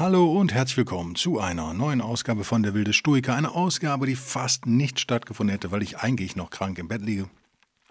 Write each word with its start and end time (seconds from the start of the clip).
Hallo 0.00 0.30
und 0.38 0.54
herzlich 0.54 0.76
willkommen 0.76 1.16
zu 1.16 1.40
einer 1.40 1.74
neuen 1.74 2.00
Ausgabe 2.00 2.44
von 2.44 2.62
Der 2.62 2.72
Wilde 2.72 2.92
Stoiker. 2.92 3.34
Eine 3.34 3.50
Ausgabe, 3.50 4.06
die 4.06 4.14
fast 4.14 4.64
nicht 4.64 5.00
stattgefunden 5.00 5.52
hätte, 5.52 5.72
weil 5.72 5.82
ich 5.82 5.98
eigentlich 5.98 6.36
noch 6.36 6.50
krank 6.50 6.78
im 6.78 6.86
Bett 6.86 7.02
liege. 7.02 7.28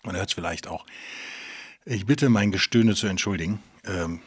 Man 0.04 0.16
hört 0.16 0.30
es 0.30 0.34
vielleicht 0.34 0.70
auch. 0.70 0.86
Ich 1.84 2.06
bitte 2.06 2.30
mein 2.30 2.54
Gestöhne 2.54 2.96
zu 2.96 3.08
entschuldigen. 3.08 3.60
Ähm, 3.84 4.22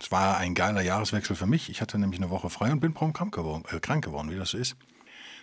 es 0.00 0.10
war 0.10 0.38
ein 0.38 0.54
geiler 0.54 0.80
Jahreswechsel 0.80 1.36
für 1.36 1.44
mich. 1.44 1.68
Ich 1.68 1.82
hatte 1.82 1.98
nämlich 1.98 2.18
eine 2.18 2.30
Woche 2.30 2.48
frei 2.48 2.72
und 2.72 2.80
bin 2.80 2.94
prompt 2.94 3.18
krank 3.18 3.34
geworden, 3.34 3.64
äh, 3.70 3.80
krank 3.80 4.02
geworden, 4.02 4.30
wie 4.30 4.36
das 4.36 4.52
so 4.52 4.56
ist. 4.56 4.74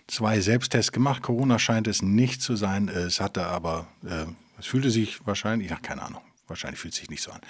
Zwei 0.08 0.40
Selbsttests 0.40 0.94
gemacht. 0.94 1.22
Corona 1.22 1.60
scheint 1.60 1.86
es 1.86 2.02
nicht 2.02 2.42
zu 2.42 2.56
sein. 2.56 2.88
Es 2.88 3.22
hatte 3.22 3.46
aber, 3.46 3.86
äh, 4.04 4.26
es 4.58 4.66
fühlte 4.66 4.90
sich 4.90 5.28
wahrscheinlich, 5.28 5.72
ach, 5.72 5.84
keine 5.84 6.02
Ahnung, 6.02 6.24
wahrscheinlich 6.48 6.80
fühlt 6.80 6.96
es 6.96 7.02
sich 7.02 7.12
nicht 7.12 7.22
so 7.22 7.30
an. 7.30 7.42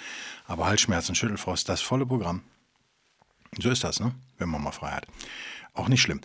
Aber 0.46 0.66
Halsschmerzen, 0.66 1.14
Schüttelfrost, 1.14 1.66
das 1.66 1.80
volle 1.80 2.04
Programm. 2.04 2.42
So 3.58 3.70
ist 3.70 3.84
das, 3.84 4.00
ne? 4.00 4.14
wenn 4.38 4.48
man 4.48 4.62
mal 4.62 4.72
frei 4.72 4.90
hat. 4.90 5.06
Auch 5.72 5.88
nicht 5.88 6.02
schlimm. 6.02 6.20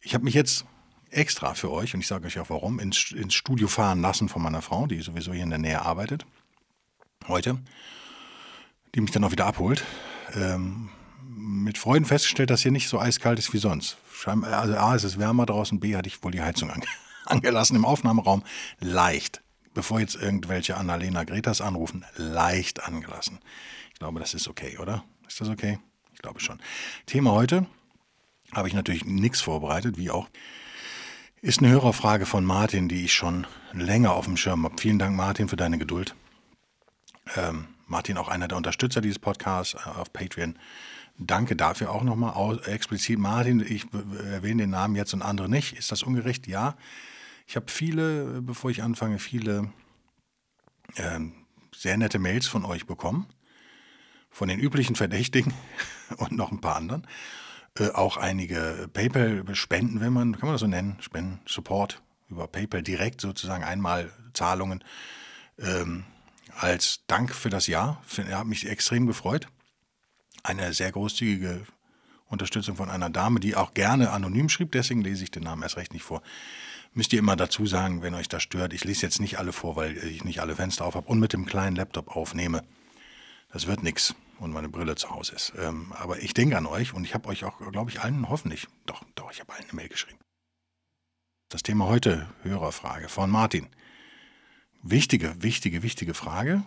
Ich 0.00 0.14
habe 0.14 0.24
mich 0.24 0.34
jetzt 0.34 0.64
extra 1.10 1.54
für 1.54 1.70
euch, 1.70 1.94
und 1.94 2.00
ich 2.00 2.06
sage 2.06 2.26
euch 2.26 2.38
auch 2.38 2.50
warum, 2.50 2.78
ins, 2.78 3.12
ins 3.12 3.34
Studio 3.34 3.68
fahren 3.68 4.00
lassen 4.00 4.28
von 4.28 4.42
meiner 4.42 4.62
Frau, 4.62 4.86
die 4.86 5.00
sowieso 5.00 5.32
hier 5.32 5.44
in 5.44 5.50
der 5.50 5.58
Nähe 5.58 5.82
arbeitet, 5.82 6.26
heute, 7.28 7.58
die 8.94 9.00
mich 9.00 9.10
dann 9.10 9.24
auch 9.24 9.32
wieder 9.32 9.46
abholt. 9.46 9.84
Ähm, 10.34 10.90
mit 11.22 11.78
Freuden 11.78 12.04
festgestellt, 12.04 12.50
dass 12.50 12.62
hier 12.62 12.72
nicht 12.72 12.88
so 12.88 12.98
eiskalt 12.98 13.38
ist 13.38 13.52
wie 13.52 13.58
sonst. 13.58 13.96
Also 14.24 14.76
A, 14.76 14.94
ist 14.94 15.04
es 15.04 15.18
wärmer 15.18 15.46
draußen, 15.46 15.80
B, 15.80 15.96
hatte 15.96 16.08
ich 16.08 16.22
wohl 16.22 16.32
die 16.32 16.42
Heizung 16.42 16.70
ange 16.70 16.86
angelassen 17.26 17.76
im 17.76 17.84
Aufnahmeraum. 17.84 18.42
Leicht. 18.80 19.42
Bevor 19.74 19.98
jetzt 19.98 20.14
irgendwelche 20.14 20.76
Annalena 20.76 21.24
Gretas 21.24 21.60
anrufen, 21.60 22.04
leicht 22.16 22.84
angelassen. 22.84 23.40
Ich 23.92 23.98
glaube, 23.98 24.20
das 24.20 24.32
ist 24.32 24.46
okay, 24.46 24.78
oder? 24.78 25.04
Ist 25.26 25.40
das 25.40 25.48
okay? 25.48 25.78
Glaube 26.24 26.40
schon. 26.40 26.58
Thema 27.04 27.32
heute 27.32 27.66
habe 28.52 28.66
ich 28.66 28.74
natürlich 28.74 29.04
nichts 29.04 29.42
vorbereitet, 29.42 29.98
wie 29.98 30.10
auch. 30.10 30.28
Ist 31.42 31.58
eine 31.58 31.68
Hörerfrage 31.68 32.24
von 32.24 32.46
Martin, 32.46 32.88
die 32.88 33.04
ich 33.04 33.12
schon 33.12 33.46
länger 33.74 34.14
auf 34.14 34.24
dem 34.24 34.38
Schirm 34.38 34.64
habe. 34.64 34.76
Vielen 34.80 34.98
Dank, 34.98 35.14
Martin, 35.14 35.48
für 35.48 35.56
deine 35.56 35.76
Geduld. 35.76 36.14
Ähm, 37.36 37.66
Martin, 37.86 38.16
auch 38.16 38.28
einer 38.28 38.48
der 38.48 38.56
Unterstützer 38.56 39.02
dieses 39.02 39.18
Podcasts 39.18 39.74
äh, 39.74 39.90
auf 40.00 40.14
Patreon. 40.14 40.58
Danke 41.18 41.56
dafür 41.56 41.92
auch 41.92 42.02
nochmal 42.02 42.58
explizit. 42.64 43.18
Martin, 43.18 43.60
ich 43.60 43.84
erwähne 43.92 44.62
den 44.62 44.70
Namen 44.70 44.96
jetzt 44.96 45.12
und 45.12 45.20
andere 45.20 45.50
nicht. 45.50 45.74
Ist 45.74 45.92
das 45.92 46.02
ungerecht? 46.02 46.46
Ja. 46.46 46.76
Ich 47.46 47.56
habe 47.56 47.66
viele, 47.68 48.40
bevor 48.40 48.70
ich 48.70 48.82
anfange, 48.82 49.18
viele 49.18 49.70
äh, 50.96 51.20
sehr 51.76 51.98
nette 51.98 52.18
Mails 52.18 52.46
von 52.46 52.64
euch 52.64 52.86
bekommen 52.86 53.26
von 54.34 54.48
den 54.48 54.58
üblichen 54.58 54.96
Verdächtigen 54.96 55.54
und 56.16 56.32
noch 56.32 56.50
ein 56.50 56.60
paar 56.60 56.74
anderen. 56.74 57.06
Äh, 57.78 57.90
auch 57.90 58.16
einige 58.16 58.88
PayPal-Spenden, 58.92 60.00
wenn 60.00 60.12
man, 60.12 60.32
kann 60.32 60.48
man 60.48 60.54
das 60.54 60.60
so 60.60 60.66
nennen, 60.66 60.96
Spenden, 61.00 61.40
Support 61.46 62.02
über 62.28 62.48
PayPal 62.48 62.82
direkt 62.82 63.20
sozusagen 63.20 63.62
einmal 63.62 64.12
Zahlungen 64.32 64.82
ähm, 65.58 66.04
als 66.56 67.02
Dank 67.06 67.32
für 67.32 67.48
das 67.48 67.68
Jahr. 67.68 68.02
Ich 68.10 68.18
habe 68.32 68.48
mich 68.48 68.68
extrem 68.68 69.06
gefreut. 69.06 69.46
Eine 70.42 70.72
sehr 70.72 70.90
großzügige 70.90 71.64
Unterstützung 72.26 72.74
von 72.74 72.90
einer 72.90 73.10
Dame, 73.10 73.38
die 73.38 73.54
auch 73.54 73.72
gerne 73.72 74.10
anonym 74.10 74.48
schrieb, 74.48 74.72
deswegen 74.72 75.02
lese 75.02 75.22
ich 75.22 75.30
den 75.30 75.44
Namen 75.44 75.62
erst 75.62 75.76
recht 75.76 75.92
nicht 75.92 76.02
vor. 76.02 76.22
Müsst 76.92 77.12
ihr 77.12 77.20
immer 77.20 77.36
dazu 77.36 77.66
sagen, 77.66 78.02
wenn 78.02 78.14
euch 78.14 78.28
das 78.28 78.42
stört. 78.42 78.72
Ich 78.72 78.84
lese 78.84 79.02
jetzt 79.02 79.20
nicht 79.20 79.38
alle 79.38 79.52
vor, 79.52 79.76
weil 79.76 79.96
ich 79.96 80.24
nicht 80.24 80.40
alle 80.40 80.56
Fenster 80.56 80.84
auf 80.84 80.96
habe 80.96 81.06
und 81.06 81.20
mit 81.20 81.32
dem 81.32 81.46
kleinen 81.46 81.76
Laptop 81.76 82.16
aufnehme. 82.16 82.64
Das 83.52 83.68
wird 83.68 83.84
nichts 83.84 84.14
und 84.38 84.52
meine 84.52 84.68
Brille 84.68 84.94
zu 84.96 85.10
Hause 85.10 85.34
ist. 85.34 85.52
Ähm, 85.58 85.92
aber 85.98 86.18
ich 86.20 86.34
denke 86.34 86.56
an 86.56 86.66
euch 86.66 86.94
und 86.94 87.04
ich 87.04 87.14
habe 87.14 87.28
euch 87.28 87.44
auch, 87.44 87.58
glaube 87.72 87.90
ich, 87.90 88.00
allen 88.00 88.28
hoffentlich, 88.28 88.66
doch, 88.86 89.02
doch, 89.14 89.30
ich 89.30 89.40
habe 89.40 89.52
allen 89.52 89.64
eine 89.64 89.74
Mail 89.74 89.88
geschrieben. 89.88 90.18
Das 91.48 91.62
Thema 91.62 91.86
heute, 91.86 92.28
Hörerfrage 92.42 93.08
von 93.08 93.30
Martin. 93.30 93.68
Wichtige, 94.82 95.34
wichtige, 95.42 95.82
wichtige 95.82 96.14
Frage. 96.14 96.64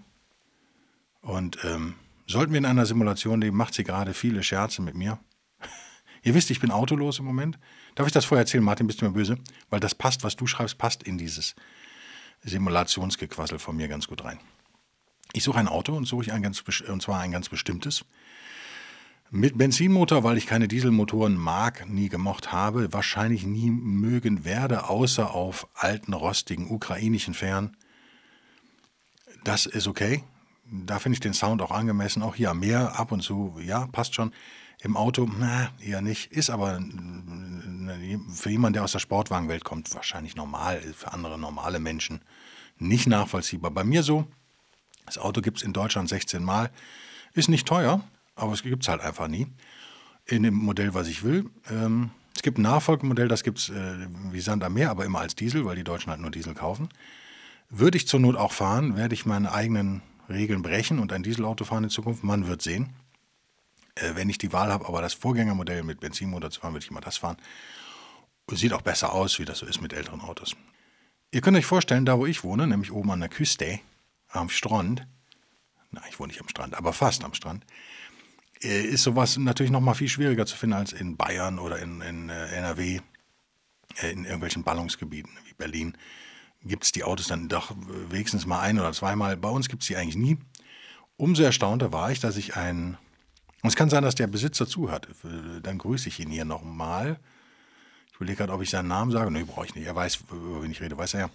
Und 1.22 1.64
ähm, 1.64 1.96
sollten 2.26 2.54
wir 2.54 2.60
in 2.60 2.66
einer 2.66 2.86
Simulation 2.86 3.42
leben, 3.42 3.58
macht 3.58 3.74
sie 3.74 3.84
gerade 3.84 4.14
viele 4.14 4.44
Scherze 4.44 4.82
mit 4.82 4.96
mir. 4.96 5.20
Ihr 6.24 6.34
wisst, 6.34 6.52
ich 6.52 6.60
bin 6.60 6.72
autolos 6.72 7.20
im 7.20 7.26
Moment. 7.26 7.60
Darf 7.96 8.08
ich 8.08 8.14
das 8.14 8.26
vorher 8.26 8.44
erzählen, 8.44 8.64
Martin, 8.64 8.88
bist 8.88 9.02
du 9.02 9.06
mir 9.06 9.12
böse? 9.12 9.38
Weil 9.70 9.80
das 9.80 9.94
passt, 9.94 10.24
was 10.24 10.36
du 10.36 10.48
schreibst, 10.48 10.78
passt 10.78 11.04
in 11.04 11.18
dieses 11.18 11.56
Simulationsgequassel 12.44 13.60
von 13.60 13.76
mir 13.76 13.88
ganz 13.88 14.08
gut 14.08 14.24
rein. 14.24 14.40
Ich 15.34 15.44
suche 15.44 15.60
ein 15.60 15.68
Auto 15.68 15.94
und 15.94 16.06
suche 16.06 16.34
ein 16.34 16.42
ganz, 16.42 16.64
und 16.88 17.02
zwar 17.02 17.20
ein 17.20 17.32
ganz 17.32 17.50
bestimmtes. 17.50 18.06
Mit 19.30 19.58
Benzinmotor, 19.58 20.24
weil 20.24 20.38
ich 20.38 20.48
keine 20.48 20.70
Dieselmotoren 20.70 21.36
mag, 21.36 21.88
nie 21.90 22.08
gemocht 22.08 22.54
habe, 22.54 22.94
wahrscheinlich 22.94 23.46
nie 23.46 23.70
mögen 23.70 24.46
werde, 24.46 24.90
außer 24.90 25.34
auf 25.34 25.68
alten, 25.74 26.14
rostigen 26.14 26.72
ukrainischen 26.72 27.34
Fähren. 27.34 27.76
Das 29.44 29.66
ist 29.66 29.88
okay. 29.88 30.24
Da 30.72 31.00
finde 31.00 31.16
ich 31.16 31.20
den 31.20 31.34
Sound 31.34 31.62
auch 31.62 31.72
angemessen. 31.72 32.24
Auch 32.24 32.36
hier 32.36 32.52
am 32.52 32.60
Meer 32.60 32.98
ab 32.98 33.12
und 33.12 33.22
zu, 33.22 33.60
ja, 33.62 33.88
passt 33.88 34.16
schon. 34.16 34.32
Im 34.80 34.96
Auto, 34.96 35.28
na, 35.38 35.72
eher 35.82 36.02
nicht. 36.02 36.32
Ist 36.32 36.50
aber 36.50 36.80
für 38.34 38.50
jemanden, 38.50 38.74
der 38.74 38.84
aus 38.84 38.92
der 38.94 39.00
Sportwagenwelt 39.00 39.64
kommt, 39.64 39.94
wahrscheinlich 39.94 40.36
normal. 40.36 40.80
Für 40.96 41.14
andere 41.14 41.38
normale 41.38 41.80
Menschen 41.80 42.22
nicht 42.78 43.08
nachvollziehbar. 43.08 43.72
Bei 43.72 43.84
mir 43.84 44.04
so, 44.04 44.28
das 45.08 45.18
Auto 45.18 45.42
gibt 45.42 45.58
es 45.58 45.64
in 45.64 45.74
Deutschland 45.74 46.10
16 46.10 46.44
Mal. 46.44 46.70
Ist 47.34 47.50
nicht 47.50 47.68
teuer, 47.68 48.04
aber 48.36 48.54
es 48.54 48.62
gibt 48.62 48.84
es 48.84 48.90
halt 48.90 49.02
einfach 49.02 49.28
nie. 49.28 49.48
In 50.26 50.44
dem 50.44 50.54
Modell, 50.54 50.94
was 50.94 51.08
ich 51.08 51.24
will. 51.24 51.50
Ähm, 51.72 52.12
es 52.36 52.44
gibt 52.44 52.60
ein 52.60 52.64
Nachfolgemodell, 52.64 53.28
das 53.28 53.44
gibt 53.44 53.58
es 53.58 53.70
äh, 53.70 54.08
wie 54.32 54.42
Sand 54.42 54.64
am 54.64 54.74
Meer, 54.74 54.92
aber 54.92 55.06
immer 55.06 55.20
als 55.20 55.34
Diesel, 55.34 55.66
weil 55.66 55.76
die 55.76 55.84
Deutschen 55.84 56.12
halt 56.12 56.22
nur 56.22 56.30
Diesel 56.30 56.54
kaufen. 56.54 56.90
Würde 57.70 57.98
ich 57.98 58.08
zur 58.08 58.20
Not 58.20 58.36
auch 58.36 58.52
fahren, 58.52 58.96
werde 58.96 59.16
ich 59.16 59.26
meine 59.26 59.52
eigenen 59.52 60.02
Regeln 60.30 60.62
brechen 60.62 61.00
und 61.00 61.14
ein 61.14 61.24
Dieselauto 61.24 61.64
fahren 61.64 61.86
in 61.86 61.90
Zukunft. 61.90 62.24
Man 62.24 62.48
wird 62.48 62.62
sehen. 62.62 62.94
Äh, 63.96 64.16
wenn 64.16 64.30
ich 64.30 64.38
die 64.38 64.52
Wahl 64.52 64.72
habe, 64.72 64.88
aber 64.88 65.02
das 65.02 65.14
Vorgängermodell 65.14 65.84
mit 65.84 66.02
Benzinmotor 66.02 66.52
zu 66.52 66.60
fahren, 66.60 66.74
würde 66.74 66.84
ich 66.84 66.92
immer 66.92 67.02
das 67.02 67.18
fahren. 67.18 67.38
Sieht 68.52 68.74
auch 68.74 68.82
besser 68.82 69.14
aus, 69.14 69.40
wie 69.40 69.46
das 69.46 69.60
so 69.60 69.66
ist 69.66 69.82
mit 69.82 69.94
älteren 69.94 70.22
Autos. 70.22 70.56
Ihr 71.32 71.42
könnt 71.42 71.58
euch 71.58 71.66
vorstellen, 71.66 72.06
da 72.06 72.18
wo 72.18 72.26
ich 72.26 72.44
wohne, 72.44 72.68
nämlich 72.68 72.92
oben 72.92 73.12
an 73.12 73.20
der 73.20 73.30
Küste, 73.30 73.80
am 74.30 74.50
Strand, 74.50 75.08
na, 75.92 76.02
ich 76.10 76.20
wohne 76.20 76.28
nicht 76.28 76.42
am 76.42 76.50
Strand, 76.50 76.76
aber 76.76 76.94
fast 76.94 77.24
am 77.24 77.34
Strand, 77.34 77.66
äh, 78.62 78.82
ist 78.82 79.04
sowas 79.04 79.38
natürlich 79.38 79.72
noch 79.72 79.82
mal 79.82 79.94
viel 79.94 80.10
schwieriger 80.10 80.46
zu 80.46 80.56
finden 80.56 80.76
als 80.76 80.94
in 80.94 81.18
Bayern 81.18 81.60
oder 81.60 81.80
in, 81.80 82.02
in 82.02 82.30
äh, 82.30 82.48
NRW, 82.48 83.00
äh, 84.02 84.12
in 84.12 84.26
irgendwelchen 84.26 84.64
Ballungsgebieten 84.64 85.32
wie 85.46 85.54
Berlin. 85.54 85.98
Gibt 86.64 86.84
es 86.84 86.92
die 86.92 87.04
Autos 87.04 87.28
dann 87.28 87.50
doch 87.50 87.72
wenigstens 88.10 88.46
mal 88.46 88.60
ein 88.62 88.80
oder 88.80 88.92
zweimal. 88.92 89.38
Bei 89.38 89.50
uns 89.50 89.70
gibt 89.70 89.84
es 89.84 89.88
die 89.88 89.96
eigentlich 89.96 90.16
nie. 90.16 90.38
Umso 91.16 91.44
erstaunter 91.44 91.94
war 91.94 92.12
ich, 92.12 92.20
dass 92.20 92.36
ich 92.36 92.56
ein. 92.56 92.98
Und 93.62 93.70
es 93.70 93.76
kann 93.76 93.90
sein, 93.90 94.04
dass 94.04 94.16
der 94.16 94.28
Besitzer 94.28 94.68
zuhört. 94.68 95.08
Dann 95.62 95.78
grüße 95.78 96.10
ich 96.10 96.20
ihn 96.20 96.30
hier 96.30 96.46
nochmal. 96.46 97.20
Ich 98.10 98.16
überlege 98.16 98.38
gerade, 98.38 98.54
ob 98.54 98.62
ich 98.64 98.72
seinen 98.72 98.88
Namen 98.88 99.12
sage. 99.12 99.30
Nee, 99.30 99.44
brauche 99.44 99.68
ich 99.68 99.76
nicht. 99.76 99.86
Er 99.86 99.96
weiß, 99.96 100.20
über 100.32 100.64
wen 100.64 100.72
ich 100.72 100.82
rede, 100.82 100.98
weiß 100.98 101.14
er 101.14 101.20
ja. 101.20 101.30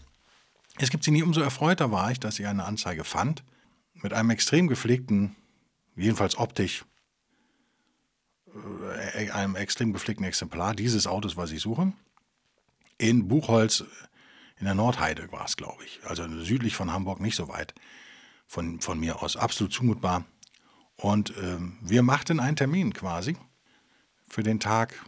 Es 0.78 0.90
gibt 0.90 1.04
sie 1.04 1.10
nie, 1.10 1.22
umso 1.22 1.40
erfreuter 1.40 1.90
war 1.90 2.10
ich, 2.10 2.20
dass 2.20 2.38
ich 2.38 2.46
eine 2.46 2.64
Anzeige 2.64 3.04
fand 3.04 3.44
mit 3.94 4.12
einem 4.12 4.30
extrem 4.30 4.68
gepflegten, 4.68 5.36
jedenfalls 5.96 6.36
optisch, 6.36 6.84
äh, 9.14 9.30
einem 9.30 9.56
extrem 9.56 9.92
gepflegten 9.92 10.24
Exemplar 10.24 10.74
dieses 10.74 11.06
Autos, 11.06 11.36
was 11.36 11.52
ich 11.52 11.60
suche. 11.60 11.92
In 12.98 13.28
Buchholz, 13.28 13.84
in 14.58 14.64
der 14.64 14.74
Nordheide 14.74 15.30
war 15.32 15.44
es, 15.44 15.56
glaube 15.56 15.84
ich. 15.84 16.00
Also 16.04 16.26
südlich 16.40 16.74
von 16.74 16.92
Hamburg, 16.92 17.20
nicht 17.20 17.36
so 17.36 17.48
weit 17.48 17.74
von, 18.46 18.80
von 18.80 18.98
mir 18.98 19.22
aus. 19.22 19.36
Absolut 19.36 19.72
zumutbar. 19.72 20.24
Und 20.96 21.34
ähm, 21.36 21.78
wir 21.80 22.02
machten 22.02 22.38
einen 22.38 22.56
Termin 22.56 22.92
quasi 22.92 23.36
für 24.28 24.42
den 24.42 24.60
Tag 24.60 25.04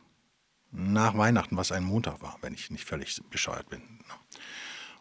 nach 0.72 1.16
Weihnachten, 1.16 1.56
was 1.56 1.70
ein 1.70 1.84
Montag 1.84 2.20
war, 2.20 2.36
wenn 2.40 2.54
ich 2.54 2.70
nicht 2.70 2.84
völlig 2.84 3.20
bescheuert 3.30 3.68
bin. 3.68 3.82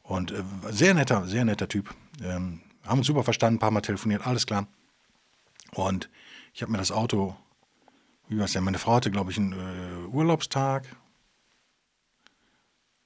Und 0.03 0.31
äh, 0.31 0.43
sehr 0.69 0.93
netter, 0.93 1.25
sehr 1.25 1.45
netter 1.45 1.67
Typ. 1.67 1.93
Ähm, 2.21 2.61
haben 2.85 2.99
uns 2.99 3.07
super 3.07 3.23
verstanden, 3.23 3.55
ein 3.55 3.59
paar 3.59 3.71
Mal 3.71 3.81
telefoniert, 3.81 4.27
alles 4.27 4.45
klar. 4.45 4.67
Und 5.71 6.09
ich 6.53 6.61
habe 6.61 6.71
mir 6.71 6.77
das 6.77 6.91
Auto, 6.91 7.35
wie 8.27 8.37
war 8.37 8.45
es 8.45 8.53
denn? 8.53 8.63
Meine 8.63 8.79
Frau 8.79 8.95
hatte, 8.95 9.11
glaube 9.11 9.31
ich, 9.31 9.37
einen 9.37 9.53
äh, 9.53 10.07
Urlaubstag. 10.07 10.85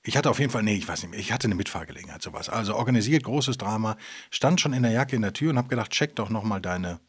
Ich 0.03 0.17
hatte 0.17 0.29
auf 0.29 0.39
jeden 0.39 0.51
Fall, 0.51 0.63
nee, 0.63 0.75
ich 0.75 0.87
weiß 0.87 1.03
nicht 1.03 1.11
mehr, 1.11 1.19
ich 1.19 1.31
hatte 1.31 1.47
eine 1.47 1.55
Mitfahrgelegenheit, 1.55 2.21
sowas. 2.21 2.49
Also 2.49 2.75
organisiert, 2.75 3.23
großes 3.23 3.57
Drama, 3.57 3.97
stand 4.31 4.59
schon 4.59 4.73
in 4.73 4.83
der 4.83 4.91
Jacke 4.91 5.15
in 5.15 5.21
der 5.21 5.33
Tür 5.33 5.51
und 5.51 5.57
habe 5.57 5.67
gedacht, 5.67 5.91
check 5.91 6.15
doch 6.15 6.29
nochmal 6.29 6.61
deine 6.61 6.99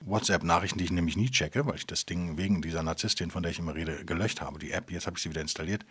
WhatsApp-Nachrichten, 0.00 0.78
die 0.78 0.84
ich 0.84 0.90
nämlich 0.90 1.16
nie 1.16 1.30
checke, 1.30 1.66
weil 1.66 1.76
ich 1.76 1.86
das 1.86 2.06
Ding 2.06 2.36
wegen 2.36 2.62
dieser 2.62 2.82
Narzisstin, 2.82 3.30
von 3.30 3.42
der 3.42 3.52
ich 3.52 3.58
immer 3.58 3.74
rede, 3.74 4.04
gelöscht 4.04 4.40
habe, 4.40 4.58
die 4.58 4.72
App. 4.72 4.90
Jetzt 4.90 5.06
habe 5.06 5.16
ich 5.16 5.22
sie 5.22 5.30
wieder 5.30 5.42
installiert. 5.42 5.84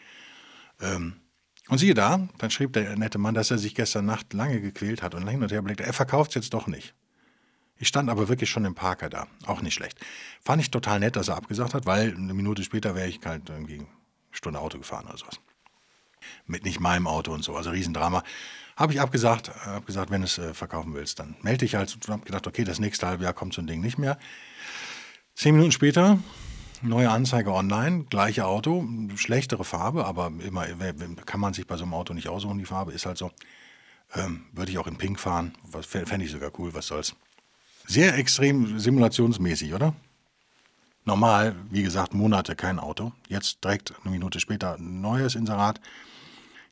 Ähm, 0.82 1.22
und 1.70 1.78
siehe 1.78 1.94
da, 1.94 2.28
dann 2.38 2.52
schrieb 2.52 2.74
der 2.74 2.96
nette 2.98 3.18
Mann, 3.18 3.36
dass 3.36 3.52
er 3.52 3.58
sich 3.58 3.76
gestern 3.76 4.06
Nacht 4.06 4.34
lange 4.34 4.60
gequält 4.60 5.02
hat 5.02 5.16
und 5.16 5.28
hin 5.28 5.42
und 5.42 5.52
her 5.52 5.62
blickte. 5.62 5.84
Er 5.84 5.94
verkauft 5.94 6.32
es 6.32 6.36
jetzt 6.36 6.54
doch 6.54 6.68
nicht. 6.68 6.94
Ich 7.78 7.88
stand 7.88 8.10
aber 8.10 8.28
wirklich 8.28 8.50
schon 8.50 8.66
im 8.66 8.76
Parker 8.76 9.10
da. 9.10 9.28
Auch 9.46 9.62
nicht 9.62 9.74
schlecht. 9.74 9.98
Fand 10.42 10.62
ich 10.62 10.70
total 10.70 11.00
nett, 11.00 11.16
dass 11.16 11.30
er 11.30 11.38
abgesagt 11.38 11.74
hat, 11.74 11.86
weil 11.86 12.14
eine 12.14 12.34
Minute 12.34 12.64
später 12.64 12.94
wäre 12.94 13.08
ich 13.08 13.20
halt 13.24 13.50
irgendwie 13.50 13.76
eine 13.76 13.88
Stunde 14.32 14.60
Auto 14.60 14.78
gefahren 14.78 15.06
oder 15.08 15.18
sowas. 15.18 15.40
Mit 16.46 16.66
nicht 16.66 16.82
meinem 16.82 17.08
Auto 17.08 17.32
und 17.32 17.44
so, 17.44 17.56
also 17.56 17.70
Riesendrama. 17.70 18.24
Habe 18.76 18.94
ich 18.94 19.00
abgesagt, 19.00 19.50
äh, 19.50 19.52
habe 19.68 19.86
gesagt, 19.86 20.12
wenn 20.12 20.22
du 20.22 20.26
es 20.26 20.38
äh, 20.38 20.54
verkaufen 20.54 20.94
willst, 20.94 21.20
dann 21.20 21.36
melde 21.42 21.60
dich 21.60 21.76
halt. 21.76 21.96
Und 21.96 22.10
habe 22.10 22.26
gedacht, 22.26 22.48
okay, 22.48 22.66
das 22.66 22.80
nächste 22.80 23.08
halbe 23.08 23.24
Jahr 23.24 23.34
kommt 23.34 23.54
so 23.54 23.62
ein 23.62 23.68
Ding 23.68 23.80
nicht 23.80 23.98
mehr. 23.98 24.18
Zehn 25.36 25.56
Minuten 25.56 25.72
später, 25.72 26.20
neue 26.82 27.10
Anzeige 27.10 27.52
online, 27.52 28.06
gleiche 28.10 28.46
Auto, 28.46 28.88
schlechtere 29.16 29.64
Farbe, 29.64 30.06
aber 30.06 30.32
immer 30.46 30.66
kann 31.26 31.40
man 31.40 31.54
sich 31.54 31.68
bei 31.68 31.78
so 31.78 31.84
einem 31.84 31.94
Auto 31.94 32.14
nicht 32.14 32.30
aussuchen, 32.30 32.58
die 32.58 32.66
Farbe 32.66 32.92
ist 32.92 33.06
halt 33.06 33.18
so. 33.18 33.32
Ähm, 34.16 34.46
würde 34.54 34.72
ich 34.72 34.78
auch 34.78 34.88
in 34.88 34.98
Pink 34.98 35.20
fahren, 35.20 35.54
fände 35.82 36.26
ich 36.26 36.32
sogar 36.32 36.52
cool, 36.58 36.74
was 36.74 36.88
soll's. 36.88 37.16
Sehr 37.86 38.16
extrem 38.18 38.80
simulationsmäßig, 38.80 39.74
oder? 39.74 39.94
Normal, 41.06 41.56
wie 41.70 41.84
gesagt, 41.84 42.14
Monate 42.14 42.56
kein 42.56 42.80
Auto. 42.80 43.14
Jetzt 43.28 43.64
direkt 43.64 43.94
eine 44.04 44.12
Minute 44.12 44.40
später 44.40 44.78
neues 44.78 45.36
Inserat. 45.36 45.80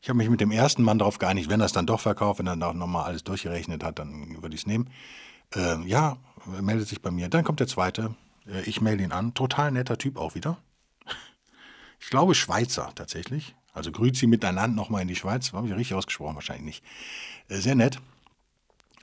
Ich 0.01 0.09
habe 0.09 0.18
mich 0.18 0.30
mit 0.30 0.42
dem 0.42 0.51
ersten 0.51 0.83
Mann 0.83 1.00
darauf 1.00 1.18
geeinigt, 1.18 1.50
wenn 1.50 1.59
er 1.59 1.65
es 1.65 1.71
dann 1.71 1.88
doch 1.88 2.00
verkauft, 2.00 2.39
wenn 2.39 2.48
er 2.48 2.56
dann 2.56 2.77
nochmal 2.77 3.06
alles 3.06 3.24
durchgerechnet 3.24 3.83
hat, 3.83 4.00
dann 4.00 4.42
würde 4.42 4.54
ich 4.54 4.62
es 4.62 4.68
nehmen. 4.68 4.89
Äh, 5.56 5.81
ja, 5.88 6.18
meldet 6.62 6.88
sich 6.88 7.01
bei 7.01 7.09
mir. 7.09 7.30
Dann 7.30 7.44
kommt 7.44 7.59
der 7.59 7.68
zweite. 7.68 8.15
Äh, 8.48 8.62
ich 8.62 8.82
melde 8.82 9.04
ihn 9.04 9.12
an. 9.12 9.34
Total 9.34 9.72
netter 9.72 9.98
Typ 9.98 10.18
auch 10.18 10.36
wieder. 10.36 10.58
Ich 12.00 12.12
glaube 12.12 12.36
Schweizer 12.36 12.92
tatsächlich. 12.94 13.56
Also 13.74 13.92
Grüzi 13.92 14.28
miteinander 14.28 14.76
nochmal 14.76 15.02
in 15.02 15.08
die 15.08 15.16
Schweiz. 15.16 15.52
Habe 15.52 15.68
ich 15.68 15.74
richtig 15.74 15.96
ausgesprochen, 15.96 16.36
wahrscheinlich 16.36 16.66
nicht. 16.66 16.84
Äh, 17.50 17.60
sehr 17.60 17.76
nett. 17.76 18.00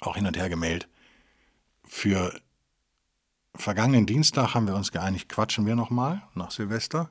Auch 0.00 0.16
hin 0.16 0.26
und 0.26 0.36
her 0.36 0.48
gemeldet. 0.48 0.88
Für 1.84 2.40
vergangenen 3.56 4.06
Dienstag 4.06 4.54
haben 4.54 4.66
wir 4.66 4.76
uns 4.76 4.92
geeinigt, 4.92 5.28
quatschen 5.28 5.66
wir 5.66 5.74
nochmal 5.74 6.22
nach 6.34 6.50
Silvester. 6.50 7.10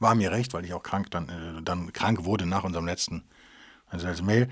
War 0.00 0.14
mir 0.14 0.32
recht, 0.32 0.54
weil 0.54 0.64
ich 0.64 0.74
auch 0.74 0.82
krank 0.82 1.10
dann, 1.12 1.28
äh, 1.28 1.62
dann 1.62 1.92
krank 1.92 2.24
wurde 2.24 2.46
nach 2.46 2.64
unserem 2.64 2.86
letzten 2.86 3.22
also 3.92 4.06
als 4.06 4.22
Mail. 4.22 4.48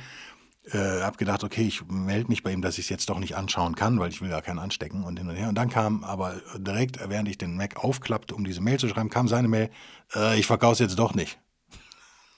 Äh, 0.64 1.00
hab 1.00 1.16
gedacht, 1.16 1.42
okay, 1.42 1.62
ich 1.62 1.82
melde 1.88 2.28
mich 2.28 2.42
bei 2.42 2.52
ihm, 2.52 2.60
dass 2.60 2.76
ich 2.76 2.84
es 2.84 2.88
jetzt 2.90 3.08
doch 3.08 3.18
nicht 3.18 3.34
anschauen 3.34 3.74
kann, 3.76 3.98
weil 3.98 4.10
ich 4.10 4.20
will 4.20 4.28
ja 4.28 4.42
keinen 4.42 4.58
anstecken 4.58 5.04
und 5.04 5.18
hin 5.18 5.28
und 5.28 5.34
her. 5.34 5.48
Und 5.48 5.54
dann 5.54 5.70
kam 5.70 6.04
aber 6.04 6.34
direkt, 6.58 6.98
während 7.08 7.28
ich 7.28 7.38
den 7.38 7.56
Mac 7.56 7.82
aufklappte, 7.82 8.34
um 8.34 8.44
diese 8.44 8.60
Mail 8.60 8.78
zu 8.78 8.88
schreiben, 8.88 9.08
kam 9.08 9.26
seine 9.26 9.48
Mail, 9.48 9.70
äh, 10.14 10.38
ich 10.38 10.46
verkaufe 10.46 10.74
es 10.74 10.78
jetzt 10.80 10.98
doch 10.98 11.14
nicht. 11.14 11.38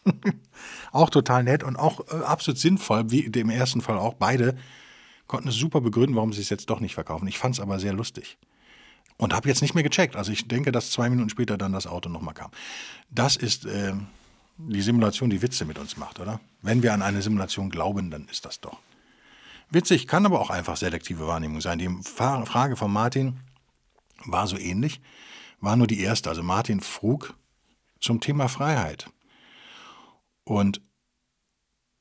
auch 0.92 1.10
total 1.10 1.42
nett 1.42 1.64
und 1.64 1.76
auch 1.76 2.00
äh, 2.12 2.22
absolut 2.24 2.58
sinnvoll, 2.58 3.10
wie 3.10 3.24
im 3.24 3.50
ersten 3.50 3.80
Fall 3.80 3.98
auch. 3.98 4.14
Beide 4.14 4.56
konnten 5.26 5.48
es 5.48 5.56
super 5.56 5.80
begründen, 5.80 6.14
warum 6.14 6.32
sie 6.32 6.42
es 6.42 6.50
jetzt 6.50 6.70
doch 6.70 6.80
nicht 6.80 6.94
verkaufen. 6.94 7.26
Ich 7.26 7.38
fand 7.38 7.56
es 7.56 7.60
aber 7.60 7.80
sehr 7.80 7.92
lustig. 7.92 8.38
Und 9.16 9.34
habe 9.34 9.48
jetzt 9.48 9.62
nicht 9.62 9.74
mehr 9.74 9.84
gecheckt. 9.84 10.16
Also 10.16 10.32
ich 10.32 10.48
denke, 10.48 10.72
dass 10.72 10.90
zwei 10.90 11.10
Minuten 11.10 11.28
später 11.28 11.58
dann 11.58 11.72
das 11.72 11.86
Auto 11.86 12.08
nochmal 12.08 12.34
kam. 12.34 12.50
Das 13.10 13.36
ist 13.36 13.66
äh, 13.66 13.94
die 14.56 14.82
Simulation, 14.82 15.30
die 15.30 15.42
Witze 15.42 15.64
mit 15.64 15.78
uns 15.78 15.96
macht, 15.96 16.20
oder? 16.20 16.40
Wenn 16.60 16.82
wir 16.82 16.92
an 16.92 17.02
eine 17.02 17.22
Simulation 17.22 17.70
glauben, 17.70 18.10
dann 18.10 18.26
ist 18.28 18.44
das 18.44 18.60
doch. 18.60 18.78
Witzig, 19.70 20.06
kann 20.06 20.26
aber 20.26 20.40
auch 20.40 20.50
einfach 20.50 20.76
selektive 20.76 21.26
Wahrnehmung 21.26 21.60
sein. 21.60 21.78
Die 21.78 21.88
Frage 22.02 22.76
von 22.76 22.92
Martin 22.92 23.40
war 24.24 24.46
so 24.46 24.58
ähnlich, 24.58 25.00
war 25.60 25.76
nur 25.76 25.86
die 25.86 26.00
erste. 26.00 26.28
Also 26.28 26.42
Martin 26.42 26.80
frug 26.80 27.34
zum 28.00 28.20
Thema 28.20 28.48
Freiheit. 28.48 29.08
Und 30.44 30.82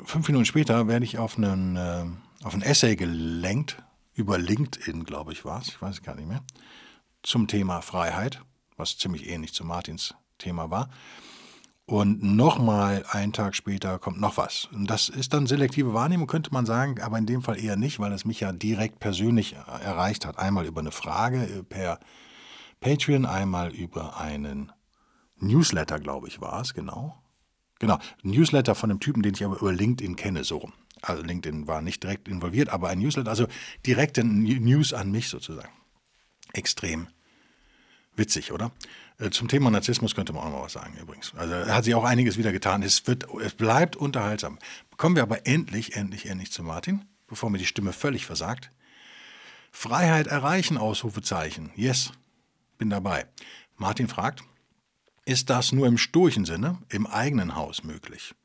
fünf 0.04 0.28
Minuten 0.28 0.46
später 0.46 0.88
werde 0.88 1.06
ich 1.06 1.18
auf 1.18 1.38
einen, 1.38 1.76
äh, 1.78 2.06
auf 2.44 2.54
ein 2.54 2.62
Essay 2.62 2.96
gelenkt, 2.96 3.82
über 4.14 4.38
LinkedIn, 4.38 5.06
glaube 5.06 5.32
ich, 5.32 5.46
war 5.46 5.62
es, 5.62 5.70
ich 5.70 5.82
weiß 5.82 5.96
es 5.96 6.04
gar 6.04 6.16
nicht 6.16 6.28
mehr 6.28 6.44
zum 7.24 7.48
Thema 7.48 7.82
Freiheit, 7.82 8.42
was 8.78 8.98
ziemlich 8.98 9.30
ähnlich 9.30 9.54
zu 9.54 9.64
Martins 9.64 10.16
Thema 10.38 10.70
war. 10.70 10.90
Und 11.92 12.24
nochmal 12.24 13.04
einen 13.10 13.34
Tag 13.34 13.54
später 13.54 14.00
kommt 14.00 14.22
noch 14.22 14.38
was. 14.38 14.70
Und 14.72 14.90
das 14.90 15.10
ist 15.10 15.34
dann 15.34 15.46
selektive 15.46 15.94
Wahrnehmung, 15.94 16.26
könnte 16.26 16.54
man 16.54 16.66
sagen, 16.66 17.02
aber 17.02 17.18
in 17.18 17.26
dem 17.26 17.42
Fall 17.42 17.62
eher 17.62 17.76
nicht, 17.76 18.00
weil 18.00 18.14
es 18.14 18.24
mich 18.24 18.40
ja 18.40 18.54
direkt 18.54 19.02
persönlich 19.02 19.58
erreicht 19.84 20.26
hat. 20.26 20.40
Einmal 20.40 20.66
über 20.66 20.80
eine 20.80 20.94
Frage 20.94 21.66
per 21.68 22.00
Patreon, 22.80 23.26
einmal 23.26 23.74
über 23.74 24.18
einen 24.22 24.72
Newsletter, 25.42 26.00
glaube 26.00 26.30
ich, 26.30 26.40
war 26.40 26.62
es, 26.62 26.74
genau. 26.74 27.22
Genau, 27.80 28.00
Newsletter 28.24 28.74
von 28.74 28.90
einem 28.90 29.02
Typen, 29.02 29.22
den 29.22 29.34
ich 29.34 29.44
aber 29.44 29.60
über 29.60 29.74
LinkedIn 29.74 30.16
kenne, 30.16 30.46
so 30.46 30.60
rum. 30.60 30.72
Also 31.02 31.24
LinkedIn 31.24 31.68
war 31.68 31.82
nicht 31.82 32.04
direkt 32.04 32.30
involviert, 32.30 32.70
aber 32.70 32.88
ein 32.88 33.00
Newsletter, 33.00 33.30
also 33.30 33.48
direkte 33.86 34.24
News 34.24 34.94
an 34.94 35.12
mich 35.12 35.28
sozusagen 35.28 35.74
extrem 36.54 37.10
witzig, 38.16 38.54
oder? 38.54 38.72
Äh, 39.22 39.30
zum 39.30 39.48
Thema 39.48 39.70
Narzissmus 39.70 40.16
könnte 40.16 40.34
man 40.34 40.44
auch 40.44 40.52
noch 40.52 40.64
was 40.64 40.74
sagen, 40.74 40.98
übrigens. 41.00 41.34
Also 41.36 41.56
hat 41.56 41.84
sich 41.84 41.96
auch 41.96 42.04
einiges 42.04 42.38
wieder 42.38 42.52
getan. 42.52 42.82
Es, 42.84 43.06
wird, 43.08 43.28
es 43.44 43.54
bleibt 43.54 43.96
unterhaltsam. 43.96 44.58
Kommen 44.98 45.16
wir 45.16 45.24
aber 45.24 45.46
endlich, 45.46 45.96
endlich, 45.96 46.26
endlich 46.26 46.52
zu 46.52 46.64
Martin, 46.64 47.06
bevor 47.28 47.50
mir 47.50 47.60
die 47.60 47.66
Stimme 47.66 47.94
völlig 47.94 48.26
versagt. 48.26 48.72
Freiheit 49.72 50.28
erreichen, 50.28 50.78
Ausrufezeichen. 50.78 51.72
Yes, 51.76 52.12
bin 52.78 52.90
dabei. 52.90 53.26
Martin 53.78 54.08
fragt, 54.08 54.44
ist 55.26 55.50
das 55.50 55.72
nur 55.72 55.88
im 55.88 55.98
stoischen 55.98 56.46
Sinne, 56.46 56.80
im 56.90 57.08
eigenen 57.08 57.56
Haus 57.56 57.84
möglich? 57.84 58.36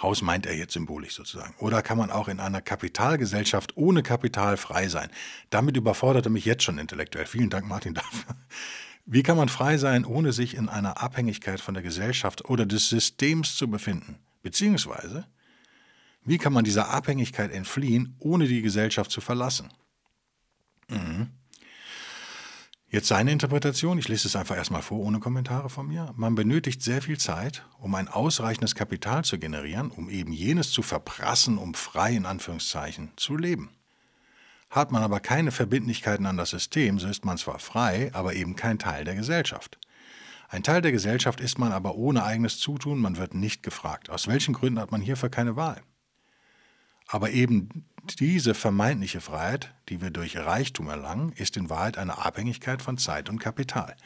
Haus 0.00 0.22
meint 0.22 0.46
er 0.46 0.54
jetzt 0.54 0.74
symbolisch 0.74 1.14
sozusagen. 1.14 1.54
Oder 1.58 1.82
kann 1.82 1.96
man 1.98 2.10
auch 2.10 2.28
in 2.28 2.38
einer 2.38 2.60
Kapitalgesellschaft 2.60 3.76
ohne 3.76 4.02
Kapital 4.02 4.56
frei 4.56 4.88
sein? 4.88 5.10
Damit 5.50 5.76
überfordert 5.76 6.26
er 6.26 6.30
mich 6.30 6.44
jetzt 6.44 6.62
schon 6.62 6.78
intellektuell. 6.78 7.26
Vielen 7.26 7.50
Dank, 7.50 7.66
Martin, 7.66 7.94
dafür. 7.94 8.36
Wie 9.08 9.22
kann 9.22 9.36
man 9.36 9.48
frei 9.48 9.78
sein, 9.78 10.04
ohne 10.04 10.32
sich 10.32 10.54
in 10.54 10.68
einer 10.68 11.00
Abhängigkeit 11.00 11.60
von 11.60 11.74
der 11.74 11.82
Gesellschaft 11.84 12.44
oder 12.44 12.66
des 12.66 12.88
Systems 12.88 13.54
zu 13.54 13.70
befinden? 13.70 14.18
Beziehungsweise, 14.42 15.26
wie 16.24 16.38
kann 16.38 16.52
man 16.52 16.64
dieser 16.64 16.90
Abhängigkeit 16.90 17.52
entfliehen, 17.52 18.16
ohne 18.18 18.48
die 18.48 18.62
Gesellschaft 18.62 19.12
zu 19.12 19.20
verlassen? 19.20 19.68
Mhm. 20.88 21.30
Jetzt 22.88 23.06
seine 23.06 23.30
Interpretation, 23.30 23.98
ich 23.98 24.08
lese 24.08 24.26
es 24.26 24.34
einfach 24.34 24.56
erstmal 24.56 24.82
vor, 24.82 24.98
ohne 24.98 25.20
Kommentare 25.20 25.70
von 25.70 25.86
mir. 25.86 26.12
Man 26.16 26.34
benötigt 26.34 26.82
sehr 26.82 27.00
viel 27.00 27.18
Zeit, 27.18 27.64
um 27.78 27.94
ein 27.94 28.08
ausreichendes 28.08 28.74
Kapital 28.74 29.24
zu 29.24 29.38
generieren, 29.38 29.92
um 29.92 30.10
eben 30.10 30.32
jenes 30.32 30.72
zu 30.72 30.82
verprassen, 30.82 31.58
um 31.58 31.74
frei 31.74 32.14
in 32.14 32.26
Anführungszeichen 32.26 33.12
zu 33.16 33.36
leben. 33.36 33.75
Hat 34.70 34.92
man 34.92 35.02
aber 35.02 35.20
keine 35.20 35.52
Verbindlichkeiten 35.52 36.26
an 36.26 36.36
das 36.36 36.50
System, 36.50 36.98
so 36.98 37.08
ist 37.08 37.24
man 37.24 37.38
zwar 37.38 37.58
frei, 37.58 38.10
aber 38.12 38.34
eben 38.34 38.56
kein 38.56 38.78
Teil 38.78 39.04
der 39.04 39.14
Gesellschaft. 39.14 39.78
Ein 40.48 40.62
Teil 40.62 40.80
der 40.80 40.92
Gesellschaft 40.92 41.40
ist 41.40 41.58
man 41.58 41.72
aber 41.72 41.96
ohne 41.96 42.24
eigenes 42.24 42.58
Zutun, 42.58 43.00
man 43.00 43.16
wird 43.16 43.34
nicht 43.34 43.62
gefragt. 43.62 44.10
Aus 44.10 44.28
welchen 44.28 44.54
Gründen 44.54 44.80
hat 44.80 44.92
man 44.92 45.00
hierfür 45.00 45.28
keine 45.28 45.56
Wahl? 45.56 45.82
Aber 47.08 47.30
eben 47.30 47.84
diese 48.18 48.54
vermeintliche 48.54 49.20
Freiheit, 49.20 49.74
die 49.88 50.00
wir 50.00 50.10
durch 50.10 50.36
Reichtum 50.36 50.88
erlangen, 50.88 51.32
ist 51.32 51.56
in 51.56 51.70
Wahrheit 51.70 51.98
eine 51.98 52.18
Abhängigkeit 52.18 52.82
von 52.82 52.98
Zeit 52.98 53.28
und 53.28 53.38
Kapital. 53.38 53.96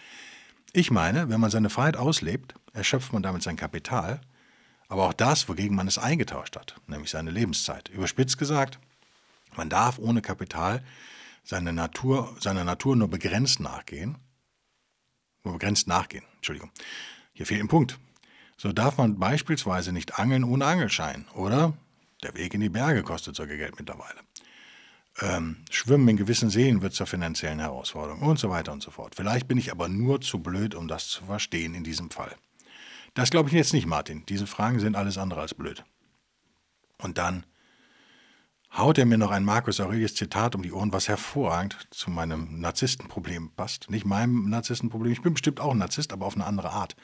Ich 0.73 0.91
meine, 0.91 1.29
wenn 1.29 1.41
man 1.41 1.51
seine 1.51 1.71
Freiheit 1.71 1.97
auslebt, 1.97 2.55
erschöpft 2.73 3.13
man 3.13 3.23
damit 3.23 3.43
sein 3.43 3.57
Kapital, 3.57 4.21
aber 4.89 5.07
auch 5.09 5.13
das, 5.13 5.49
wogegen 5.49 5.77
man 5.77 5.89
es 5.89 5.99
eingetauscht 5.99 6.57
hat, 6.57 6.77
nämlich 6.87 7.11
seine 7.11 7.31
Lebenszeit. 7.31 7.89
Überspitzt 7.89 8.39
gesagt, 8.39 8.79
man 9.57 9.69
darf 9.69 9.99
ohne 9.99 10.23
Kapital 10.23 10.83
seine 11.43 11.73
Natur, 11.73 12.37
seiner 12.41 12.65
Natur 12.65 12.97
nur 12.97 13.09
begrenzt 13.09 13.61
nachgehen. 13.61 14.19
Nur 15.45 15.55
begrenzt 15.55 15.87
nachgehen, 15.87 16.25
Entschuldigung. 16.37 16.71
Hier 17.33 17.47
fehlt 17.47 17.61
ein 17.61 17.69
Punkt. 17.69 17.99
So 18.57 18.73
darf 18.73 18.99
man 18.99 19.19
beispielsweise 19.19 19.93
nicht 19.93 20.19
angeln 20.19 20.45
ohne 20.45 20.67
Angelschein, 20.67 21.27
oder? 21.35 21.73
Der 22.23 22.35
Weg 22.35 22.53
in 22.53 22.61
die 22.61 22.69
Berge 22.69 23.03
kostet 23.03 23.35
sogar 23.35 23.57
Geld 23.57 23.79
mittlerweile. 23.79 24.21
Ähm, 25.23 25.65
Schwimmen 25.71 26.09
in 26.09 26.17
gewissen 26.17 26.51
Seen 26.51 26.83
wird 26.83 26.95
zur 26.95 27.07
finanziellen 27.07 27.59
Herausforderung 27.59 28.21
und 28.21 28.39
so 28.39 28.51
weiter 28.51 28.73
und 28.73 28.83
so 28.83 28.91
fort. 28.91 29.15
Vielleicht 29.15 29.49
bin 29.49 29.59
ich 29.59 29.73
aber 29.73 29.89
nur 29.89 30.21
zu 30.21 30.39
blöd, 30.41 30.75
um 30.75 30.89
das 30.89 31.09
zu 31.09 31.25
verstehen 31.25 31.75
in 31.75 31.85
diesem 31.85 32.11
Fall. 32.11 32.37
Das 33.15 33.31
glaube 33.31 33.49
ich 33.49 33.55
jetzt 33.55 33.73
nicht, 33.73 33.87
Martin. 33.87 34.25
Diese 34.29 34.47
Fragen 34.47 34.79
sind 34.79 34.95
alles 34.95 35.19
andere 35.19 35.41
als 35.41 35.55
blöd. 35.55 35.85
Und 36.99 37.19
dann 37.19 37.45
haut 38.77 38.99
er 38.99 39.07
mir 39.07 39.19
noch 39.19 39.31
ein 39.31 39.45
Marcus 39.45 39.81
Aurelius 39.81 40.15
Zitat 40.15 40.55
um 40.55 40.63
die 40.63 40.73
Ohren, 40.73 40.93
was 40.93 41.09
hervorragend 41.09 41.77
zu 41.91 42.11
meinem 42.11 42.61
Narzisstenproblem 42.61 43.51
passt. 43.57 43.91
Nicht 43.91 44.05
meinem 44.05 44.49
Narzisstenproblem, 44.49 45.13
ich 45.13 45.23
bin 45.23 45.35
bestimmt 45.35 45.61
auch 45.61 45.73
ein 45.73 45.79
Narzisst, 45.79 46.13
aber 46.13 46.27
auf 46.27 46.35
eine 46.35 46.47
andere 46.47 46.71
Art. 46.71 46.97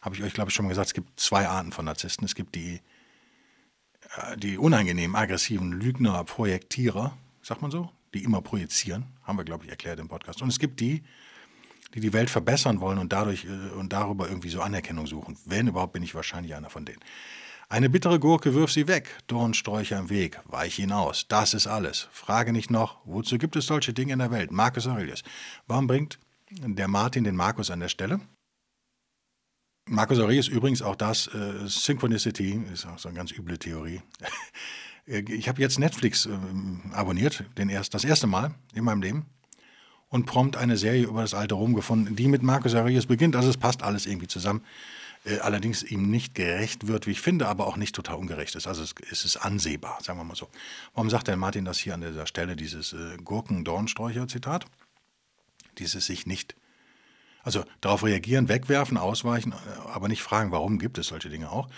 Habe 0.00 0.14
ich 0.14 0.22
euch, 0.22 0.34
glaube 0.34 0.50
ich, 0.50 0.54
schon 0.54 0.64
mal 0.64 0.70
gesagt, 0.70 0.88
es 0.88 0.94
gibt 0.94 1.18
zwei 1.18 1.48
Arten 1.48 1.72
von 1.72 1.84
Narzissten. 1.84 2.24
Es 2.24 2.34
gibt 2.34 2.54
die, 2.54 2.80
äh, 4.16 4.36
die 4.36 4.58
unangenehmen, 4.58 5.16
aggressiven 5.16 5.72
Lügner, 5.72 6.24
Projektierer, 6.24 7.16
sagt 7.42 7.62
man 7.62 7.70
so, 7.70 7.90
die 8.12 8.22
immer 8.22 8.42
projizieren, 8.42 9.06
haben 9.22 9.38
wir, 9.38 9.44
glaube 9.44 9.64
ich, 9.64 9.70
erklärt 9.70 9.98
im 9.98 10.08
Podcast. 10.08 10.42
Und 10.42 10.48
es 10.48 10.58
gibt 10.58 10.80
die, 10.80 11.02
die 11.94 12.00
die 12.00 12.12
Welt 12.12 12.30
verbessern 12.30 12.80
wollen 12.80 12.98
und 12.98 13.12
dadurch 13.12 13.44
äh, 13.44 13.70
und 13.74 13.92
darüber 13.92 14.28
irgendwie 14.28 14.48
so 14.48 14.60
Anerkennung 14.60 15.06
suchen. 15.06 15.36
Wenn 15.44 15.68
überhaupt, 15.68 15.92
bin 15.92 16.02
ich 16.02 16.14
wahrscheinlich 16.14 16.54
einer 16.54 16.70
von 16.70 16.84
denen. 16.84 17.00
Eine 17.68 17.88
bittere 17.88 18.20
Gurke 18.20 18.54
wirf 18.54 18.70
sie 18.70 18.88
weg, 18.88 19.08
Dornsträucher 19.26 19.98
im 19.98 20.10
Weg, 20.10 20.40
weich 20.44 20.76
hinaus. 20.76 21.26
Das 21.28 21.54
ist 21.54 21.66
alles. 21.66 22.08
Frage 22.12 22.52
nicht 22.52 22.70
noch, 22.70 22.98
wozu 23.04 23.38
gibt 23.38 23.56
es 23.56 23.66
solche 23.66 23.92
Dinge 23.92 24.12
in 24.12 24.18
der 24.18 24.30
Welt? 24.30 24.50
Marcus 24.52 24.86
Aurelius. 24.86 25.22
Warum 25.66 25.86
bringt 25.86 26.18
der 26.50 26.88
Martin 26.88 27.24
den 27.24 27.36
Markus 27.36 27.70
an 27.70 27.80
der 27.80 27.88
Stelle? 27.88 28.20
Marcus 29.86 30.18
Aurelius 30.18 30.48
übrigens 30.48 30.82
auch 30.82 30.96
das, 30.96 31.26
äh, 31.28 31.66
Synchronicity, 31.66 32.62
ist 32.72 32.86
auch 32.86 32.98
so 32.98 33.08
eine 33.08 33.16
ganz 33.16 33.32
üble 33.32 33.58
Theorie. 33.58 34.00
ich 35.06 35.48
habe 35.48 35.60
jetzt 35.60 35.78
Netflix 35.78 36.26
äh, 36.26 36.30
abonniert, 36.92 37.44
den 37.58 37.68
erst, 37.68 37.92
das 37.94 38.04
erste 38.04 38.26
Mal 38.26 38.54
in 38.74 38.84
meinem 38.84 39.02
Leben 39.02 39.26
und 40.08 40.26
prompt 40.26 40.56
eine 40.56 40.76
Serie 40.76 41.04
über 41.04 41.22
das 41.22 41.34
alte 41.34 41.54
Rom 41.54 41.74
gefunden, 41.74 42.16
die 42.16 42.28
mit 42.28 42.42
Marcus 42.42 42.74
Aurelius 42.74 43.06
beginnt. 43.06 43.36
Also 43.36 43.50
es 43.50 43.56
passt 43.56 43.82
alles 43.82 44.06
irgendwie 44.06 44.28
zusammen. 44.28 44.62
Äh, 45.24 45.38
allerdings 45.38 45.82
ihm 45.82 46.10
nicht 46.10 46.34
gerecht 46.34 46.86
wird, 46.86 47.06
wie 47.06 47.12
ich 47.12 47.20
finde, 47.20 47.48
aber 47.48 47.66
auch 47.66 47.76
nicht 47.76 47.94
total 47.94 48.16
ungerecht 48.16 48.54
ist. 48.54 48.66
Also 48.66 48.82
es, 48.82 48.94
es 49.10 49.24
ist 49.24 49.36
ansehbar, 49.38 49.98
sagen 50.02 50.18
wir 50.18 50.24
mal 50.24 50.36
so. 50.36 50.48
Warum 50.94 51.10
sagt 51.10 51.28
denn 51.28 51.38
Martin 51.38 51.64
das 51.64 51.78
hier 51.78 51.94
an 51.94 52.02
dieser 52.02 52.26
Stelle, 52.26 52.56
dieses 52.56 52.92
äh, 52.92 53.16
Gurken-Dornsträucher-Zitat? 53.16 54.66
Dieses 55.78 56.06
sich 56.06 56.26
nicht, 56.26 56.54
also 57.42 57.64
darauf 57.80 58.04
reagieren, 58.04 58.48
wegwerfen, 58.48 58.98
ausweichen, 58.98 59.52
äh, 59.52 59.88
aber 59.88 60.08
nicht 60.08 60.22
fragen, 60.22 60.50
warum 60.50 60.78
gibt 60.78 60.98
es 60.98 61.08
solche 61.08 61.30
Dinge 61.30 61.50
auch. 61.50 61.68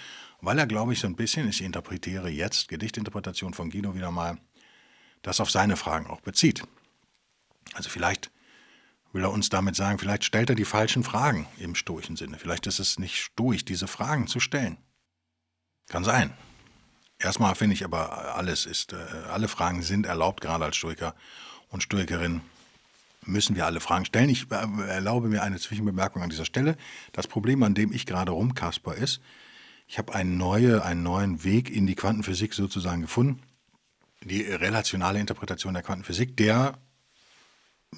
Weil 0.40 0.58
er, 0.58 0.66
glaube 0.66 0.92
ich, 0.92 1.00
so 1.00 1.06
ein 1.06 1.16
bisschen, 1.16 1.48
ich 1.48 1.62
interpretiere 1.62 2.28
jetzt 2.28 2.68
Gedichtinterpretation 2.68 3.54
von 3.54 3.70
Guido 3.70 3.94
wieder 3.94 4.10
mal, 4.10 4.38
das 5.22 5.40
auf 5.40 5.50
seine 5.50 5.76
Fragen 5.76 6.08
auch 6.08 6.20
bezieht. 6.20 6.62
Also 7.74 7.90
vielleicht 7.90 8.30
will 9.16 9.24
er 9.24 9.32
uns 9.32 9.48
damit 9.48 9.74
sagen, 9.74 9.98
vielleicht 9.98 10.24
stellt 10.24 10.50
er 10.50 10.56
die 10.56 10.64
falschen 10.64 11.02
Fragen 11.02 11.46
im 11.58 11.74
stoischen 11.74 12.16
Sinne. 12.16 12.38
Vielleicht 12.38 12.66
ist 12.66 12.78
es 12.78 12.98
nicht 12.98 13.20
stoisch, 13.20 13.64
diese 13.64 13.88
Fragen 13.88 14.26
zu 14.28 14.40
stellen. 14.40 14.76
Kann 15.88 16.04
sein. 16.04 16.32
Erstmal 17.18 17.54
finde 17.54 17.74
ich 17.74 17.84
aber, 17.84 18.36
alles 18.36 18.66
ist, 18.66 18.92
äh, 18.92 18.96
alle 19.30 19.48
Fragen 19.48 19.82
sind 19.82 20.04
erlaubt, 20.04 20.42
gerade 20.42 20.66
als 20.66 20.76
Stoiker 20.76 21.14
und 21.68 21.82
Stoikerin 21.82 22.42
müssen 23.24 23.56
wir 23.56 23.64
alle 23.64 23.80
Fragen 23.80 24.04
stellen. 24.04 24.28
Ich 24.28 24.50
äh, 24.50 24.88
erlaube 24.88 25.28
mir 25.28 25.42
eine 25.42 25.58
Zwischenbemerkung 25.58 26.22
an 26.22 26.28
dieser 26.28 26.44
Stelle. 26.44 26.76
Das 27.12 27.26
Problem, 27.26 27.62
an 27.62 27.74
dem 27.74 27.92
ich 27.92 28.04
gerade 28.04 28.32
rumkasper, 28.32 28.94
ist, 28.94 29.22
ich 29.88 29.98
habe 29.98 30.14
einen, 30.14 30.36
neue, 30.36 30.84
einen 30.84 31.02
neuen 31.02 31.42
Weg 31.42 31.70
in 31.70 31.86
die 31.86 31.94
Quantenphysik 31.94 32.52
sozusagen 32.52 33.02
gefunden. 33.02 33.40
Die 34.22 34.42
relationale 34.42 35.20
Interpretation 35.20 35.72
der 35.72 35.82
Quantenphysik, 35.82 36.36
der 36.36 36.78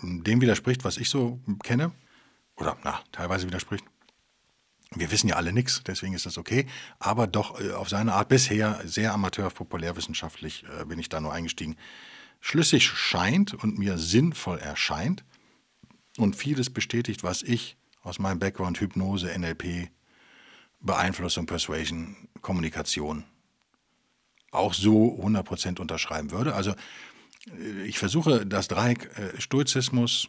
dem 0.02 0.40
widerspricht, 0.40 0.84
was 0.84 0.96
ich 0.96 1.08
so 1.08 1.40
kenne, 1.62 1.92
oder 2.56 2.76
na, 2.84 3.00
teilweise 3.12 3.46
widerspricht. 3.46 3.84
Wir 4.94 5.10
wissen 5.10 5.28
ja 5.28 5.36
alle 5.36 5.52
nichts, 5.52 5.82
deswegen 5.86 6.14
ist 6.14 6.26
das 6.26 6.38
okay, 6.38 6.66
aber 6.98 7.26
doch 7.26 7.60
äh, 7.60 7.72
auf 7.72 7.88
seine 7.88 8.14
Art 8.14 8.28
bisher 8.28 8.80
sehr 8.84 9.12
amateur, 9.12 9.50
populärwissenschaftlich 9.50 10.64
äh, 10.80 10.84
bin 10.86 10.98
ich 10.98 11.08
da 11.08 11.20
nur 11.20 11.32
eingestiegen. 11.32 11.76
Schlüssig 12.40 12.84
scheint 12.84 13.52
und 13.54 13.78
mir 13.78 13.98
sinnvoll 13.98 14.58
erscheint 14.58 15.24
und 16.16 16.36
vieles 16.36 16.70
bestätigt, 16.70 17.22
was 17.22 17.42
ich 17.42 17.76
aus 18.02 18.18
meinem 18.18 18.38
Background 18.38 18.80
Hypnose, 18.80 19.26
NLP, 19.36 19.90
Beeinflussung, 20.80 21.46
Persuasion, 21.46 22.16
Kommunikation 22.40 23.24
auch 24.50 24.72
so 24.72 25.20
100% 25.20 25.80
unterschreiben 25.80 26.30
würde. 26.30 26.54
Also 26.54 26.74
ich 27.84 27.98
versuche 27.98 28.46
das 28.46 28.68
Dreieck 28.68 29.16
äh, 29.18 29.40
Stoizismus, 29.40 30.28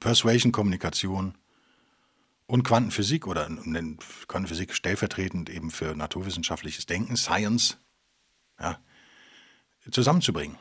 Persuasion, 0.00 0.52
Kommunikation 0.52 1.36
und 2.46 2.64
Quantenphysik 2.64 3.26
oder 3.26 3.48
Quantenphysik 4.28 4.74
stellvertretend 4.74 5.48
eben 5.48 5.70
für 5.70 5.94
naturwissenschaftliches 5.94 6.86
Denken, 6.86 7.16
Science, 7.16 7.78
ja, 8.60 8.78
zusammenzubringen. 9.90 10.58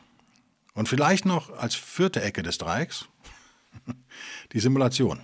Und 0.74 0.88
vielleicht 0.88 1.26
noch 1.26 1.50
als 1.58 1.76
vierte 1.76 2.22
Ecke 2.22 2.44
des 2.44 2.58
Dreiecks 2.58 3.08
die 4.54 4.60
Simulation. 4.60 5.22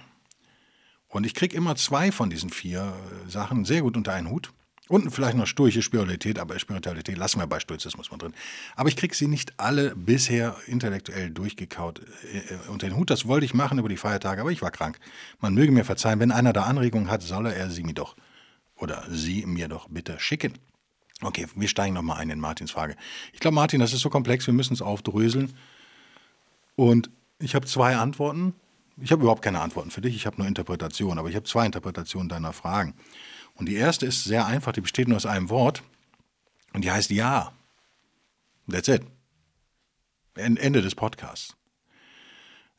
Und 1.07 1.25
ich 1.25 1.33
kriege 1.33 1.55
immer 1.55 1.75
zwei 1.75 2.11
von 2.11 2.29
diesen 2.29 2.49
vier 2.49 2.93
äh, 3.25 3.29
Sachen 3.29 3.63
sehr 3.63 3.81
gut 3.81 3.95
unter 3.95 4.13
einen 4.13 4.29
Hut. 4.29 4.51
Und 4.87 5.11
vielleicht 5.11 5.35
noch 5.35 5.47
sturche 5.47 5.81
Spiritualität, 5.81 6.39
aber 6.39 6.57
Spiritualität 6.59 7.17
lassen 7.17 7.39
wir 7.39 7.47
bei 7.47 7.59
Stoizismus 7.59 8.09
mal 8.09 8.17
drin. 8.17 8.33
Aber 8.75 8.87
ich 8.87 8.95
kriege 8.95 9.13
sie 9.13 9.27
nicht 9.27 9.59
alle 9.59 9.95
bisher 9.95 10.55
intellektuell 10.65 11.29
durchgekaut 11.29 12.01
äh, 12.33 12.37
äh, 12.37 12.57
unter 12.69 12.87
den 12.87 12.95
Hut. 12.95 13.09
Das 13.09 13.27
wollte 13.27 13.45
ich 13.45 13.53
machen 13.53 13.79
über 13.79 13.89
die 13.89 13.97
Feiertage, 13.97 14.41
aber 14.41 14.51
ich 14.51 14.61
war 14.61 14.71
krank. 14.71 14.99
Man 15.41 15.53
möge 15.53 15.71
mir 15.71 15.83
verzeihen, 15.83 16.19
wenn 16.19 16.31
einer 16.31 16.53
da 16.53 16.63
Anregungen 16.63 17.11
hat, 17.11 17.21
solle 17.21 17.53
er 17.53 17.69
sie 17.69 17.83
mir 17.83 17.93
doch 17.93 18.15
oder 18.77 19.03
sie 19.09 19.45
mir 19.45 19.67
doch 19.67 19.89
bitte 19.89 20.19
schicken. 20.19 20.53
Okay, 21.21 21.47
wir 21.55 21.67
steigen 21.67 21.95
nochmal 21.95 22.19
ein 22.19 22.29
in 22.29 22.39
Martins 22.39 22.71
Frage. 22.71 22.95
Ich 23.33 23.39
glaube, 23.39 23.55
Martin, 23.55 23.79
das 23.79 23.91
ist 23.91 24.01
so 24.01 24.09
komplex, 24.09 24.45
wir 24.45 24.53
müssen 24.53 24.73
es 24.73 24.81
aufdröseln. 24.81 25.53
Und 26.75 27.09
ich 27.39 27.55
habe 27.55 27.65
zwei 27.65 27.97
Antworten. 27.97 28.53
Ich 28.99 29.11
habe 29.11 29.21
überhaupt 29.21 29.41
keine 29.43 29.59
Antworten 29.61 29.91
für 29.91 30.01
dich, 30.01 30.15
ich 30.15 30.25
habe 30.25 30.37
nur 30.37 30.47
Interpretationen, 30.47 31.19
aber 31.19 31.29
ich 31.29 31.35
habe 31.35 31.45
zwei 31.45 31.65
Interpretationen 31.65 32.29
deiner 32.29 32.53
Fragen. 32.53 32.95
Und 33.57 33.67
die 33.67 33.75
erste 33.75 34.05
ist 34.05 34.23
sehr 34.23 34.45
einfach, 34.45 34.71
die 34.71 34.81
besteht 34.81 35.07
nur 35.07 35.17
aus 35.17 35.25
einem 35.25 35.49
Wort 35.49 35.83
und 36.73 36.83
die 36.83 36.91
heißt 36.91 37.09
Ja. 37.09 37.51
That's 38.69 38.87
it. 38.87 39.03
Ende 40.35 40.81
des 40.81 40.93
Podcasts. 40.93 41.55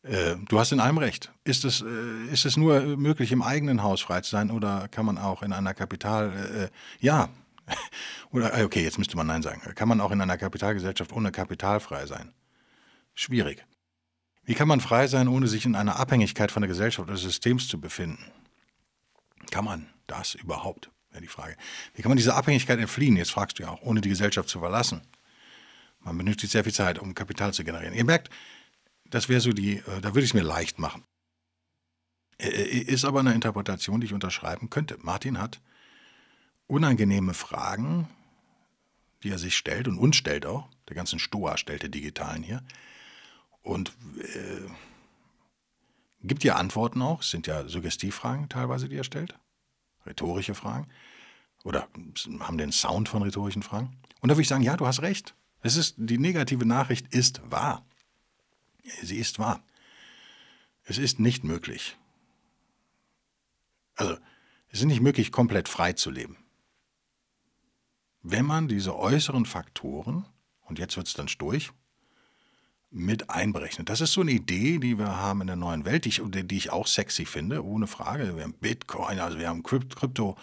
Äh, 0.03 0.37
du 0.49 0.59
hast 0.59 0.71
in 0.71 0.79
allem 0.79 0.99
recht. 0.99 1.33
Ist 1.43 1.65
es, 1.65 1.83
äh, 1.83 2.33
ist 2.33 2.45
es 2.45 2.57
nur 2.57 2.81
möglich, 2.97 3.33
im 3.33 3.43
eigenen 3.43 3.83
Haus 3.83 4.01
frei 4.01 4.21
zu 4.21 4.31
sein 4.31 4.51
oder 4.51 4.87
kann 4.89 5.05
man 5.05 5.19
auch 5.19 5.43
in 5.43 5.53
einer 5.53 5.75
Kapital... 5.75 6.71
Äh, 6.71 7.05
ja. 7.05 7.29
oder, 8.31 8.65
okay, 8.65 8.85
jetzt 8.85 8.99
müsste 8.99 9.17
man 9.17 9.27
Nein 9.27 9.43
sagen. 9.43 9.61
Kann 9.75 9.89
man 9.89 10.01
auch 10.01 10.13
in 10.13 10.21
einer 10.21 10.39
Kapitalgesellschaft 10.39 11.13
ohne 11.13 11.33
Kapital 11.33 11.81
frei 11.81 12.07
sein? 12.07 12.33
Schwierig. 13.15 13.67
Wie 14.45 14.55
kann 14.55 14.69
man 14.69 14.81
frei 14.81 15.09
sein, 15.09 15.27
ohne 15.27 15.49
sich 15.49 15.67
in 15.67 15.75
einer 15.75 15.99
Abhängigkeit 15.99 16.53
von 16.53 16.63
der 16.63 16.69
Gesellschaft 16.69 17.09
oder 17.09 17.15
des 17.15 17.23
Systems 17.23 17.67
zu 17.67 17.81
befinden? 17.81 18.31
Kann 19.51 19.65
man 19.65 19.89
das 20.11 20.35
überhaupt? 20.35 20.91
Wäre 21.11 21.23
die 21.23 21.29
Frage. 21.29 21.57
Wie 21.95 22.03
kann 22.03 22.11
man 22.11 22.17
dieser 22.17 22.37
Abhängigkeit 22.37 22.79
entfliehen? 22.79 23.17
Jetzt 23.17 23.31
fragst 23.31 23.59
du 23.59 23.63
ja 23.63 23.71
auch, 23.71 23.83
ohne 23.83 24.01
die 24.01 24.09
Gesellschaft 24.09 24.49
zu 24.49 24.59
verlassen. 24.59 25.03
Man 26.01 26.19
benötigt 26.19 26.53
sehr 26.53 26.65
viel 26.65 26.73
Zeit, 26.73 26.99
um 26.99 27.15
Kapital 27.15 27.55
zu 27.55 27.65
generieren. 27.65 27.95
Ihr 27.95 28.05
merkt, 28.05 28.31
das 29.07 29.29
wäre 29.29 29.41
so 29.41 29.53
die, 29.53 29.79
äh, 29.79 30.01
da 30.01 30.09
würde 30.15 30.21
ich 30.21 30.31
es 30.31 30.35
mir 30.35 30.43
leicht 30.43 30.79
machen. 30.79 31.05
Ist 32.39 33.05
aber 33.05 33.21
eine 33.21 33.35
Interpretation, 33.35 34.01
die 34.01 34.07
ich 34.07 34.13
unterschreiben 34.13 34.71
könnte. 34.71 34.97
Martin 35.01 35.41
hat 35.41 35.61
unangenehme 36.69 37.35
Fragen, 37.35 38.09
die 39.25 39.31
er 39.31 39.39
sich 39.39 39.57
stellt 39.57 39.89
und 39.89 39.99
uns 39.99 40.15
stellt 40.15 40.47
auch. 40.47 40.69
Der 40.89 40.95
ganzen 40.95 41.19
Stoa 41.19 41.57
stellt 41.57 41.83
der 41.83 41.89
Digitalen 41.89 42.45
hier. 42.45 42.63
Und 43.63 43.93
äh, 44.19 44.71
Gibt 46.23 46.43
ja 46.43 46.57
Antworten 46.57 47.01
auch, 47.01 47.21
es 47.21 47.31
sind 47.31 47.47
ja 47.47 47.69
Suggestivfragen 47.69 48.49
teilweise, 48.49 48.89
die 48.89 48.97
er 48.97 49.05
stellt, 49.05 49.39
rhetorische 50.09 50.55
Fragen 50.55 50.89
oder 51.65 51.89
haben 52.41 52.59
den 52.59 52.73
Sound 52.73 53.09
von 53.09 53.23
rhetorischen 53.23 53.63
Fragen. 53.63 53.97
Und 54.21 54.29
da 54.29 54.35
würde 54.35 54.43
ich 54.43 54.49
sagen, 54.49 54.65
ja, 54.65 54.77
du 54.77 54.87
hast 54.87 55.03
recht. 55.03 55.35
Es 55.61 55.77
ist, 55.77 55.95
die 55.99 56.19
negative 56.19 56.65
Nachricht 56.65 57.13
ist 57.15 57.41
wahr. 57.51 57.85
Sie 59.03 59.19
ist 59.19 59.39
wahr. 59.39 59.63
Es 60.85 60.99
ist 60.99 61.21
nicht 61.21 61.45
möglich. 61.45 61.97
Also, 63.97 64.17
es 64.71 64.81
ist 64.81 64.87
nicht 64.87 65.01
möglich, 65.01 65.33
komplett 65.33 65.69
frei 65.69 65.93
zu 65.93 66.11
leben. 66.11 66.37
Wenn 68.23 68.47
man 68.47 68.69
diese 68.69 68.97
äußeren 68.97 69.47
Faktoren, 69.47 70.27
und 70.63 70.79
jetzt 70.79 70.97
wird 70.97 71.09
es 71.09 71.15
dann 71.15 71.29
durch, 71.39 71.73
mit 72.91 73.29
einberechnet. 73.29 73.89
Das 73.89 74.01
ist 74.01 74.13
so 74.13 74.23
eine 74.23 74.31
Idee, 74.31 74.79
die 74.79 74.99
wir 74.99 75.17
haben 75.17 75.43
in 75.43 75.47
der 75.47 75.57
neuen 75.57 75.85
Welt, 75.85 76.05
die 76.05 76.09
ich, 76.09 76.23
die 76.25 76.57
ich 76.57 76.71
auch 76.71 76.87
sexy 76.87 77.27
finde, 77.27 77.65
ohne 77.65 77.87
Frage. 77.87 78.37
Wir 78.37 78.45
haben 78.45 78.55
Bitcoin, 78.55 79.19
also 79.19 79.39
wir 79.39 79.49
haben 79.49 79.63
Krypto, 79.63 80.37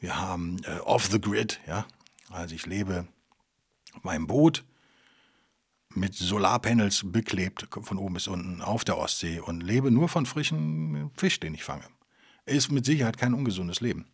wir 0.00 0.20
haben 0.20 0.56
äh, 0.64 0.78
Off 0.80 1.06
the 1.06 1.20
Grid, 1.20 1.60
ja. 1.66 1.86
Also 2.30 2.54
ich 2.54 2.66
lebe 2.66 3.06
auf 3.92 4.04
meinem 4.04 4.26
Boot 4.26 4.64
mit 5.94 6.14
Solarpanels 6.14 7.02
beklebt, 7.04 7.68
von 7.82 7.98
oben 7.98 8.14
bis 8.14 8.28
unten 8.28 8.62
auf 8.62 8.84
der 8.84 8.98
Ostsee 8.98 9.40
und 9.40 9.62
lebe 9.62 9.90
nur 9.90 10.08
von 10.08 10.26
frischem 10.26 11.10
Fisch, 11.16 11.40
den 11.40 11.54
ich 11.54 11.64
fange. 11.64 11.84
Ist 12.46 12.70
mit 12.70 12.84
Sicherheit 12.84 13.18
kein 13.18 13.34
ungesundes 13.34 13.80
Leben. 13.80 14.06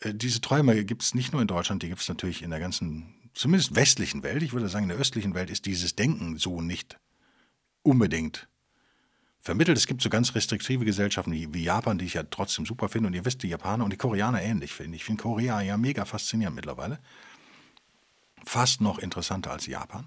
Äh, 0.00 0.14
diese 0.14 0.40
Träume 0.40 0.84
gibt 0.84 1.02
es 1.02 1.14
nicht 1.14 1.32
nur 1.32 1.42
in 1.42 1.48
Deutschland, 1.48 1.82
die 1.82 1.88
gibt 1.88 2.00
es 2.00 2.08
natürlich 2.08 2.42
in 2.42 2.50
der 2.50 2.60
ganzen 2.60 3.14
zumindest 3.34 3.74
westlichen 3.74 4.22
Welt, 4.22 4.42
ich 4.42 4.52
würde 4.52 4.68
sagen, 4.68 4.84
in 4.84 4.90
der 4.90 4.98
östlichen 4.98 5.34
Welt 5.34 5.50
ist 5.50 5.66
dieses 5.66 5.96
Denken 5.96 6.36
so 6.38 6.60
nicht 6.60 6.98
unbedingt 7.82 8.48
vermittelt. 9.40 9.78
Es 9.78 9.86
gibt 9.86 10.02
so 10.02 10.10
ganz 10.10 10.34
restriktive 10.34 10.84
Gesellschaften 10.84 11.32
wie, 11.32 11.62
Japan, 11.62 11.98
die 11.98 12.04
ich 12.04 12.14
ja 12.14 12.22
trotzdem 12.24 12.66
super 12.66 12.88
finde. 12.88 13.08
Und 13.08 13.14
ihr 13.14 13.24
wisst, 13.24 13.42
die 13.42 13.48
Japaner 13.48 13.84
und 13.84 13.92
die 13.92 13.96
Koreaner 13.96 14.42
ähnlich 14.42 14.72
finde 14.72 14.96
ich. 14.96 15.02
Ich 15.02 15.04
finde 15.04 15.22
Korea 15.22 15.60
ja 15.60 15.76
mega 15.76 16.04
faszinierend 16.04 16.56
mittlerweile. 16.56 16.98
Fast 18.44 18.80
noch 18.80 18.98
interessanter 18.98 19.50
als 19.50 19.66
Japan. 19.66 20.06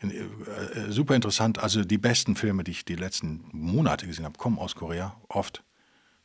Äh, 0.00 0.06
äh, 0.06 0.90
super 0.90 1.14
interessant. 1.14 1.58
Also 1.58 1.84
die 1.84 1.98
besten 1.98 2.36
Filme, 2.36 2.64
die 2.64 2.72
ich 2.72 2.84
die 2.84 2.96
letzten 2.96 3.44
Monate 3.52 4.06
gesehen 4.06 4.24
habe, 4.24 4.38
kommen 4.38 4.58
aus 4.58 4.74
Korea. 4.74 5.16
Oft. 5.28 5.62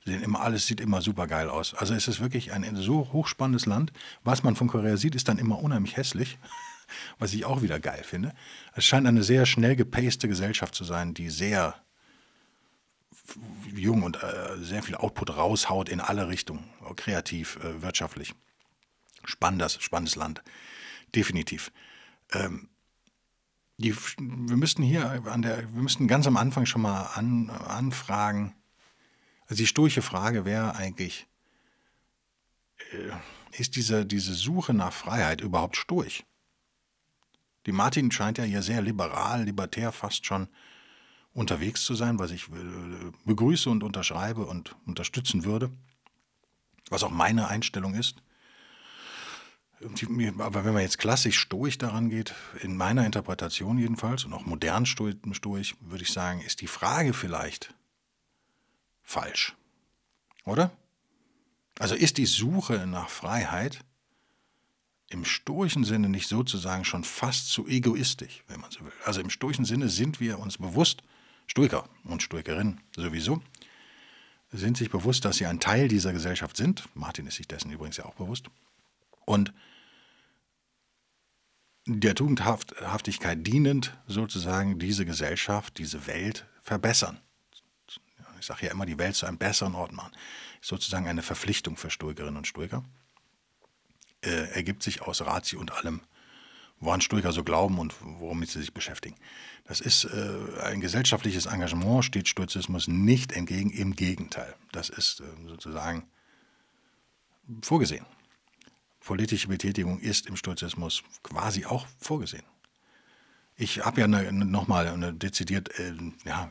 Sehen 0.06 0.24
immer, 0.24 0.42
alles 0.42 0.66
sieht 0.66 0.80
immer 0.80 1.02
super 1.02 1.28
geil 1.28 1.50
aus. 1.50 1.74
Also 1.74 1.94
es 1.94 2.08
ist 2.08 2.20
wirklich 2.20 2.52
ein 2.54 2.76
so 2.76 3.12
hochspannendes 3.12 3.66
Land. 3.66 3.92
Was 4.24 4.44
man 4.44 4.56
von 4.56 4.68
Korea 4.68 4.98
sieht, 4.98 5.16
ist 5.16 5.28
dann 5.28 5.38
immer 5.38 5.60
unheimlich 5.60 5.98
hässlich. 5.98 6.38
Was 7.20 7.34
ich 7.34 7.46
auch 7.46 7.62
wieder 7.62 7.80
geil 7.80 8.04
finde. 8.04 8.34
Es 8.74 8.84
scheint 8.84 9.06
eine 9.06 9.22
sehr 9.22 9.46
schnell 9.46 9.76
gepaste 9.76 10.28
Gesellschaft 10.28 10.74
zu 10.74 10.84
sein, 10.84 11.14
die 11.14 11.30
sehr 11.30 11.76
jung 13.76 14.04
und 14.04 14.24
äh, 14.24 14.58
sehr 14.58 14.82
viel 14.82 14.96
Output 14.96 15.38
raushaut 15.38 15.90
in 15.90 16.00
alle 16.00 16.28
Richtungen, 16.28 16.64
kreativ, 16.96 17.58
äh, 17.58 17.82
wirtschaftlich. 17.82 18.34
Spannendes, 19.24 19.78
spannendes 19.82 20.16
Land, 20.16 20.42
definitiv. 21.14 21.72
Ähm, 22.32 22.70
die, 23.78 23.96
wir 23.96 24.58
müssten 24.58 24.84
hier 24.84 25.24
an 25.26 25.42
der, 25.42 25.74
wir 25.74 25.82
müssten 25.82 26.08
ganz 26.08 26.28
am 26.28 26.38
Anfang 26.38 26.66
schon 26.66 26.82
mal 26.82 27.04
an, 27.16 27.50
anfragen. 27.50 28.56
Also 29.50 29.64
die 29.64 29.68
sturche 29.68 30.04
Frage 30.04 30.46
wäre 30.46 30.76
eigentlich, 30.76 31.28
äh, 32.92 33.60
ist 33.60 33.76
diese, 33.76 34.06
diese 34.06 34.36
Suche 34.36 34.76
nach 34.76 34.94
Freiheit 34.94 35.42
überhaupt 35.42 35.76
sturch? 35.76 36.24
Die 37.66 37.72
Martin 37.72 38.12
scheint 38.12 38.38
ja 38.38 38.44
hier 38.44 38.62
sehr 38.62 38.82
liberal, 38.82 39.44
libertär 39.44 39.92
fast 39.92 40.26
schon 40.26 40.48
unterwegs 41.34 41.84
zu 41.84 41.96
sein, 41.96 42.20
was 42.20 42.30
ich 42.30 42.48
äh, 42.50 43.12
begrüße 43.26 43.72
und 43.72 43.84
unterschreibe 43.84 44.46
und 44.46 44.76
unterstützen 44.86 45.44
würde, 45.46 45.72
was 46.90 47.04
auch 47.04 47.12
meine 47.12 47.48
Einstellung 47.48 47.96
ist. 47.96 48.22
Aber 50.38 50.66
wenn 50.66 50.74
man 50.74 50.84
jetzt 50.84 51.00
klassisch 51.00 51.40
stoisch 51.40 51.78
daran 51.78 52.10
geht, 52.10 52.36
in 52.62 52.78
meiner 52.78 53.06
Interpretation 53.06 53.80
jedenfalls 53.80 54.26
und 54.26 54.34
auch 54.34 54.46
modern 54.46 54.86
stoisch, 54.86 55.76
würde 55.80 56.04
ich 56.04 56.12
sagen, 56.12 56.42
ist 56.42 56.62
die 56.62 56.68
Frage 56.68 57.14
vielleicht 57.14 57.74
falsch. 59.10 59.56
Oder? 60.46 60.72
Also 61.80 61.96
ist 61.96 62.18
die 62.18 62.28
Suche 62.28 62.86
nach 62.86 63.10
Freiheit 63.10 63.84
im 65.10 65.26
stoischen 65.26 65.84
Sinne 65.84 66.10
nicht 66.10 66.28
sozusagen 66.28 66.86
schon 66.86 67.04
fast 67.04 67.50
zu 67.50 67.68
egoistisch, 67.68 68.44
wenn 68.48 68.60
man 68.60 68.70
so 68.70 68.82
will. 68.82 68.92
Also 69.06 69.22
im 69.22 69.32
stoischen 69.32 69.66
Sinne 69.66 69.90
sind 69.90 70.20
wir 70.20 70.38
uns 70.38 70.60
bewusst, 70.60 71.02
Stoiker 71.48 71.90
und 72.04 72.22
Stoikerinnen 72.22 72.82
sowieso, 72.96 73.42
sind 74.52 74.78
sich 74.78 74.92
bewusst, 74.92 75.26
dass 75.26 75.38
sie 75.38 75.48
ein 75.48 75.60
Teil 75.60 75.88
dieser 75.88 76.14
Gesellschaft 76.14 76.56
sind. 76.56 76.88
Martin 76.94 77.26
ist 77.26 77.36
sich 77.36 77.48
dessen 77.48 77.72
übrigens 77.72 77.98
ja 77.98 78.06
auch 78.06 78.16
bewusst. 78.16 78.46
Und 79.26 79.52
der 81.88 82.14
Tugendhaftigkeit 82.14 83.46
dienend 83.46 83.98
sozusagen 84.06 84.78
diese 84.78 85.06
Gesellschaft, 85.06 85.80
diese 85.80 86.06
Welt 86.06 86.46
verbessern. 86.62 87.20
Sage 88.50 88.66
ja 88.66 88.72
immer, 88.72 88.88
die 88.88 88.98
Welt 88.98 89.16
zu 89.16 89.28
einem 89.28 89.38
besseren 89.38 89.76
Ort 89.76 89.92
machen. 89.94 90.12
Sozusagen 90.60 91.08
eine 91.08 91.22
Verpflichtung 91.22 91.78
für 91.78 91.92
Stoikerinnen 91.92 92.36
und 92.36 92.48
Stoiker. 92.48 92.84
Äh, 94.22 94.50
ergibt 94.56 94.82
sich 94.82 95.04
aus 95.04 95.22
Ratio 95.22 95.60
und 95.60 95.72
allem, 95.72 96.02
woran 96.80 97.00
Stoiker 97.00 97.32
so 97.32 97.44
glauben 97.44 97.78
und 97.78 97.94
womit 98.02 98.50
sie 98.50 98.60
sich 98.60 98.74
beschäftigen. 98.74 99.16
Das 99.66 99.82
ist 99.82 100.06
äh, 100.06 100.62
ein 100.64 100.82
gesellschaftliches 100.82 101.46
Engagement, 101.46 102.04
steht 102.04 102.28
Stoizismus 102.28 102.88
nicht 102.88 103.34
entgegen, 103.34 103.70
im 103.70 103.96
Gegenteil. 103.96 104.56
Das 104.72 104.90
ist 104.90 105.20
äh, 105.20 105.26
sozusagen 105.48 106.10
vorgesehen. 107.62 108.06
Politische 109.00 109.48
Betätigung 109.48 110.00
ist 110.00 110.26
im 110.26 110.36
Stoizismus 110.36 111.04
quasi 111.22 111.68
auch 111.68 111.86
vorgesehen. 112.00 112.46
Ich 113.56 113.86
habe 113.86 114.02
ja 114.02 114.06
eine, 114.06 114.32
nochmal 114.34 114.88
eine 114.88 115.14
dezidiert 115.14 115.70
äh, 115.78 115.94
ja, 116.26 116.50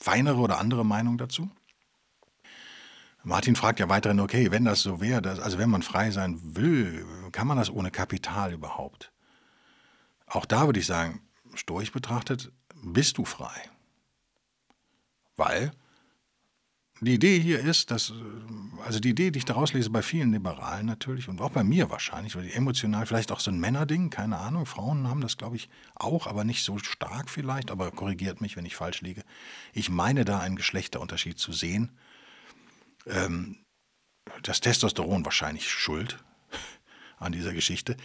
feinere 0.00 0.38
oder 0.38 0.58
andere 0.58 0.84
Meinung 0.84 1.18
dazu. 1.18 1.50
Martin 3.22 3.54
fragt 3.54 3.78
ja 3.78 3.88
weiterhin, 3.90 4.20
okay, 4.20 4.50
wenn 4.50 4.64
das 4.64 4.80
so 4.80 5.00
wäre, 5.00 5.42
also 5.42 5.58
wenn 5.58 5.68
man 5.68 5.82
frei 5.82 6.10
sein 6.10 6.40
will, 6.56 7.04
kann 7.32 7.46
man 7.46 7.58
das 7.58 7.70
ohne 7.70 7.90
Kapital 7.90 8.52
überhaupt? 8.52 9.12
Auch 10.26 10.46
da 10.46 10.64
würde 10.66 10.80
ich 10.80 10.86
sagen, 10.86 11.20
stoisch 11.54 11.92
betrachtet, 11.92 12.50
bist 12.82 13.18
du 13.18 13.26
frei. 13.26 13.68
Weil 15.36 15.72
die 17.00 17.14
Idee 17.14 17.40
hier 17.40 17.60
ist, 17.60 17.90
dass, 17.90 18.12
also 18.84 19.00
die 19.00 19.10
Idee, 19.10 19.30
die 19.30 19.38
ich 19.38 19.44
daraus 19.44 19.72
lese 19.72 19.90
bei 19.90 20.02
vielen 20.02 20.32
Liberalen 20.32 20.86
natürlich 20.86 21.28
und 21.28 21.40
auch 21.40 21.50
bei 21.50 21.64
mir 21.64 21.90
wahrscheinlich, 21.90 22.36
weil 22.36 22.44
die 22.44 22.52
emotional 22.52 23.06
vielleicht 23.06 23.32
auch 23.32 23.40
so 23.40 23.50
ein 23.50 23.58
Männerding, 23.58 24.10
keine 24.10 24.38
Ahnung, 24.38 24.66
Frauen 24.66 25.08
haben 25.08 25.20
das 25.20 25.36
glaube 25.36 25.56
ich 25.56 25.68
auch, 25.94 26.26
aber 26.26 26.44
nicht 26.44 26.62
so 26.62 26.78
stark 26.78 27.30
vielleicht, 27.30 27.70
aber 27.70 27.90
korrigiert 27.90 28.40
mich, 28.40 28.56
wenn 28.56 28.66
ich 28.66 28.76
falsch 28.76 29.00
liege. 29.00 29.22
Ich 29.72 29.88
meine 29.88 30.24
da 30.24 30.40
einen 30.40 30.56
Geschlechterunterschied 30.56 31.38
zu 31.38 31.52
sehen. 31.52 31.90
Ähm, 33.06 33.56
das 34.42 34.60
Testosteron 34.60 35.24
wahrscheinlich 35.24 35.68
schuld 35.68 36.22
an 37.18 37.32
dieser 37.32 37.54
Geschichte 37.54 37.96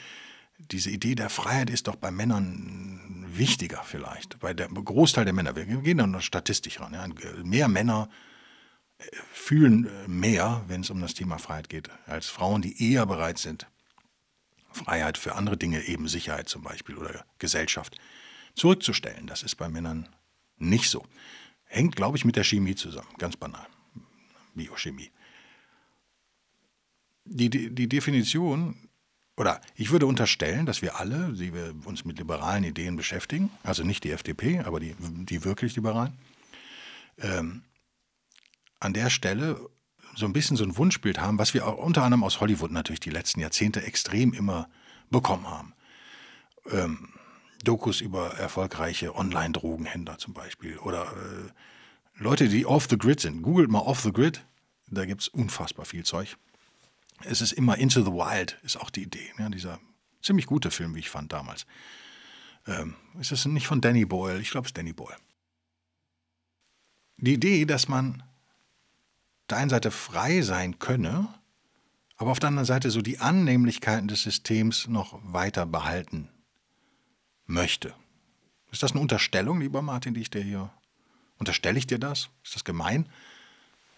diese 0.58 0.90
Idee 0.90 1.16
der 1.16 1.30
Freiheit 1.30 1.70
ist 1.70 1.88
doch 1.88 1.96
bei 1.96 2.12
Männern 2.12 3.26
wichtiger 3.28 3.84
vielleicht. 3.84 4.40
Bei 4.40 4.54
der 4.54 4.70
Großteil 4.70 5.26
der 5.26 5.34
Männer, 5.34 5.56
wir 5.56 5.66
gehen 5.66 5.98
dann 5.98 6.12
noch 6.12 6.22
statistisch 6.22 6.80
ran. 6.80 6.94
Ja. 6.94 7.08
Mehr 7.44 7.68
Männer 7.68 8.08
äh, 8.10 8.14
fühlen 9.34 9.86
äh, 9.86 10.08
mehr, 10.08 10.64
wenn 10.68 10.82
es 10.82 10.90
um 10.90 11.02
das 11.02 11.14
Thema 11.14 11.38
Freiheit 11.38 11.70
geht, 11.70 11.90
als 12.08 12.28
Frauen, 12.28 12.62
die 12.62 12.92
eher 12.92 13.06
bereit 13.06 13.38
sind, 13.38 13.68
Freiheit 14.72 15.18
für 15.18 15.36
andere 15.36 15.58
Dinge, 15.58 15.84
eben 15.84 16.08
Sicherheit 16.08 16.50
zum 16.50 16.64
Beispiel 16.64 16.98
oder 16.98 17.26
Gesellschaft, 17.40 17.98
zurückzustellen. 18.56 19.28
Das 19.28 19.44
ist 19.44 19.56
bei 19.56 19.70
Männern 19.70 20.10
nicht 20.58 20.90
so. 20.90 21.06
Hängt, 21.66 21.96
glaube 21.96 22.18
ich, 22.18 22.26
mit 22.26 22.36
der 22.36 22.44
Chemie 22.44 22.76
zusammen, 22.76 23.10
ganz 23.18 23.38
banal. 23.38 23.68
Biochemie. 24.54 25.12
Die, 27.26 27.50
die, 27.50 27.74
die 27.74 27.90
Definition 27.90 28.76
oder 29.38 29.60
ich 29.76 29.92
würde 29.92 30.06
unterstellen, 30.06 30.66
dass 30.66 30.82
wir 30.82 30.98
alle, 30.98 31.34
die 31.34 31.54
wir 31.54 31.76
uns 31.84 32.06
mit 32.06 32.18
liberalen 32.18 32.64
Ideen 32.64 32.96
beschäftigen, 32.96 33.50
also 33.64 33.84
nicht 33.84 34.04
die 34.06 34.12
FDP, 34.12 34.60
aber 34.60 34.80
die, 34.80 34.96
die 35.00 35.44
wirklich 35.44 35.76
Liberalen, 35.76 36.14
ähm, 37.18 37.64
an 38.80 38.94
der 38.94 39.10
Stelle 39.10 39.60
so 40.16 40.26
ein 40.26 40.34
bisschen 40.34 40.58
so 40.58 40.64
ein 40.64 40.78
Wunschbild 40.78 41.20
haben, 41.20 41.40
was 41.40 41.54
wir 41.54 41.68
auch 41.68 41.78
unter 41.78 42.04
anderem 42.04 42.24
aus 42.24 42.40
Hollywood 42.40 42.72
natürlich 42.72 43.00
die 43.00 43.10
letzten 43.10 43.42
Jahrzehnte 43.42 43.84
extrem 43.84 44.34
immer 44.34 44.70
bekommen 45.10 45.50
haben. 45.50 45.74
Ähm, 46.72 47.10
Dokus 47.64 48.02
über 48.02 48.36
erfolgreiche 48.36 49.16
Online-Drogenhändler 49.16 50.18
zum 50.18 50.34
Beispiel 50.34 50.78
oder 50.78 51.04
äh, 51.04 51.52
Leute, 52.22 52.48
die 52.48 52.66
off 52.66 52.88
the 52.90 52.98
grid 52.98 53.20
sind. 53.20 53.42
Googelt 53.42 53.70
mal 53.70 53.80
off 53.80 54.02
the 54.02 54.14
grid, 54.14 54.46
da 54.88 55.06
gibt 55.06 55.22
es 55.22 55.28
unfassbar 55.28 55.86
viel 55.86 56.04
Zeug 56.04 56.38
es 57.24 57.42
ist 57.42 57.54
immer 57.54 57.78
Into 57.78 58.02
the 58.02 58.12
Wild, 58.12 58.60
ist 58.64 58.78
auch 58.78 58.90
die 58.90 59.04
Idee. 59.04 59.32
Ne? 59.38 59.50
Dieser 59.50 59.80
ziemlich 60.22 60.46
gute 60.46 60.72
Film, 60.72 60.96
wie 60.96 61.00
ich 61.00 61.10
fand 61.10 61.32
damals. 61.32 61.66
Ähm, 62.68 62.96
ist 63.20 63.32
es 63.32 63.46
nicht 63.46 63.68
von 63.68 63.82
Danny 63.82 64.06
Boyle? 64.06 64.40
Ich 64.40 64.52
glaube, 64.52 64.66
es 64.66 64.70
ist 64.70 64.78
Danny 64.78 64.94
Boyle. 64.94 65.18
Die 67.18 67.34
Idee, 67.34 67.66
dass 67.66 67.88
man 67.88 68.24
der 69.50 69.58
einen 69.58 69.70
Seite 69.70 69.92
frei 69.92 70.42
sein 70.42 70.80
könne, 70.80 71.28
aber 72.18 72.32
auf 72.32 72.40
der 72.40 72.50
anderen 72.50 72.66
Seite 72.66 72.92
so 72.92 73.02
die 73.02 73.20
Annehmlichkeiten 73.20 74.08
des 74.08 74.24
Systems 74.24 74.88
noch 74.88 75.20
weiter 75.24 75.66
behalten 75.66 76.30
möchte. 77.46 77.94
Ist 78.72 78.84
das 78.84 78.92
eine 78.92 79.02
Unterstellung, 79.02 79.60
lieber 79.60 79.82
Martin, 79.82 80.14
die 80.14 80.22
ich 80.22 80.30
dir 80.30 80.42
hier. 80.42 80.70
Unterstelle 81.38 81.78
ich 81.78 81.88
dir 81.88 82.00
das? 82.00 82.30
Ist 82.44 82.56
das 82.56 82.64
gemein? 82.64 83.08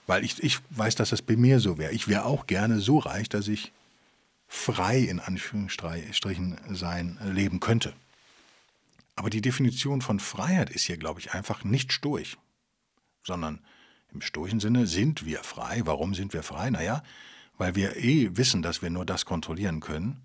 Weil 0.08 0.24
ich, 0.24 0.42
ich 0.44 0.60
weiß, 0.72 0.96
dass 0.96 1.10
das 1.10 1.22
bei 1.22 1.36
mir 1.36 1.60
so 1.60 1.78
wäre. 1.78 1.92
Ich 1.92 2.08
wäre 2.08 2.26
auch 2.26 2.48
gerne 2.48 2.80
so 2.80 2.98
reich, 2.98 3.30
dass 3.30 3.48
ich 3.48 3.72
frei 4.48 5.00
in 5.00 5.20
Anführungsstrichen 5.20 6.58
sein 6.70 7.20
äh, 7.22 7.30
leben 7.30 7.60
könnte. 7.60 7.94
Aber 9.16 9.30
die 9.30 9.42
Definition 9.42 10.02
von 10.02 10.20
Freiheit 10.20 10.70
ist 10.70 10.84
hier, 10.84 10.98
glaube 10.98 11.20
ich, 11.20 11.34
einfach 11.34 11.64
nicht 11.64 11.92
stoisch, 11.92 12.38
sondern 13.24 13.60
im 14.14 14.22
stoischen 14.22 14.60
Sinne 14.60 14.88
sind 14.88 15.26
wir 15.26 15.44
frei. 15.44 15.82
Warum 15.86 16.14
sind 16.14 16.34
wir 16.34 16.44
frei? 16.44 16.70
Naja, 16.70 17.04
weil 17.58 17.76
wir 17.76 17.98
eh 17.98 18.36
wissen, 18.38 18.62
dass 18.62 18.82
wir 18.82 18.90
nur 18.90 19.06
das 19.06 19.26
kontrollieren 19.26 19.80
können, 19.80 20.22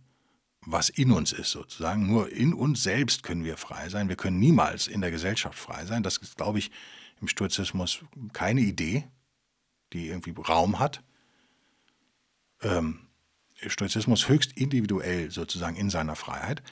was 0.65 0.89
in 0.89 1.11
uns 1.13 1.33
ist 1.33 1.51
sozusagen. 1.51 2.07
Nur 2.07 2.31
in 2.31 2.55
uns 2.55 2.83
selbst 2.83 3.23
können 3.23 3.45
wir 3.45 3.57
frei 3.57 3.89
sein. 3.89 4.09
Wir 4.09 4.17
können 4.17 4.39
niemals 4.39 4.87
in 4.87 5.01
der 5.01 5.11
Gesellschaft 5.11 5.59
frei 5.59 5.85
sein. 5.87 6.03
Das 6.03 6.19
ist, 6.19 6.37
glaube 6.37 6.59
ich, 6.59 6.71
im 7.21 7.29
Stoizismus 7.29 8.01
keine 8.33 8.61
Idee 8.61 9.05
die 9.93 10.09
irgendwie 10.09 10.35
Raum 10.41 10.79
hat. 10.79 11.03
Ähm, 12.63 13.01
Stoizismus 13.67 14.29
höchst 14.29 14.53
individuell 14.53 15.31
sozusagen 15.31 15.77
in 15.77 15.91
seiner 15.91 16.17
Freiheit. 16.17 16.63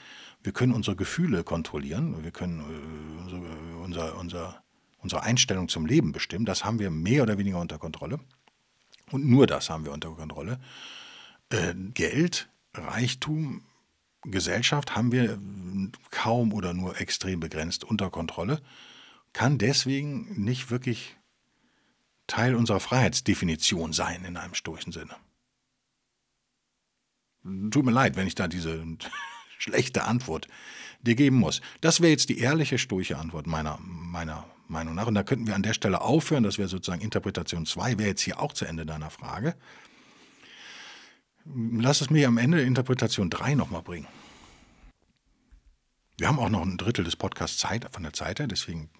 Wir 0.43 0.51
können 0.51 0.73
unsere 0.73 0.95
Gefühle 0.95 1.43
kontrollieren, 1.43 2.23
wir 2.23 2.31
können 2.31 2.59
äh, 2.59 3.83
unser, 3.83 4.17
unser, 4.17 4.63
unsere 5.01 5.23
Einstellung 5.23 5.67
zum 5.67 5.85
Leben 5.85 6.11
bestimmen. 6.11 6.45
Das 6.45 6.63
haben 6.63 6.79
wir 6.79 6.91
mehr 6.91 7.23
oder 7.23 7.37
weniger 7.37 7.59
unter 7.59 7.77
Kontrolle. 7.77 8.19
Und 9.11 9.27
nur 9.27 9.47
das 9.47 9.69
haben 9.69 9.85
wir 9.85 9.91
unter 9.91 10.11
Kontrolle. 10.11 10.59
Äh, 11.49 11.73
Geld, 11.93 12.49
Reichtum, 12.73 13.63
Gesellschaft 14.23 14.95
haben 14.95 15.11
wir 15.11 15.39
kaum 16.11 16.53
oder 16.53 16.73
nur 16.73 16.99
extrem 17.01 17.39
begrenzt 17.39 17.83
unter 17.83 18.09
Kontrolle, 18.09 18.61
kann 19.33 19.57
deswegen 19.57 20.43
nicht 20.43 20.69
wirklich 20.69 21.17
Teil 22.27 22.55
unserer 22.55 22.79
Freiheitsdefinition 22.79 23.93
sein 23.93 24.23
in 24.23 24.37
einem 24.37 24.53
stoischen 24.53 24.93
Sinne. 24.93 25.15
Tut 27.71 27.83
mir 27.83 27.91
leid, 27.91 28.15
wenn 28.15 28.27
ich 28.27 28.35
da 28.35 28.47
diese 28.47 28.85
schlechte 29.57 30.03
Antwort 30.03 30.47
dir 31.01 31.15
geben 31.15 31.37
muss. 31.37 31.61
Das 31.81 31.99
wäre 31.99 32.11
jetzt 32.11 32.29
die 32.29 32.39
ehrliche 32.39 32.77
stoische 32.77 33.17
Antwort 33.17 33.47
meiner, 33.47 33.79
meiner 33.81 34.45
Meinung 34.71 34.95
nach. 34.95 35.07
Und 35.07 35.15
da 35.15 35.23
könnten 35.23 35.47
wir 35.47 35.55
an 35.55 35.63
der 35.63 35.73
Stelle 35.73 36.01
aufhören. 36.01 36.43
Das 36.43 36.57
wäre 36.57 36.67
sozusagen 36.67 37.01
Interpretation 37.01 37.65
2, 37.65 37.97
wäre 37.97 38.09
jetzt 38.09 38.21
hier 38.21 38.39
auch 38.39 38.53
zu 38.53 38.65
Ende 38.65 38.85
deiner 38.85 39.09
Frage. 39.09 39.55
Lass 41.45 42.01
es 42.01 42.09
mir 42.09 42.27
am 42.27 42.37
Ende 42.37 42.61
Interpretation 42.61 43.29
3 43.29 43.55
nochmal 43.55 43.81
bringen. 43.81 44.07
Wir 46.17 46.27
haben 46.27 46.39
auch 46.39 46.49
noch 46.49 46.61
ein 46.61 46.77
Drittel 46.77 47.03
des 47.03 47.15
Podcasts 47.15 47.57
Zeit 47.57 47.87
von 47.91 48.03
der 48.03 48.13
Zeit 48.13 48.39
her, 48.39 48.45
deswegen 48.45 48.91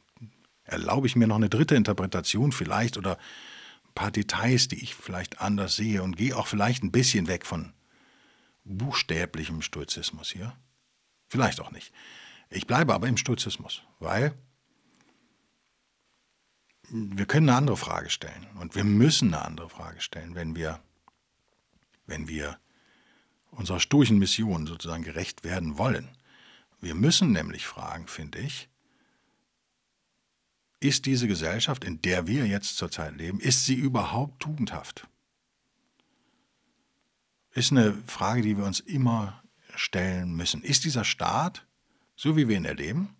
erlaube 0.63 1.05
ich 1.05 1.15
mir 1.15 1.27
noch 1.27 1.35
eine 1.35 1.49
dritte 1.49 1.75
Interpretation 1.75 2.51
vielleicht 2.51 2.97
oder 2.97 3.17
ein 3.85 3.93
paar 3.93 4.09
Details, 4.09 4.69
die 4.69 4.81
ich 4.81 4.95
vielleicht 4.95 5.39
anders 5.39 5.75
sehe 5.75 6.01
und 6.01 6.17
gehe 6.17 6.35
auch 6.35 6.47
vielleicht 6.47 6.83
ein 6.83 6.91
bisschen 6.91 7.27
weg 7.27 7.45
von 7.45 7.73
buchstäblichem 8.63 9.61
Stoizismus 9.61 10.29
hier. 10.29 10.55
Vielleicht 11.27 11.59
auch 11.59 11.71
nicht. 11.71 11.93
Ich 12.49 12.67
bleibe 12.67 12.93
aber 12.93 13.07
im 13.07 13.17
Stoizismus, 13.17 13.83
weil 13.99 14.33
wir 16.91 17.25
können 17.25 17.47
eine 17.47 17.57
andere 17.57 17.77
Frage 17.77 18.09
stellen 18.09 18.47
und 18.59 18.75
wir 18.75 18.83
müssen 18.83 19.33
eine 19.33 19.45
andere 19.45 19.69
Frage 19.69 20.01
stellen, 20.01 20.35
wenn 20.35 20.55
wir, 20.55 20.81
wenn 22.05 22.27
wir 22.27 22.59
unserer 23.51 23.79
stoischen 23.79 24.19
Mission 24.19 24.67
sozusagen 24.67 25.03
gerecht 25.03 25.43
werden 25.43 25.77
wollen. 25.77 26.09
Wir 26.81 26.95
müssen 26.95 27.31
nämlich 27.31 27.65
fragen, 27.65 28.07
finde 28.07 28.39
ich, 28.39 28.69
ist 30.79 31.05
diese 31.05 31.27
Gesellschaft, 31.27 31.83
in 31.83 32.01
der 32.01 32.27
wir 32.27 32.45
jetzt 32.47 32.75
zurzeit 32.75 33.15
leben, 33.15 33.39
ist 33.39 33.65
sie 33.65 33.75
überhaupt 33.75 34.41
tugendhaft? 34.41 35.07
Ist 37.51 37.71
eine 37.71 37.93
Frage, 38.07 38.41
die 38.41 38.57
wir 38.57 38.65
uns 38.65 38.79
immer 38.79 39.43
stellen 39.75 40.35
müssen. 40.35 40.63
Ist 40.63 40.83
dieser 40.83 41.05
Staat, 41.05 41.65
so 42.15 42.35
wie 42.35 42.47
wir 42.47 42.57
ihn 42.57 42.65
erleben, 42.65 43.15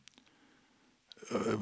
äh, 1.30 1.58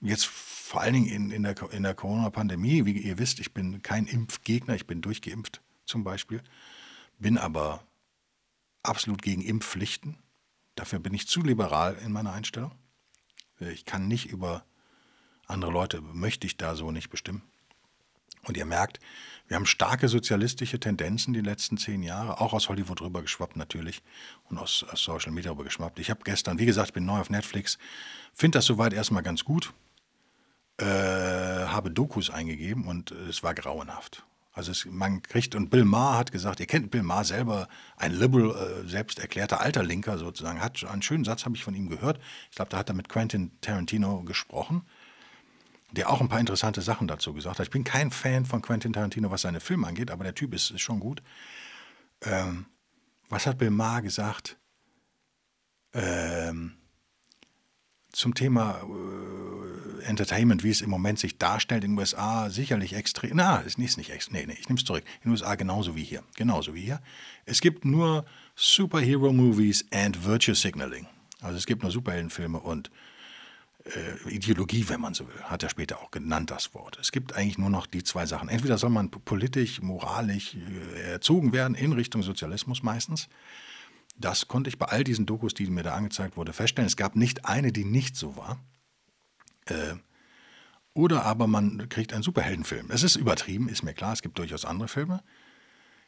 jetzt 0.00 0.30
vor 0.72 0.80
allen 0.80 0.94
Dingen 0.94 1.06
in, 1.06 1.30
in 1.30 1.42
der, 1.42 1.54
in 1.72 1.82
der 1.82 1.94
Corona-Pandemie, 1.94 2.86
wie 2.86 2.92
ihr 2.92 3.18
wisst, 3.18 3.40
ich 3.40 3.52
bin 3.52 3.82
kein 3.82 4.06
Impfgegner, 4.06 4.74
ich 4.74 4.86
bin 4.86 5.02
durchgeimpft 5.02 5.60
zum 5.84 6.02
Beispiel, 6.02 6.42
bin 7.18 7.36
aber 7.36 7.86
absolut 8.82 9.20
gegen 9.20 9.42
Impfpflichten. 9.42 10.16
Dafür 10.74 10.98
bin 10.98 11.12
ich 11.12 11.28
zu 11.28 11.42
liberal 11.42 11.98
in 12.02 12.10
meiner 12.10 12.32
Einstellung. 12.32 12.72
Ich 13.60 13.84
kann 13.84 14.08
nicht 14.08 14.30
über 14.30 14.64
andere 15.46 15.70
Leute, 15.70 16.00
möchte 16.00 16.46
ich 16.46 16.56
da 16.56 16.74
so 16.74 16.90
nicht 16.90 17.10
bestimmen. 17.10 17.42
Und 18.44 18.56
ihr 18.56 18.64
merkt, 18.64 18.98
wir 19.48 19.56
haben 19.56 19.66
starke 19.66 20.08
sozialistische 20.08 20.80
Tendenzen 20.80 21.34
die 21.34 21.42
letzten 21.42 21.76
zehn 21.76 22.02
Jahre, 22.02 22.40
auch 22.40 22.54
aus 22.54 22.70
Hollywood 22.70 23.02
rüber 23.02 23.20
geschwappt 23.20 23.56
natürlich 23.56 24.02
und 24.44 24.56
aus, 24.56 24.86
aus 24.90 25.04
Social 25.04 25.32
Media 25.32 25.50
rüber 25.50 25.64
geschwappt. 25.64 25.98
Ich 25.98 26.08
habe 26.08 26.22
gestern, 26.24 26.58
wie 26.58 26.64
gesagt, 26.64 26.88
ich 26.88 26.94
bin 26.94 27.04
neu 27.04 27.20
auf 27.20 27.28
Netflix, 27.28 27.76
finde 28.32 28.56
das 28.56 28.64
soweit 28.64 28.94
erstmal 28.94 29.22
ganz 29.22 29.44
gut 29.44 29.74
äh, 30.78 30.84
habe 30.84 31.90
Dokus 31.90 32.30
eingegeben 32.30 32.86
und 32.86 33.10
es 33.10 33.42
war 33.42 33.54
grauenhaft. 33.54 34.24
Also 34.54 34.70
es, 34.70 34.84
man 34.84 35.22
kriegt, 35.22 35.54
und 35.54 35.70
Bill 35.70 35.84
Maher 35.84 36.18
hat 36.18 36.32
gesagt, 36.32 36.60
ihr 36.60 36.66
kennt 36.66 36.90
Bill 36.90 37.02
Maher 37.02 37.24
selber, 37.24 37.68
ein 37.96 38.12
liberal, 38.12 38.84
äh, 38.84 38.88
selbst 38.88 39.18
erklärter 39.18 39.60
alter 39.60 39.82
Linker 39.82 40.18
sozusagen, 40.18 40.60
hat 40.60 40.84
einen 40.84 41.02
schönen 41.02 41.24
Satz, 41.24 41.46
habe 41.46 41.56
ich 41.56 41.64
von 41.64 41.74
ihm 41.74 41.88
gehört. 41.88 42.20
Ich 42.50 42.56
glaube, 42.56 42.70
da 42.70 42.76
hat 42.76 42.90
er 42.90 42.94
mit 42.94 43.08
Quentin 43.08 43.50
Tarantino 43.62 44.22
gesprochen, 44.22 44.82
der 45.92 46.10
auch 46.10 46.20
ein 46.20 46.28
paar 46.28 46.40
interessante 46.40 46.82
Sachen 46.82 47.08
dazu 47.08 47.32
gesagt 47.32 47.58
hat. 47.58 47.66
Ich 47.66 47.72
bin 47.72 47.84
kein 47.84 48.10
Fan 48.10 48.44
von 48.44 48.60
Quentin 48.60 48.92
Tarantino, 48.92 49.30
was 49.30 49.42
seine 49.42 49.60
Filme 49.60 49.86
angeht, 49.86 50.10
aber 50.10 50.24
der 50.24 50.34
Typ 50.34 50.52
ist, 50.52 50.70
ist 50.70 50.82
schon 50.82 51.00
gut. 51.00 51.22
Ähm, 52.20 52.66
was 53.30 53.46
hat 53.46 53.56
Bill 53.56 53.70
Maher 53.70 54.02
gesagt? 54.02 54.58
Ähm, 55.94 56.74
zum 58.10 58.34
Thema 58.34 58.82
äh, 58.82 59.41
Entertainment, 60.02 60.62
wie 60.62 60.70
es 60.70 60.80
im 60.80 60.90
Moment 60.90 61.18
sich 61.18 61.38
darstellt 61.38 61.84
in 61.84 61.92
den 61.92 61.98
USA, 61.98 62.50
sicherlich 62.50 62.94
extrem. 62.94 63.32
Na, 63.34 63.58
ist 63.58 63.78
nicht, 63.78 63.96
nicht 63.96 64.10
extrem. 64.10 64.40
Nee, 64.40 64.46
nee, 64.46 64.56
ich 64.58 64.68
nehme 64.68 64.78
es 64.78 64.84
zurück. 64.84 65.04
In 65.22 65.30
den 65.30 65.32
USA 65.32 65.54
genauso 65.54 65.96
wie 65.96 66.04
hier. 66.04 66.22
Genauso 66.36 66.74
wie 66.74 66.82
hier. 66.82 67.00
Es 67.44 67.60
gibt 67.60 67.84
nur 67.84 68.24
Superhero-Movies 68.56 69.86
and 69.92 70.24
Virtue 70.24 70.54
Signaling. 70.54 71.06
Also 71.40 71.58
es 71.58 71.66
gibt 71.66 71.82
nur 71.82 71.90
Superheldenfilme 71.90 72.60
und 72.60 72.90
äh, 73.84 74.30
Ideologie, 74.30 74.88
wenn 74.88 75.00
man 75.00 75.14
so 75.14 75.26
will. 75.26 75.42
Hat 75.42 75.62
er 75.62 75.70
später 75.70 76.00
auch 76.00 76.10
genannt, 76.10 76.50
das 76.50 76.74
Wort. 76.74 76.98
Es 77.00 77.10
gibt 77.10 77.34
eigentlich 77.34 77.58
nur 77.58 77.70
noch 77.70 77.86
die 77.86 78.04
zwei 78.04 78.26
Sachen. 78.26 78.48
Entweder 78.48 78.78
soll 78.78 78.90
man 78.90 79.10
politisch, 79.10 79.82
moralisch 79.82 80.54
äh, 80.54 81.12
erzogen 81.12 81.52
werden 81.52 81.74
in 81.74 81.92
Richtung 81.92 82.22
Sozialismus 82.22 82.82
meistens 82.82 83.28
das 84.22 84.48
konnte 84.48 84.68
ich 84.68 84.78
bei 84.78 84.86
all 84.86 85.04
diesen 85.04 85.26
Dokus, 85.26 85.54
die 85.54 85.66
mir 85.66 85.82
da 85.82 85.94
angezeigt 85.94 86.36
wurde, 86.36 86.52
feststellen. 86.52 86.86
Es 86.86 86.96
gab 86.96 87.16
nicht 87.16 87.44
eine, 87.44 87.72
die 87.72 87.84
nicht 87.84 88.16
so 88.16 88.36
war. 88.36 88.58
Äh, 89.66 89.94
oder 90.94 91.24
aber 91.24 91.46
man 91.46 91.88
kriegt 91.88 92.12
einen 92.12 92.22
Superheldenfilm. 92.22 92.90
Es 92.90 93.02
ist 93.02 93.16
übertrieben, 93.16 93.68
ist 93.68 93.82
mir 93.82 93.94
klar. 93.94 94.12
Es 94.12 94.22
gibt 94.22 94.38
durchaus 94.38 94.64
andere 94.64 94.88
Filme. 94.88 95.22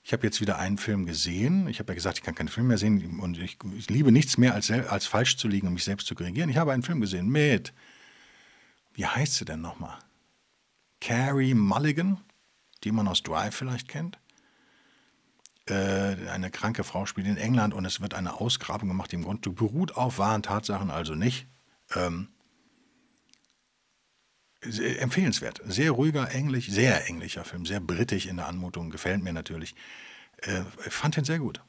Ich 0.02 0.12
habe 0.12 0.26
jetzt 0.26 0.42
wieder 0.42 0.58
einen 0.58 0.76
Film 0.76 1.06
gesehen. 1.06 1.66
Ich 1.68 1.78
habe 1.78 1.92
ja 1.92 1.94
gesagt, 1.94 2.18
ich 2.18 2.24
kann 2.24 2.34
keinen 2.34 2.48
Film 2.48 2.66
mehr 2.66 2.76
sehen 2.76 3.18
und 3.20 3.38
ich, 3.38 3.56
ich 3.76 3.88
liebe 3.88 4.12
nichts 4.12 4.36
mehr, 4.36 4.52
als, 4.52 4.70
als 4.70 5.06
falsch 5.06 5.38
zu 5.38 5.48
liegen 5.48 5.66
und 5.66 5.72
mich 5.72 5.84
selbst 5.84 6.06
zu 6.06 6.14
korrigieren. 6.14 6.50
Ich 6.50 6.58
habe 6.58 6.72
einen 6.72 6.82
Film 6.82 7.00
gesehen 7.00 7.28
mit, 7.28 7.72
wie 8.92 9.06
heißt 9.06 9.34
sie 9.36 9.46
denn 9.46 9.62
nochmal? 9.62 9.98
Carrie 11.00 11.54
Mulligan, 11.54 12.20
die 12.84 12.92
man 12.92 13.08
aus 13.08 13.22
Drive 13.22 13.54
vielleicht 13.54 13.88
kennt. 13.88 14.18
Äh, 15.66 16.28
eine 16.28 16.50
kranke 16.50 16.84
Frau 16.84 17.06
spielt 17.06 17.26
in 17.26 17.38
England 17.38 17.72
und 17.72 17.86
es 17.86 18.02
wird 18.02 18.12
eine 18.12 18.38
Ausgrabung 18.38 18.88
gemacht, 18.88 19.12
die 19.12 19.16
im 19.16 19.22
Grunde 19.24 19.48
beruht 19.50 19.96
auf 19.96 20.18
wahren 20.18 20.42
Tatsachen, 20.42 20.90
also 20.90 21.14
nicht. 21.14 21.46
Ähm, 21.94 22.28
empfehlenswert. 24.98 25.60
Sehr 25.66 25.90
ruhiger, 25.90 26.30
englisch, 26.30 26.68
sehr 26.68 27.08
englischer 27.08 27.44
Film, 27.44 27.66
sehr 27.66 27.80
britisch 27.80 28.26
in 28.26 28.36
der 28.36 28.46
Anmutung, 28.46 28.90
gefällt 28.90 29.22
mir 29.22 29.32
natürlich. 29.32 29.74
Äh, 30.38 30.62
fand 30.78 31.16
ihn 31.16 31.24
sehr 31.24 31.38
gut. 31.38 31.60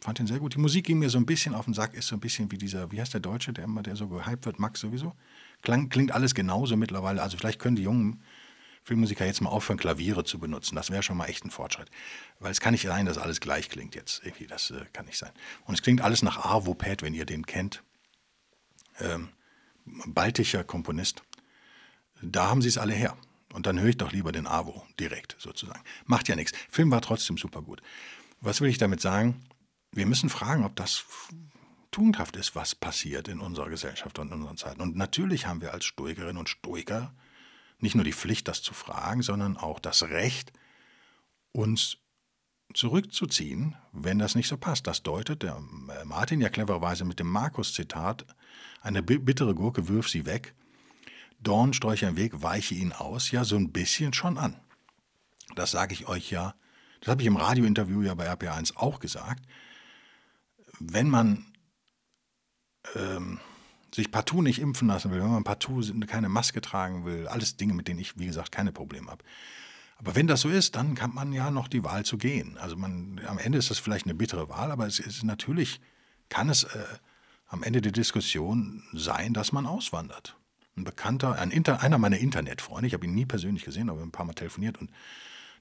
Fand 0.00 0.20
ihn 0.20 0.26
sehr 0.26 0.38
gut. 0.38 0.54
Die 0.54 0.58
Musik 0.58 0.86
ging 0.86 0.98
mir 0.98 1.10
so 1.10 1.18
ein 1.18 1.26
bisschen 1.26 1.54
auf 1.54 1.64
den 1.64 1.74
Sack, 1.74 1.94
ist 1.94 2.08
so 2.08 2.16
ein 2.16 2.20
bisschen 2.20 2.50
wie 2.52 2.58
dieser, 2.58 2.92
wie 2.92 3.00
heißt 3.00 3.14
der 3.14 3.20
Deutsche, 3.20 3.52
der 3.52 3.64
immer, 3.64 3.82
der 3.82 3.96
so 3.96 4.08
gehypt 4.08 4.46
wird, 4.46 4.58
Max 4.58 4.80
sowieso. 4.80 5.14
Klang, 5.62 5.88
klingt 5.88 6.12
alles 6.12 6.34
genauso 6.34 6.76
mittlerweile. 6.76 7.22
Also 7.22 7.36
vielleicht 7.36 7.58
können 7.58 7.76
die 7.76 7.82
jungen 7.82 8.22
Filmmusiker 8.84 9.26
jetzt 9.26 9.40
mal 9.40 9.50
aufhören, 9.50 9.78
Klaviere 9.78 10.22
zu 10.22 10.38
benutzen. 10.38 10.76
Das 10.76 10.90
wäre 10.90 11.02
schon 11.02 11.16
mal 11.16 11.26
echt 11.26 11.44
ein 11.44 11.50
Fortschritt. 11.50 11.90
Weil 12.38 12.52
es 12.52 12.60
kann 12.60 12.72
nicht 12.72 12.86
sein, 12.86 13.06
dass 13.06 13.18
alles 13.18 13.40
gleich 13.40 13.68
klingt 13.68 13.96
jetzt. 13.96 14.22
Irgendwie, 14.24 14.46
das 14.46 14.70
äh, 14.70 14.84
kann 14.92 15.06
nicht 15.06 15.18
sein. 15.18 15.32
Und 15.64 15.74
es 15.74 15.82
klingt 15.82 16.02
alles 16.02 16.22
nach 16.22 16.44
Arvo 16.44 16.74
Pärt, 16.74 17.02
wenn 17.02 17.12
ihr 17.12 17.26
den 17.26 17.46
kennt. 17.46 17.82
Ähm, 19.00 19.30
baltischer 19.84 20.62
Komponist. 20.62 21.22
Da 22.22 22.48
haben 22.48 22.62
sie 22.62 22.68
es 22.68 22.78
alle 22.78 22.94
her. 22.94 23.16
Und 23.52 23.66
dann 23.66 23.80
höre 23.80 23.88
ich 23.88 23.96
doch 23.96 24.12
lieber 24.12 24.32
den 24.32 24.46
Arvo 24.46 24.84
direkt 25.00 25.36
sozusagen. 25.38 25.80
Macht 26.04 26.28
ja 26.28 26.36
nichts. 26.36 26.52
Film 26.68 26.90
war 26.90 27.00
trotzdem 27.00 27.38
super 27.38 27.62
gut. 27.62 27.80
Was 28.40 28.60
will 28.60 28.68
ich 28.68 28.78
damit 28.78 29.00
sagen? 29.00 29.42
Wir 29.92 30.06
müssen 30.06 30.28
fragen, 30.28 30.64
ob 30.64 30.76
das 30.76 31.04
tugendhaft 31.90 32.36
ist, 32.36 32.54
was 32.54 32.74
passiert 32.74 33.28
in 33.28 33.40
unserer 33.40 33.70
Gesellschaft 33.70 34.18
und 34.18 34.28
in 34.28 34.40
unseren 34.40 34.58
Zeiten. 34.58 34.82
Und 34.82 34.96
natürlich 34.96 35.46
haben 35.46 35.62
wir 35.62 35.72
als 35.72 35.86
Stoikerinnen 35.86 36.36
und 36.36 36.50
Stoiker 36.50 37.14
nicht 37.78 37.94
nur 37.94 38.04
die 38.04 38.12
Pflicht, 38.12 38.48
das 38.48 38.62
zu 38.62 38.74
fragen, 38.74 39.22
sondern 39.22 39.56
auch 39.56 39.78
das 39.78 40.02
Recht, 40.02 40.52
uns 41.52 41.98
zurückzuziehen, 42.74 43.76
wenn 43.92 44.18
das 44.18 44.34
nicht 44.34 44.48
so 44.48 44.56
passt. 44.56 44.86
Das 44.86 45.02
deutet 45.02 45.42
der 45.42 45.56
äh, 45.56 46.04
Martin 46.04 46.40
ja 46.40 46.48
clevererweise 46.48 47.04
mit 47.04 47.18
dem 47.18 47.28
Markus-Zitat, 47.28 48.26
eine 48.82 49.02
bittere 49.02 49.54
Gurke 49.54 49.88
wirf 49.88 50.08
sie 50.08 50.26
weg, 50.26 50.54
Dorn 51.40 51.72
sträuche 51.72 52.06
im 52.06 52.16
Weg, 52.16 52.42
weiche 52.42 52.74
ihn 52.74 52.92
aus, 52.92 53.30
ja 53.30 53.44
so 53.44 53.56
ein 53.56 53.72
bisschen 53.72 54.12
schon 54.12 54.38
an. 54.38 54.60
Das 55.54 55.70
sage 55.70 55.94
ich 55.94 56.08
euch 56.08 56.30
ja, 56.30 56.54
das 57.00 57.08
habe 57.08 57.22
ich 57.22 57.26
im 57.26 57.36
Radiointerview 57.36 58.02
ja 58.02 58.14
bei 58.14 58.30
RPA1 58.30 58.76
auch 58.76 59.00
gesagt. 59.00 59.44
Wenn 60.78 61.08
man 61.08 61.46
ähm, 62.94 63.40
sich 63.94 64.10
partout 64.10 64.42
nicht 64.42 64.60
impfen 64.60 64.88
lassen 64.88 65.10
will, 65.10 65.20
wenn 65.20 65.30
man 65.30 65.44
partout 65.44 65.82
keine 66.06 66.28
Maske 66.28 66.60
tragen 66.60 67.04
will, 67.04 67.28
alles 67.28 67.56
Dinge, 67.56 67.74
mit 67.74 67.88
denen 67.88 68.00
ich, 68.00 68.18
wie 68.18 68.26
gesagt, 68.26 68.52
keine 68.52 68.72
Probleme 68.72 69.10
habe. 69.10 69.24
Aber 69.98 70.14
wenn 70.14 70.26
das 70.26 70.42
so 70.42 70.48
ist, 70.48 70.76
dann 70.76 70.94
kann 70.94 71.14
man 71.14 71.32
ja 71.32 71.50
noch 71.50 71.68
die 71.68 71.82
Wahl 71.82 72.04
zu 72.04 72.18
gehen. 72.18 72.58
Also 72.58 72.76
man, 72.76 73.20
am 73.26 73.38
Ende 73.38 73.58
ist 73.58 73.70
das 73.70 73.78
vielleicht 73.78 74.04
eine 74.06 74.14
bittere 74.14 74.48
Wahl, 74.48 74.70
aber 74.70 74.86
es 74.86 74.98
ist 74.98 75.22
natürlich, 75.22 75.80
kann 76.28 76.50
es 76.50 76.64
äh, 76.64 76.84
am 77.46 77.62
Ende 77.62 77.80
der 77.80 77.92
Diskussion 77.92 78.82
sein, 78.92 79.32
dass 79.32 79.52
man 79.52 79.66
auswandert. 79.66 80.36
Ein 80.76 80.84
Bekannter, 80.84 81.38
ein 81.38 81.50
Inter, 81.50 81.80
einer 81.80 81.98
meiner 81.98 82.18
Internetfreunde, 82.18 82.86
ich 82.86 82.94
habe 82.94 83.06
ihn 83.06 83.14
nie 83.14 83.26
persönlich 83.26 83.64
gesehen, 83.64 83.88
aber 83.88 84.02
ein 84.02 84.12
paar 84.12 84.26
Mal 84.26 84.34
telefoniert 84.34 84.78
und 84.78 84.90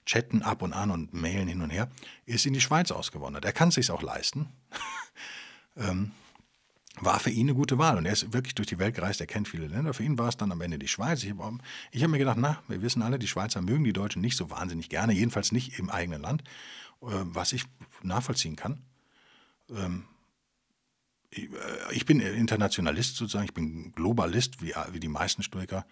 chatten 0.05 0.41
ab 0.41 0.61
und 0.61 0.73
an 0.73 0.91
und 0.91 1.13
mailen 1.13 1.47
hin 1.47 1.61
und 1.61 1.69
her, 1.69 1.89
ist 2.25 2.45
in 2.45 2.53
die 2.53 2.61
Schweiz 2.61 2.91
ausgewandert. 2.91 3.45
Er 3.45 3.53
kann 3.53 3.69
es 3.69 3.75
sich 3.75 3.91
auch 3.91 4.01
leisten. 4.01 4.49
ähm, 5.77 6.11
war 6.99 7.19
für 7.19 7.29
ihn 7.29 7.47
eine 7.47 7.55
gute 7.55 7.77
Wahl. 7.77 7.97
Und 7.97 8.05
er 8.05 8.13
ist 8.13 8.33
wirklich 8.33 8.55
durch 8.55 8.67
die 8.67 8.79
Welt 8.79 8.95
gereist, 8.95 9.19
er 9.19 9.27
kennt 9.27 9.47
viele 9.47 9.67
Länder. 9.67 9.93
Für 9.93 10.03
ihn 10.03 10.17
war 10.17 10.29
es 10.29 10.37
dann 10.37 10.51
am 10.51 10.61
Ende 10.61 10.79
die 10.79 10.87
Schweiz. 10.87 11.23
Ich 11.23 11.31
habe 11.31 11.43
hab 11.43 12.09
mir 12.09 12.17
gedacht, 12.17 12.37
na, 12.39 12.61
wir 12.67 12.81
wissen 12.81 13.01
alle, 13.01 13.19
die 13.19 13.27
Schweizer 13.27 13.61
mögen 13.61 13.83
die 13.83 13.93
Deutschen 13.93 14.21
nicht 14.21 14.37
so 14.37 14.49
wahnsinnig 14.49 14.89
gerne, 14.89 15.13
jedenfalls 15.13 15.51
nicht 15.51 15.77
im 15.79 15.89
eigenen 15.89 16.21
Land, 16.21 16.43
äh, 17.01 17.07
was 17.23 17.53
ich 17.53 17.65
nachvollziehen 18.01 18.55
kann. 18.55 18.81
Ähm, 19.69 20.05
äh, 20.07 20.14
ich 21.91 22.05
bin 22.05 22.19
Internationalist 22.19 23.15
sozusagen, 23.15 23.45
ich 23.45 23.53
bin 23.53 23.91
Globalist, 23.93 24.61
wie, 24.61 24.73
wie 24.91 24.99
die 24.99 25.07
meisten 25.07 25.43
Stoiker, 25.43 25.85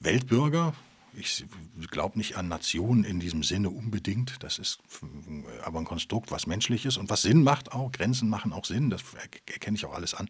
Weltbürger. 0.00 0.74
Ich 1.14 1.46
glaube 1.90 2.18
nicht 2.18 2.36
an 2.36 2.48
Nationen 2.48 3.02
in 3.02 3.18
diesem 3.18 3.42
Sinne 3.42 3.70
unbedingt. 3.70 4.42
Das 4.42 4.58
ist 4.58 4.78
aber 5.64 5.78
ein 5.78 5.84
Konstrukt, 5.84 6.30
was 6.30 6.46
menschlich 6.46 6.84
ist 6.84 6.98
und 6.98 7.10
was 7.10 7.22
Sinn 7.22 7.42
macht 7.42 7.72
auch. 7.72 7.90
Grenzen 7.92 8.28
machen 8.28 8.52
auch 8.52 8.64
Sinn, 8.64 8.90
das 8.90 9.02
erkenne 9.46 9.76
ich 9.76 9.86
auch 9.86 9.94
alles 9.94 10.14
an. 10.14 10.28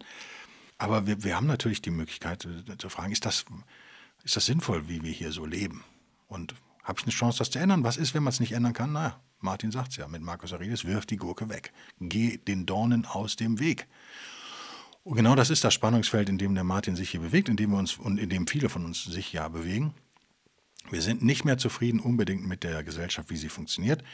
Aber 0.79 1.07
wir, 1.07 1.25
wir 1.25 1.37
haben 1.37 1.49
natürlich 1.49 1.83
die 1.83 1.91
Möglichkeit 1.91 2.49
zu 2.79 2.89
fragen, 2.89 3.13
ist 3.13 3.27
das, 3.27 3.45
ist 4.25 4.37
das 4.37 4.47
sinnvoll, 4.47 4.89
wie 4.89 5.03
wir 5.03 5.13
hier 5.13 5.33
so 5.33 5.45
leben? 5.45 5.85
Und 6.29 6.55
habe 6.85 7.01
ich 7.01 7.05
eine 7.05 7.13
Chance, 7.13 7.39
das 7.39 7.51
zu 7.51 7.59
ändern? 7.59 7.83
Was 7.83 7.97
ist, 7.97 8.15
wenn 8.15 8.23
man 8.23 8.33
es 8.33 8.41
nicht 8.41 8.53
ändern 8.53 8.73
kann? 8.73 8.93
Naja, 8.93 9.21
Martin 9.41 9.71
sagt 9.71 9.91
es 9.91 9.97
ja 9.97 10.09
mit 10.09 10.23
Markus 10.23 10.53
Aurelius, 10.53 10.85
wirf 10.85 11.05
die 11.05 11.17
Gurke 11.17 11.49
weg. 11.49 11.73
Geh 12.01 12.39
den 12.39 12.65
Dornen 12.65 13.05
aus 13.05 13.37
dem 13.37 13.59
Weg. 13.59 13.87
Und 15.09 15.17
genau 15.17 15.35
das 15.35 15.49
ist 15.49 15.65
das 15.65 15.73
Spannungsfeld, 15.73 16.29
in 16.29 16.37
dem 16.37 16.55
der 16.55 16.65
Martin 16.65 16.95
sich 16.95 17.09
hier 17.09 17.21
bewegt, 17.21 17.49
in 17.49 17.57
dem 17.57 17.71
wir 17.71 17.79
uns 17.79 17.97
und 17.97 18.19
in 18.19 18.29
dem 18.29 18.47
viele 18.47 18.69
von 18.69 18.85
uns 18.85 19.05
sich 19.05 19.33
ja 19.33 19.49
bewegen. 19.49 19.95
Wir 20.91 21.01
sind 21.01 21.23
nicht 21.23 21.47
mehr 21.47 21.57
zufrieden 21.57 21.99
unbedingt 21.99 22.47
mit 22.47 22.63
der 22.63 22.85
Gesellschaft, 22.85 23.31
wie 23.31 23.39
sie 23.39 23.49
funktioniert. 23.49 24.05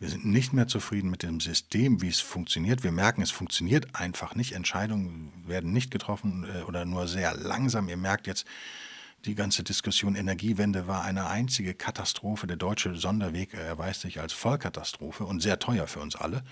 Wir 0.00 0.08
sind 0.08 0.24
nicht 0.24 0.52
mehr 0.52 0.66
zufrieden 0.66 1.10
mit 1.10 1.22
dem 1.22 1.38
System, 1.38 2.02
wie 2.02 2.08
es 2.08 2.18
funktioniert. 2.18 2.82
Wir 2.82 2.90
merken, 2.90 3.22
es 3.22 3.30
funktioniert 3.30 3.94
einfach 3.94 4.34
nicht. 4.34 4.54
Entscheidungen 4.54 5.32
werden 5.46 5.72
nicht 5.72 5.92
getroffen 5.92 6.44
äh, 6.52 6.62
oder 6.62 6.86
nur 6.86 7.06
sehr 7.06 7.36
langsam. 7.36 7.88
Ihr 7.88 7.96
merkt 7.96 8.26
jetzt, 8.26 8.44
die 9.26 9.36
ganze 9.36 9.62
Diskussion 9.62 10.16
Energiewende 10.16 10.88
war 10.88 11.04
eine 11.04 11.28
einzige 11.28 11.72
Katastrophe. 11.72 12.48
Der 12.48 12.56
deutsche 12.56 12.96
Sonderweg 12.96 13.54
erweist 13.54 14.00
sich 14.00 14.18
als 14.18 14.32
Vollkatastrophe 14.32 15.24
und 15.24 15.40
sehr 15.40 15.60
teuer 15.60 15.86
für 15.86 16.00
uns 16.00 16.16
alle. 16.16 16.42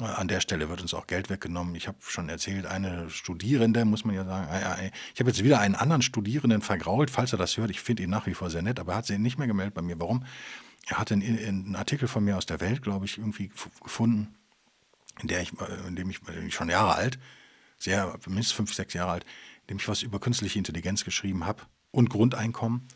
An 0.00 0.26
der 0.26 0.40
Stelle 0.40 0.68
wird 0.68 0.80
uns 0.80 0.94
auch 0.94 1.06
Geld 1.06 1.28
weggenommen. 1.28 1.74
Ich 1.74 1.86
habe 1.86 1.98
schon 2.00 2.28
erzählt, 2.28 2.66
eine 2.66 3.10
Studierende, 3.10 3.84
muss 3.84 4.04
man 4.04 4.14
ja 4.14 4.24
sagen, 4.24 4.90
ich 5.12 5.20
habe 5.20 5.30
jetzt 5.30 5.44
wieder 5.44 5.60
einen 5.60 5.74
anderen 5.74 6.02
Studierenden 6.02 6.62
vergrault, 6.62 7.10
falls 7.10 7.32
er 7.32 7.38
das 7.38 7.56
hört. 7.56 7.70
Ich 7.70 7.80
finde 7.80 8.02
ihn 8.02 8.10
nach 8.10 8.26
wie 8.26 8.34
vor 8.34 8.50
sehr 8.50 8.62
nett, 8.62 8.80
aber 8.80 8.92
er 8.92 8.98
hat 8.98 9.06
sich 9.06 9.18
nicht 9.18 9.38
mehr 9.38 9.46
gemeldet 9.46 9.74
bei 9.74 9.82
mir. 9.82 10.00
Warum? 10.00 10.24
Er 10.86 10.98
hatte 10.98 11.14
einen, 11.14 11.38
einen 11.38 11.76
Artikel 11.76 12.08
von 12.08 12.24
mir 12.24 12.36
aus 12.36 12.46
der 12.46 12.60
Welt, 12.60 12.82
glaube 12.82 13.04
ich, 13.04 13.18
irgendwie 13.18 13.50
gefunden, 13.82 14.34
in, 15.20 15.28
der 15.28 15.42
ich, 15.42 15.52
äh, 15.60 15.86
in 15.86 15.94
dem 15.94 16.10
ich, 16.10 16.20
ich 16.46 16.54
schon 16.54 16.70
Jahre 16.70 16.94
alt, 16.94 17.18
sehr, 17.78 18.18
mindestens 18.26 18.52
fünf, 18.52 18.74
sechs 18.74 18.94
Jahre 18.94 19.12
alt, 19.12 19.24
in 19.62 19.66
dem 19.68 19.76
ich 19.76 19.88
was 19.88 20.02
über 20.02 20.18
künstliche 20.18 20.58
Intelligenz 20.58 21.04
geschrieben 21.04 21.46
habe 21.46 21.62
und 21.90 22.08
Grundeinkommen. 22.10 22.88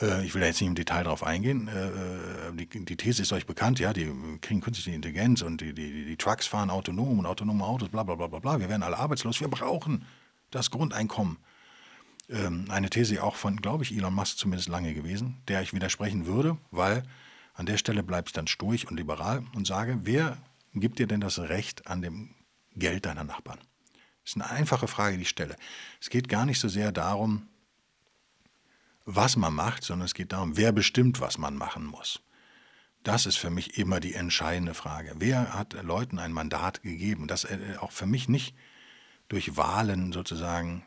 Äh, 0.00 0.24
ich 0.24 0.34
will 0.34 0.40
da 0.40 0.46
jetzt 0.46 0.60
nicht 0.60 0.68
im 0.68 0.74
Detail 0.74 1.04
drauf 1.04 1.22
eingehen. 1.22 1.68
Äh, 1.68 1.88
äh, 1.88 2.52
die, 2.54 2.84
die, 2.84 2.96
These 2.96 3.22
ist 3.22 3.32
euch 3.32 3.46
bekannt, 3.46 3.78
ja, 3.78 3.92
die 3.92 4.12
kriegen 4.40 4.60
künstliche 4.60 4.94
Intelligenz 4.94 5.42
und 5.42 5.60
die, 5.60 5.72
die, 5.72 6.04
die 6.04 6.16
Trucks 6.16 6.46
fahren 6.46 6.70
autonom 6.70 7.18
und 7.18 7.26
autonome 7.26 7.64
Autos, 7.64 7.88
bla 7.88 8.02
bla 8.02 8.14
bla 8.14 8.26
bla 8.26 8.38
bla. 8.38 8.60
Wir 8.60 8.68
werden 8.68 8.82
alle 8.82 8.98
arbeitslos. 8.98 9.40
Wir 9.40 9.48
brauchen 9.48 10.04
das 10.50 10.70
Grundeinkommen. 10.70 11.38
Ähm, 12.28 12.66
eine 12.68 12.90
These 12.90 13.22
auch 13.22 13.36
von, 13.36 13.56
glaube 13.56 13.84
ich, 13.84 13.94
Elon 13.96 14.14
Musk 14.14 14.38
zumindest 14.38 14.68
lange 14.68 14.94
gewesen, 14.94 15.42
der 15.48 15.62
ich 15.62 15.72
widersprechen 15.72 16.26
würde, 16.26 16.58
weil 16.70 17.04
an 17.54 17.66
der 17.66 17.78
Stelle 17.78 18.02
bleibe 18.02 18.28
ich 18.28 18.32
dann 18.32 18.46
stoisch 18.46 18.84
und 18.84 18.96
liberal 18.96 19.44
und 19.54 19.66
sage, 19.66 20.00
wer 20.02 20.36
gibt 20.74 20.98
dir 20.98 21.06
denn 21.06 21.20
das 21.20 21.38
Recht 21.38 21.86
an 21.86 22.02
dem 22.02 22.34
Geld 22.74 23.06
deiner 23.06 23.24
Nachbarn? 23.24 23.58
Das 24.24 24.34
ist 24.34 24.42
eine 24.42 24.50
einfache 24.50 24.88
Frage, 24.88 25.16
die 25.16 25.22
ich 25.22 25.28
stelle. 25.28 25.56
Es 26.00 26.10
geht 26.10 26.28
gar 26.28 26.44
nicht 26.46 26.58
so 26.58 26.68
sehr 26.68 26.90
darum, 26.90 27.48
was 29.06 29.36
man 29.36 29.54
macht, 29.54 29.84
sondern 29.84 30.04
es 30.04 30.14
geht 30.14 30.32
darum, 30.32 30.56
wer 30.56 30.72
bestimmt, 30.72 31.20
was 31.20 31.38
man 31.38 31.56
machen 31.56 31.86
muss. 31.86 32.20
Das 33.04 33.24
ist 33.24 33.36
für 33.36 33.50
mich 33.50 33.78
immer 33.78 34.00
die 34.00 34.14
entscheidende 34.14 34.74
Frage. 34.74 35.14
Wer 35.16 35.54
hat 35.54 35.72
Leuten 35.84 36.18
ein 36.18 36.32
Mandat 36.32 36.82
gegeben? 36.82 37.28
Das 37.28 37.44
äh, 37.44 37.76
auch 37.78 37.92
für 37.92 38.06
mich 38.06 38.28
nicht 38.28 38.54
durch 39.28 39.56
Wahlen 39.56 40.12
sozusagen 40.12 40.84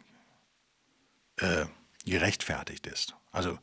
äh, 1.37 1.65
gerechtfertigt 2.05 2.87
ist. 2.87 3.15
Also 3.31 3.57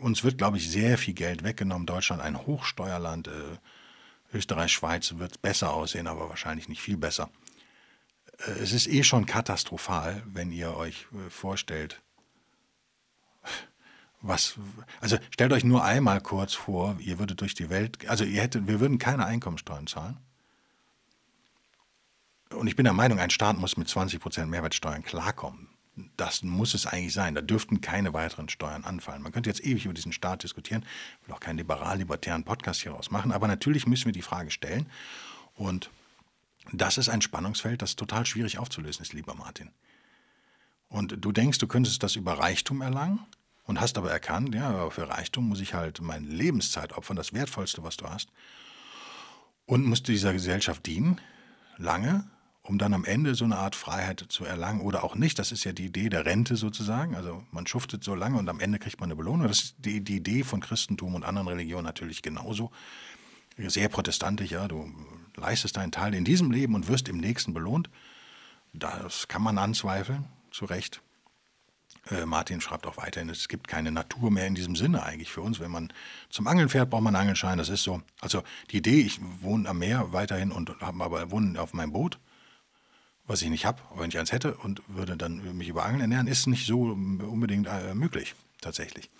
uns 0.00 0.24
wird, 0.24 0.38
glaube 0.38 0.56
ich, 0.56 0.70
sehr 0.70 0.96
viel 0.96 1.14
Geld 1.14 1.44
weggenommen. 1.44 1.86
Deutschland 1.86 2.22
ein 2.22 2.46
Hochsteuerland. 2.46 3.28
Äh, 3.28 3.58
Österreich, 4.32 4.72
Schweiz 4.72 5.14
wird 5.18 5.42
besser 5.42 5.72
aussehen, 5.72 6.06
aber 6.06 6.28
wahrscheinlich 6.28 6.68
nicht 6.68 6.80
viel 6.80 6.96
besser. 6.96 7.30
Äh, 8.38 8.52
es 8.52 8.72
ist 8.72 8.86
eh 8.86 9.02
schon 9.02 9.26
katastrophal, 9.26 10.22
wenn 10.26 10.50
ihr 10.50 10.76
euch 10.76 11.06
äh, 11.12 11.30
vorstellt, 11.30 12.02
was, 14.26 14.54
also 15.00 15.18
stellt 15.30 15.52
euch 15.52 15.64
nur 15.64 15.84
einmal 15.84 16.20
kurz 16.20 16.54
vor, 16.54 16.96
ihr 16.98 17.18
würdet 17.18 17.42
durch 17.42 17.54
die 17.54 17.68
Welt, 17.68 18.08
also 18.08 18.24
ihr 18.24 18.40
hättet, 18.40 18.66
wir 18.66 18.80
würden 18.80 18.98
keine 18.98 19.26
Einkommensteuern 19.26 19.86
zahlen. 19.86 20.16
Und 22.50 22.66
ich 22.66 22.76
bin 22.76 22.84
der 22.84 22.94
Meinung, 22.94 23.18
ein 23.18 23.30
Staat 23.30 23.58
muss 23.58 23.76
mit 23.76 23.88
20% 23.88 24.46
Mehrwertsteuern 24.46 25.02
klarkommen. 25.02 25.68
Das 26.16 26.42
muss 26.42 26.74
es 26.74 26.86
eigentlich 26.86 27.12
sein. 27.12 27.34
Da 27.34 27.42
dürften 27.42 27.80
keine 27.80 28.12
weiteren 28.14 28.48
Steuern 28.48 28.84
anfallen. 28.84 29.22
Man 29.22 29.32
könnte 29.32 29.50
jetzt 29.50 29.64
ewig 29.64 29.84
über 29.84 29.94
diesen 29.94 30.12
Staat 30.12 30.42
diskutieren. 30.42 30.84
Ich 31.20 31.28
will 31.28 31.34
auch 31.34 31.40
keinen 31.40 31.58
liberal-libertären 31.58 32.44
Podcast 32.44 32.82
hieraus 32.82 33.10
machen. 33.10 33.32
Aber 33.32 33.46
natürlich 33.46 33.86
müssen 33.86 34.06
wir 34.06 34.12
die 34.12 34.22
Frage 34.22 34.50
stellen. 34.50 34.86
Und 35.54 35.90
das 36.72 36.98
ist 36.98 37.08
ein 37.08 37.22
Spannungsfeld, 37.22 37.82
das 37.82 37.96
total 37.96 38.24
schwierig 38.26 38.58
aufzulösen 38.58 39.02
ist, 39.02 39.12
lieber 39.12 39.34
Martin. 39.34 39.70
Und 40.88 41.16
du 41.24 41.32
denkst, 41.32 41.58
du 41.58 41.66
könntest 41.66 42.02
das 42.02 42.16
über 42.16 42.38
Reichtum 42.38 42.80
erlangen 42.80 43.20
und 43.64 43.80
hast 43.80 43.96
aber 43.98 44.10
erkannt, 44.10 44.54
ja, 44.54 44.90
für 44.90 45.08
Reichtum 45.08 45.48
muss 45.48 45.60
ich 45.60 45.74
halt 45.74 46.00
meine 46.00 46.26
Lebenszeit 46.26 46.92
opfern, 46.92 47.16
das 47.16 47.32
Wertvollste, 47.32 47.82
was 47.82 47.96
du 47.96 48.08
hast. 48.08 48.28
Und 49.66 49.86
musst 49.86 50.08
dieser 50.08 50.32
Gesellschaft 50.34 50.84
dienen, 50.84 51.20
lange, 51.78 52.28
um 52.62 52.78
dann 52.78 52.94
am 52.94 53.04
Ende 53.04 53.34
so 53.34 53.44
eine 53.44 53.56
Art 53.56 53.76
Freiheit 53.76 54.24
zu 54.28 54.44
erlangen 54.44 54.80
oder 54.80 55.04
auch 55.04 55.14
nicht. 55.14 55.38
Das 55.38 55.52
ist 55.52 55.64
ja 55.64 55.72
die 55.72 55.86
Idee 55.86 56.08
der 56.08 56.24
Rente 56.24 56.56
sozusagen. 56.56 57.14
Also 57.14 57.44
man 57.50 57.66
schuftet 57.66 58.04
so 58.04 58.14
lange 58.14 58.38
und 58.38 58.48
am 58.48 58.60
Ende 58.60 58.78
kriegt 58.78 59.00
man 59.00 59.08
eine 59.08 59.16
Belohnung. 59.16 59.48
Das 59.48 59.62
ist 59.62 59.76
die, 59.78 60.02
die 60.02 60.16
Idee 60.16 60.44
von 60.44 60.60
Christentum 60.60 61.14
und 61.14 61.24
anderen 61.24 61.48
Religionen 61.48 61.84
natürlich 61.84 62.22
genauso. 62.22 62.70
Sehr 63.56 63.88
protestantisch, 63.88 64.50
ja, 64.50 64.66
du 64.66 64.90
leistest 65.36 65.76
deinen 65.76 65.92
Teil 65.92 66.14
in 66.14 66.24
diesem 66.24 66.50
Leben 66.50 66.74
und 66.74 66.88
wirst 66.88 67.08
im 67.08 67.18
nächsten 67.18 67.54
belohnt. 67.54 67.88
Das 68.72 69.28
kann 69.28 69.42
man 69.42 69.58
anzweifeln, 69.58 70.24
zu 70.50 70.64
Recht. 70.64 71.03
Äh, 72.10 72.26
Martin 72.26 72.60
schreibt 72.60 72.86
auch 72.86 72.96
weiterhin, 72.96 73.28
es 73.30 73.48
gibt 73.48 73.68
keine 73.68 73.90
Natur 73.90 74.30
mehr 74.30 74.46
in 74.46 74.54
diesem 74.54 74.76
Sinne 74.76 75.02
eigentlich 75.02 75.30
für 75.30 75.40
uns. 75.40 75.60
Wenn 75.60 75.70
man 75.70 75.92
zum 76.30 76.46
Angeln 76.46 76.68
fährt, 76.68 76.90
braucht 76.90 77.02
man 77.02 77.14
einen 77.14 77.22
Angelschein. 77.22 77.58
Das 77.58 77.68
ist 77.68 77.82
so. 77.82 78.02
Also 78.20 78.42
die 78.70 78.78
Idee, 78.78 79.00
ich 79.00 79.20
wohne 79.40 79.68
am 79.68 79.78
Meer 79.78 80.12
weiterhin 80.12 80.52
und 80.52 80.80
habe 80.80 81.02
aber 81.02 81.30
wohne 81.30 81.60
auf 81.60 81.72
meinem 81.72 81.92
Boot, 81.92 82.18
was 83.26 83.40
ich 83.40 83.48
nicht 83.48 83.64
habe, 83.64 83.80
wenn 83.96 84.10
ich 84.10 84.18
eins 84.18 84.32
hätte 84.32 84.54
und 84.54 84.82
würde 84.86 85.16
dann 85.16 85.56
mich 85.56 85.68
über 85.68 85.84
Angeln 85.84 86.02
ernähren, 86.02 86.26
ist 86.26 86.46
nicht 86.46 86.66
so 86.66 86.82
unbedingt 86.82 87.66
äh, 87.66 87.94
möglich 87.94 88.34
tatsächlich. 88.60 89.10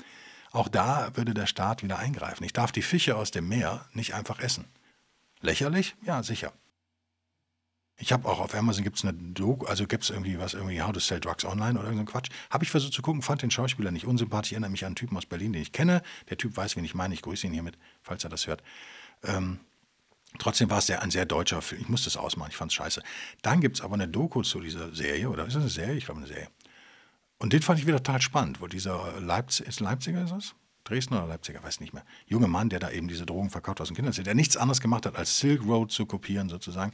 Auch 0.53 0.68
da 0.68 1.11
würde 1.14 1.35
der 1.35 1.47
Staat 1.47 1.83
wieder 1.83 1.99
eingreifen. 1.99 2.44
Ich 2.44 2.53
darf 2.53 2.70
die 2.70 2.83
Fische 2.83 3.16
aus 3.16 3.31
dem 3.31 3.49
Meer 3.49 3.87
nicht 3.92 4.14
einfach 4.14 4.40
essen. 4.40 4.66
Lächerlich? 5.40 5.97
Ja, 6.03 6.23
sicher. 6.23 6.53
Ich 7.97 8.13
habe 8.13 8.29
auch 8.29 8.41
auf 8.41 8.55
Amazon 8.55 8.83
gibt 8.83 8.97
es 8.97 9.05
eine 9.05 9.15
Doku, 9.15 9.67
also 9.67 9.87
gibt 9.87 10.03
es 10.03 10.11
irgendwie 10.11 10.39
was, 10.39 10.55
irgendwie 10.55 10.83
How 10.83 10.93
to 10.93 10.99
Sell 10.99 11.21
Drugs 11.21 11.45
Online 11.45 11.79
oder 11.79 11.89
irgendein 11.89 12.07
so 12.07 12.13
Quatsch. 12.13 12.31
Habe 12.51 12.65
ich 12.65 12.71
versucht 12.71 12.93
zu 12.93 13.03
gucken, 13.03 13.23
fand 13.23 13.43
den 13.43 13.53
Schauspieler 13.53 13.93
nicht 13.93 14.05
unsympathisch, 14.05 14.53
erinnert 14.53 14.73
mich 14.73 14.85
an 14.85 14.89
einen 14.89 14.97
Typen 14.97 15.17
aus 15.17 15.27
Berlin, 15.27 15.53
den 15.53 15.63
ich 15.63 15.71
kenne. 15.71 16.03
Der 16.29 16.37
Typ 16.37 16.57
weiß, 16.57 16.77
wen 16.77 16.85
ich 16.85 16.95
meine, 16.95 17.15
ich 17.15 17.23
grüße 17.23 17.47
ihn 17.47 17.53
hiermit, 17.53 17.79
falls 18.03 18.25
er 18.25 18.31
das 18.31 18.49
hört. 18.49 18.63
Ähm, 19.23 19.61
trotzdem 20.39 20.71
war 20.71 20.79
es 20.79 20.91
ein 20.91 21.11
sehr 21.13 21.25
deutscher 21.25 21.63
Film. 21.63 21.83
Ich 21.83 21.89
musste 21.89 22.09
es 22.09 22.17
ausmachen, 22.17 22.51
ich 22.51 22.57
fand 22.57 22.73
es 22.73 22.75
scheiße. 22.75 23.01
Dann 23.43 23.61
gibt 23.61 23.77
es 23.77 23.83
aber 23.83 23.95
eine 23.95 24.09
Doku 24.09 24.43
zu 24.43 24.61
dieser 24.61 24.93
Serie, 24.93 25.31
oder 25.31 25.47
ist 25.47 25.55
das 25.55 25.63
eine 25.63 25.71
Serie? 25.71 25.95
Ich 25.95 26.07
glaube 26.07 26.19
eine 26.19 26.29
Serie. 26.29 26.49
Und 27.39 27.53
den 27.53 27.63
fand 27.63 27.79
ich 27.79 27.87
wieder 27.87 27.99
total 27.99 28.21
spannend, 28.21 28.61
wo 28.61 28.67
dieser 28.67 29.21
Leipzig, 29.21 29.67
ist 29.69 29.81
Leipziger 29.81 30.25
ist 30.25 30.33
das? 30.33 30.55
Dresden 30.83 31.15
oder 31.15 31.27
Leipziger, 31.27 31.63
weiß 31.63 31.81
nicht 31.81 31.95
mehr. 31.95 32.05
Junger 32.27 32.49
Mann, 32.49 32.69
der 32.69 32.81
da 32.81 32.91
eben 32.91 33.09
diese 33.09 33.25
Drogen 33.25 33.51
verkauft 33.51 33.81
aus 33.81 33.89
dem 33.89 33.97
Kinderzimmer, 33.97 34.25
der 34.25 34.35
nichts 34.35 34.57
anderes 34.57 34.81
gemacht 34.81 35.07
hat, 35.07 35.17
als 35.17 35.39
Silk 35.39 35.63
Road 35.65 35.93
zu 35.93 36.07
kopieren 36.07 36.49
sozusagen. 36.49 36.93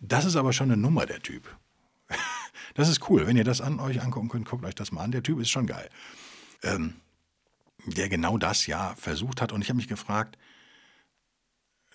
Das 0.00 0.24
ist 0.24 0.36
aber 0.36 0.52
schon 0.52 0.70
eine 0.70 0.80
Nummer, 0.80 1.06
der 1.06 1.20
Typ. 1.20 1.48
Das 2.74 2.88
ist 2.88 3.08
cool. 3.08 3.26
Wenn 3.26 3.36
ihr 3.36 3.44
das 3.44 3.60
an 3.60 3.80
euch 3.80 4.02
angucken 4.02 4.28
könnt, 4.28 4.46
guckt 4.46 4.64
euch 4.64 4.74
das 4.74 4.92
mal 4.92 5.02
an. 5.02 5.10
Der 5.10 5.22
Typ 5.22 5.40
ist 5.40 5.48
schon 5.48 5.66
geil. 5.66 5.88
Ähm, 6.62 6.94
der 7.86 8.08
genau 8.08 8.38
das 8.38 8.66
ja 8.66 8.94
versucht 8.94 9.40
hat. 9.40 9.52
Und 9.52 9.62
ich 9.62 9.68
habe 9.68 9.78
mich 9.78 9.88
gefragt, 9.88 10.38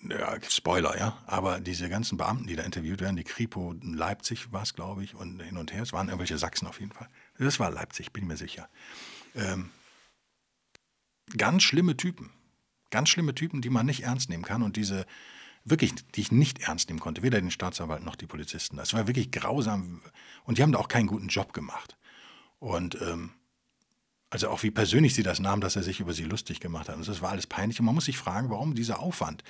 ja, 0.02 0.36
Spoiler, 0.46 0.98
ja, 0.98 1.18
aber 1.26 1.60
diese 1.60 1.88
ganzen 1.88 2.18
Beamten, 2.18 2.46
die 2.46 2.56
da 2.56 2.62
interviewt 2.62 3.00
werden, 3.00 3.16
die 3.16 3.24
Kripo 3.24 3.74
Leipzig 3.82 4.52
war 4.52 4.62
es, 4.62 4.74
glaube 4.74 5.02
ich, 5.02 5.14
und 5.14 5.40
hin 5.42 5.56
und 5.56 5.72
her, 5.72 5.82
es 5.82 5.92
waren 5.92 6.08
irgendwelche 6.08 6.36
Sachsen 6.36 6.66
auf 6.66 6.80
jeden 6.80 6.92
Fall. 6.92 7.08
Das 7.38 7.58
war 7.58 7.70
Leipzig, 7.70 8.12
bin 8.12 8.26
mir 8.26 8.36
sicher. 8.36 8.68
Ähm, 9.34 9.70
ganz 11.36 11.62
schlimme 11.62 11.96
Typen. 11.96 12.30
Ganz 12.90 13.08
schlimme 13.08 13.34
Typen, 13.34 13.62
die 13.62 13.70
man 13.70 13.86
nicht 13.86 14.02
ernst 14.02 14.28
nehmen 14.28 14.44
kann 14.44 14.62
und 14.62 14.76
diese 14.76 15.06
wirklich, 15.64 15.94
die 16.14 16.20
ich 16.20 16.32
nicht 16.32 16.60
ernst 16.60 16.88
nehmen 16.88 17.00
konnte, 17.00 17.22
weder 17.22 17.40
den 17.40 17.50
Staatsanwalt 17.50 18.04
noch 18.04 18.16
die 18.16 18.26
Polizisten. 18.26 18.76
Das 18.76 18.92
war 18.92 19.06
wirklich 19.06 19.30
grausam 19.30 20.02
und 20.44 20.58
die 20.58 20.62
haben 20.62 20.72
da 20.72 20.78
auch 20.78 20.88
keinen 20.88 21.06
guten 21.06 21.28
Job 21.28 21.52
gemacht. 21.52 21.96
Und 22.58 23.00
ähm, 23.00 23.30
also 24.30 24.48
auch 24.48 24.62
wie 24.62 24.70
persönlich 24.70 25.14
sie 25.14 25.22
das 25.22 25.38
nahmen, 25.38 25.60
dass 25.60 25.76
er 25.76 25.82
sich 25.82 26.00
über 26.00 26.12
sie 26.12 26.24
lustig 26.24 26.60
gemacht 26.60 26.88
hat. 26.88 26.96
Und 26.96 27.06
das 27.06 27.22
war 27.22 27.30
alles 27.30 27.46
peinlich. 27.46 27.78
Und 27.78 27.86
man 27.86 27.94
muss 27.94 28.06
sich 28.06 28.18
fragen, 28.18 28.50
warum 28.50 28.74
dieser 28.74 28.98
Aufwand? 28.98 29.44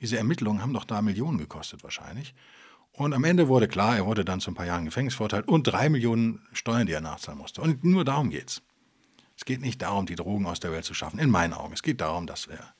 Diese 0.00 0.16
Ermittlungen 0.16 0.62
haben 0.62 0.72
doch 0.72 0.84
da 0.84 1.02
Millionen 1.02 1.38
gekostet 1.38 1.82
wahrscheinlich. 1.82 2.34
Und 2.92 3.14
am 3.14 3.24
Ende 3.24 3.48
wurde 3.48 3.68
klar, 3.68 3.96
er 3.96 4.06
wurde 4.06 4.24
dann 4.24 4.40
zu 4.40 4.50
ein 4.50 4.54
paar 4.54 4.66
Jahren 4.66 4.84
Gefängnis 4.84 5.14
verurteilt 5.14 5.48
und 5.48 5.64
drei 5.64 5.88
Millionen 5.88 6.46
Steuern, 6.52 6.86
die 6.86 6.92
er 6.92 7.00
nachzahlen 7.00 7.38
musste. 7.38 7.60
Und 7.60 7.84
nur 7.84 8.04
darum 8.04 8.30
geht's. 8.30 8.62
Es 9.36 9.44
geht 9.44 9.60
nicht 9.60 9.82
darum, 9.82 10.06
die 10.06 10.16
Drogen 10.16 10.46
aus 10.46 10.60
der 10.60 10.72
Welt 10.72 10.84
zu 10.84 10.94
schaffen, 10.94 11.18
in 11.18 11.30
meinen 11.30 11.52
Augen. 11.52 11.72
Es 11.72 11.82
geht 11.82 12.00
darum, 12.00 12.26
dass 12.26 12.46
er, 12.46 12.74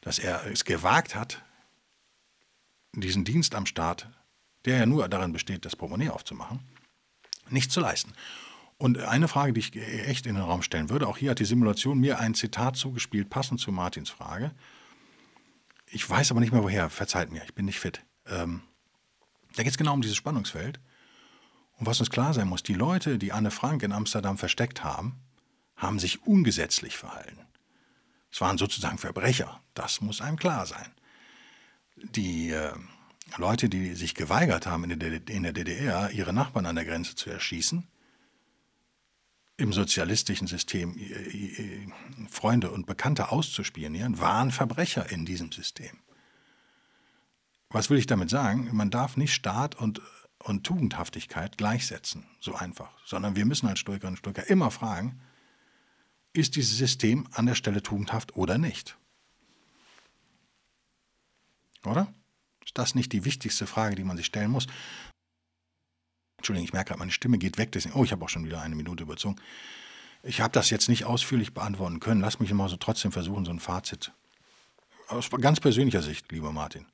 dass 0.00 0.18
er 0.18 0.46
es 0.46 0.64
gewagt 0.64 1.14
hat, 1.14 1.42
diesen 3.00 3.24
Dienst 3.24 3.54
am 3.54 3.66
Staat, 3.66 4.08
der 4.64 4.78
ja 4.78 4.86
nur 4.86 5.08
darin 5.08 5.32
besteht, 5.32 5.64
das 5.64 5.76
Portemonnaie 5.76 6.10
aufzumachen, 6.10 6.60
nicht 7.50 7.70
zu 7.70 7.80
leisten. 7.80 8.12
Und 8.78 8.98
eine 8.98 9.28
Frage, 9.28 9.52
die 9.52 9.60
ich 9.60 9.76
echt 9.76 10.26
in 10.26 10.34
den 10.34 10.44
Raum 10.44 10.62
stellen 10.62 10.90
würde, 10.90 11.06
auch 11.08 11.16
hier 11.16 11.30
hat 11.30 11.38
die 11.38 11.44
Simulation 11.44 11.98
mir 11.98 12.18
ein 12.18 12.34
Zitat 12.34 12.76
zugespielt, 12.76 13.30
passend 13.30 13.60
zu 13.60 13.72
Martins 13.72 14.10
Frage. 14.10 14.50
Ich 15.86 16.08
weiß 16.08 16.30
aber 16.30 16.40
nicht 16.40 16.52
mehr 16.52 16.62
woher, 16.62 16.90
verzeiht 16.90 17.32
mir, 17.32 17.42
ich 17.44 17.54
bin 17.54 17.64
nicht 17.64 17.80
fit. 17.80 18.02
Ähm, 18.26 18.62
da 19.54 19.62
geht 19.62 19.72
es 19.72 19.78
genau 19.78 19.94
um 19.94 20.02
dieses 20.02 20.16
Spannungsfeld. 20.16 20.78
Und 21.78 21.86
was 21.86 22.00
uns 22.00 22.10
klar 22.10 22.34
sein 22.34 22.48
muss, 22.48 22.62
die 22.62 22.74
Leute, 22.74 23.18
die 23.18 23.32
Anne 23.32 23.50
Frank 23.50 23.82
in 23.82 23.92
Amsterdam 23.92 24.36
versteckt 24.36 24.84
haben, 24.84 25.16
haben 25.76 25.98
sich 25.98 26.26
ungesetzlich 26.26 26.96
verhalten. 26.96 27.46
Es 28.30 28.40
waren 28.40 28.58
sozusagen 28.58 28.98
Verbrecher, 28.98 29.60
das 29.74 30.00
muss 30.00 30.20
einem 30.20 30.36
klar 30.36 30.66
sein. 30.66 30.90
Die 31.96 32.50
äh, 32.50 32.72
Leute, 33.36 33.68
die 33.68 33.94
sich 33.94 34.14
geweigert 34.14 34.66
haben, 34.66 34.84
in 34.90 34.98
der, 34.98 35.52
DDR 35.52 36.10
ihre 36.10 36.32
Nachbarn 36.32 36.66
an 36.66 36.76
der 36.76 36.84
Grenze 36.84 37.14
zu 37.14 37.30
erschießen, 37.30 37.86
im 39.58 39.72
sozialistischen 39.72 40.46
System 40.46 40.98
Freunde 42.28 42.70
und 42.70 42.86
Bekannte 42.86 43.30
auszuspionieren, 43.32 44.20
waren 44.20 44.50
Verbrecher 44.50 45.10
in 45.10 45.24
diesem 45.24 45.50
System. 45.50 45.98
Was 47.70 47.90
will 47.90 47.98
ich 47.98 48.06
damit 48.06 48.30
sagen? 48.30 48.70
Man 48.72 48.90
darf 48.90 49.16
nicht 49.16 49.34
Staat 49.34 49.74
und, 49.74 50.00
und 50.38 50.64
Tugendhaftigkeit 50.64 51.58
gleichsetzen, 51.58 52.26
so 52.40 52.54
einfach, 52.54 52.92
sondern 53.04 53.34
wir 53.34 53.44
müssen 53.44 53.66
als 53.66 53.80
Stoikerinnen 53.80 54.14
und 54.14 54.18
Stoiker 54.18 54.48
immer 54.48 54.70
fragen, 54.70 55.20
ist 56.32 56.56
dieses 56.56 56.76
System 56.76 57.26
an 57.32 57.46
der 57.46 57.54
Stelle 57.54 57.82
tugendhaft 57.82 58.36
oder 58.36 58.58
nicht? 58.58 58.96
Oder? 61.86 62.12
Ist 62.64 62.76
das 62.76 62.94
nicht 62.94 63.12
die 63.12 63.24
wichtigste 63.24 63.66
Frage, 63.66 63.94
die 63.94 64.04
man 64.04 64.16
sich 64.16 64.26
stellen 64.26 64.50
muss? 64.50 64.66
Entschuldigung, 66.38 66.66
ich 66.66 66.72
merke 66.72 66.88
gerade, 66.88 66.98
meine 66.98 67.12
Stimme 67.12 67.38
geht 67.38 67.58
weg. 67.58 67.72
Deswegen, 67.72 67.94
oh, 67.94 68.04
ich 68.04 68.12
habe 68.12 68.24
auch 68.24 68.28
schon 68.28 68.44
wieder 68.44 68.60
eine 68.60 68.74
Minute 68.74 69.02
überzogen. 69.02 69.36
Ich 70.22 70.40
habe 70.40 70.52
das 70.52 70.70
jetzt 70.70 70.88
nicht 70.88 71.04
ausführlich 71.04 71.54
beantworten 71.54 72.00
können. 72.00 72.20
Lass 72.20 72.40
mich 72.40 72.52
mal 72.52 72.68
so 72.68 72.76
trotzdem 72.76 73.12
versuchen, 73.12 73.44
so 73.44 73.52
ein 73.52 73.60
Fazit 73.60 74.12
aus 75.08 75.30
ganz 75.30 75.60
persönlicher 75.60 76.02
Sicht, 76.02 76.30
lieber 76.32 76.52
Martin, 76.52 76.86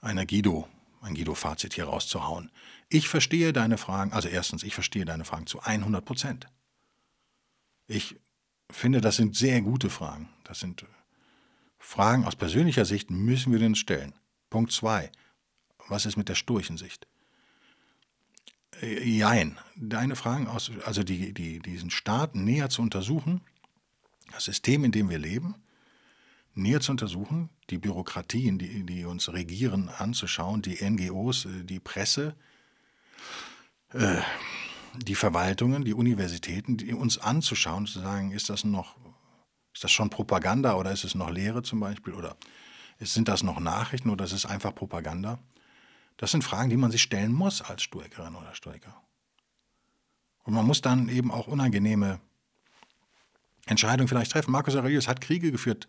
einer 0.00 0.26
Guido, 0.26 0.68
ein 1.00 1.14
Guido-Fazit 1.14 1.74
hier 1.74 1.84
rauszuhauen. 1.84 2.50
Ich 2.88 3.08
verstehe 3.08 3.52
deine 3.52 3.78
Fragen, 3.78 4.12
also 4.12 4.28
erstens, 4.28 4.62
ich 4.62 4.74
verstehe 4.74 5.04
deine 5.04 5.24
Fragen 5.24 5.46
zu 5.46 5.60
100 5.60 6.04
Prozent. 6.04 6.46
Ich 7.86 8.16
finde, 8.70 9.00
das 9.00 9.16
sind 9.16 9.36
sehr 9.36 9.60
gute 9.62 9.90
Fragen. 9.90 10.28
Das 10.44 10.60
sind 10.60 10.84
Fragen 11.82 12.24
aus 12.24 12.36
persönlicher 12.36 12.84
Sicht, 12.84 13.10
müssen 13.10 13.52
wir 13.52 13.58
denn 13.58 13.74
stellen. 13.74 14.14
Punkt 14.48 14.72
zwei. 14.72 15.10
Was 15.88 16.06
ist 16.06 16.16
mit 16.16 16.28
der 16.28 16.36
stoischen 16.36 16.78
Sicht? 16.78 17.06
Äh, 18.80 19.02
jein. 19.02 19.58
Deine 19.76 20.14
Fragen 20.14 20.46
aus, 20.46 20.70
also 20.86 21.02
die, 21.02 21.34
die, 21.34 21.58
diesen 21.58 21.90
Staat 21.90 22.36
näher 22.36 22.70
zu 22.70 22.82
untersuchen, 22.82 23.42
das 24.32 24.44
System, 24.44 24.84
in 24.84 24.92
dem 24.92 25.10
wir 25.10 25.18
leben, 25.18 25.56
näher 26.54 26.80
zu 26.80 26.92
untersuchen, 26.92 27.50
die 27.68 27.78
Bürokratien, 27.78 28.58
die, 28.58 28.84
die 28.84 29.04
uns 29.04 29.32
regieren, 29.32 29.88
anzuschauen, 29.88 30.62
die 30.62 30.82
NGOs, 30.88 31.46
äh, 31.46 31.64
die 31.64 31.80
Presse, 31.80 32.36
äh, 33.92 34.20
die 34.94 35.16
Verwaltungen, 35.16 35.84
die 35.84 35.94
Universitäten, 35.94 36.76
die 36.76 36.94
uns 36.94 37.18
anzuschauen, 37.18 37.86
zu 37.86 38.00
sagen, 38.00 38.30
ist 38.30 38.50
das 38.50 38.62
noch, 38.64 38.96
ist 39.72 39.84
das 39.84 39.92
schon 39.92 40.10
Propaganda 40.10 40.74
oder 40.74 40.92
ist 40.92 41.04
es 41.04 41.14
noch 41.14 41.30
Lehre 41.30 41.62
zum 41.62 41.80
Beispiel 41.80 42.14
oder 42.14 42.36
sind 43.00 43.28
das 43.28 43.42
noch 43.42 43.58
Nachrichten 43.58 44.10
oder 44.10 44.24
ist 44.24 44.32
es 44.32 44.46
einfach 44.46 44.74
Propaganda? 44.74 45.38
Das 46.16 46.30
sind 46.30 46.44
Fragen, 46.44 46.70
die 46.70 46.76
man 46.76 46.90
sich 46.90 47.02
stellen 47.02 47.32
muss 47.32 47.62
als 47.62 47.82
Stoikerin 47.82 48.34
oder 48.34 48.54
Stoiker. 48.54 49.02
Und 50.44 50.54
man 50.54 50.66
muss 50.66 50.80
dann 50.80 51.08
eben 51.08 51.30
auch 51.30 51.46
unangenehme 51.46 52.20
Entscheidungen 53.66 54.08
vielleicht 54.08 54.32
treffen. 54.32 54.52
Marcus 54.52 54.76
Aurelius 54.76 55.08
hat 55.08 55.20
Kriege 55.20 55.52
geführt, 55.52 55.86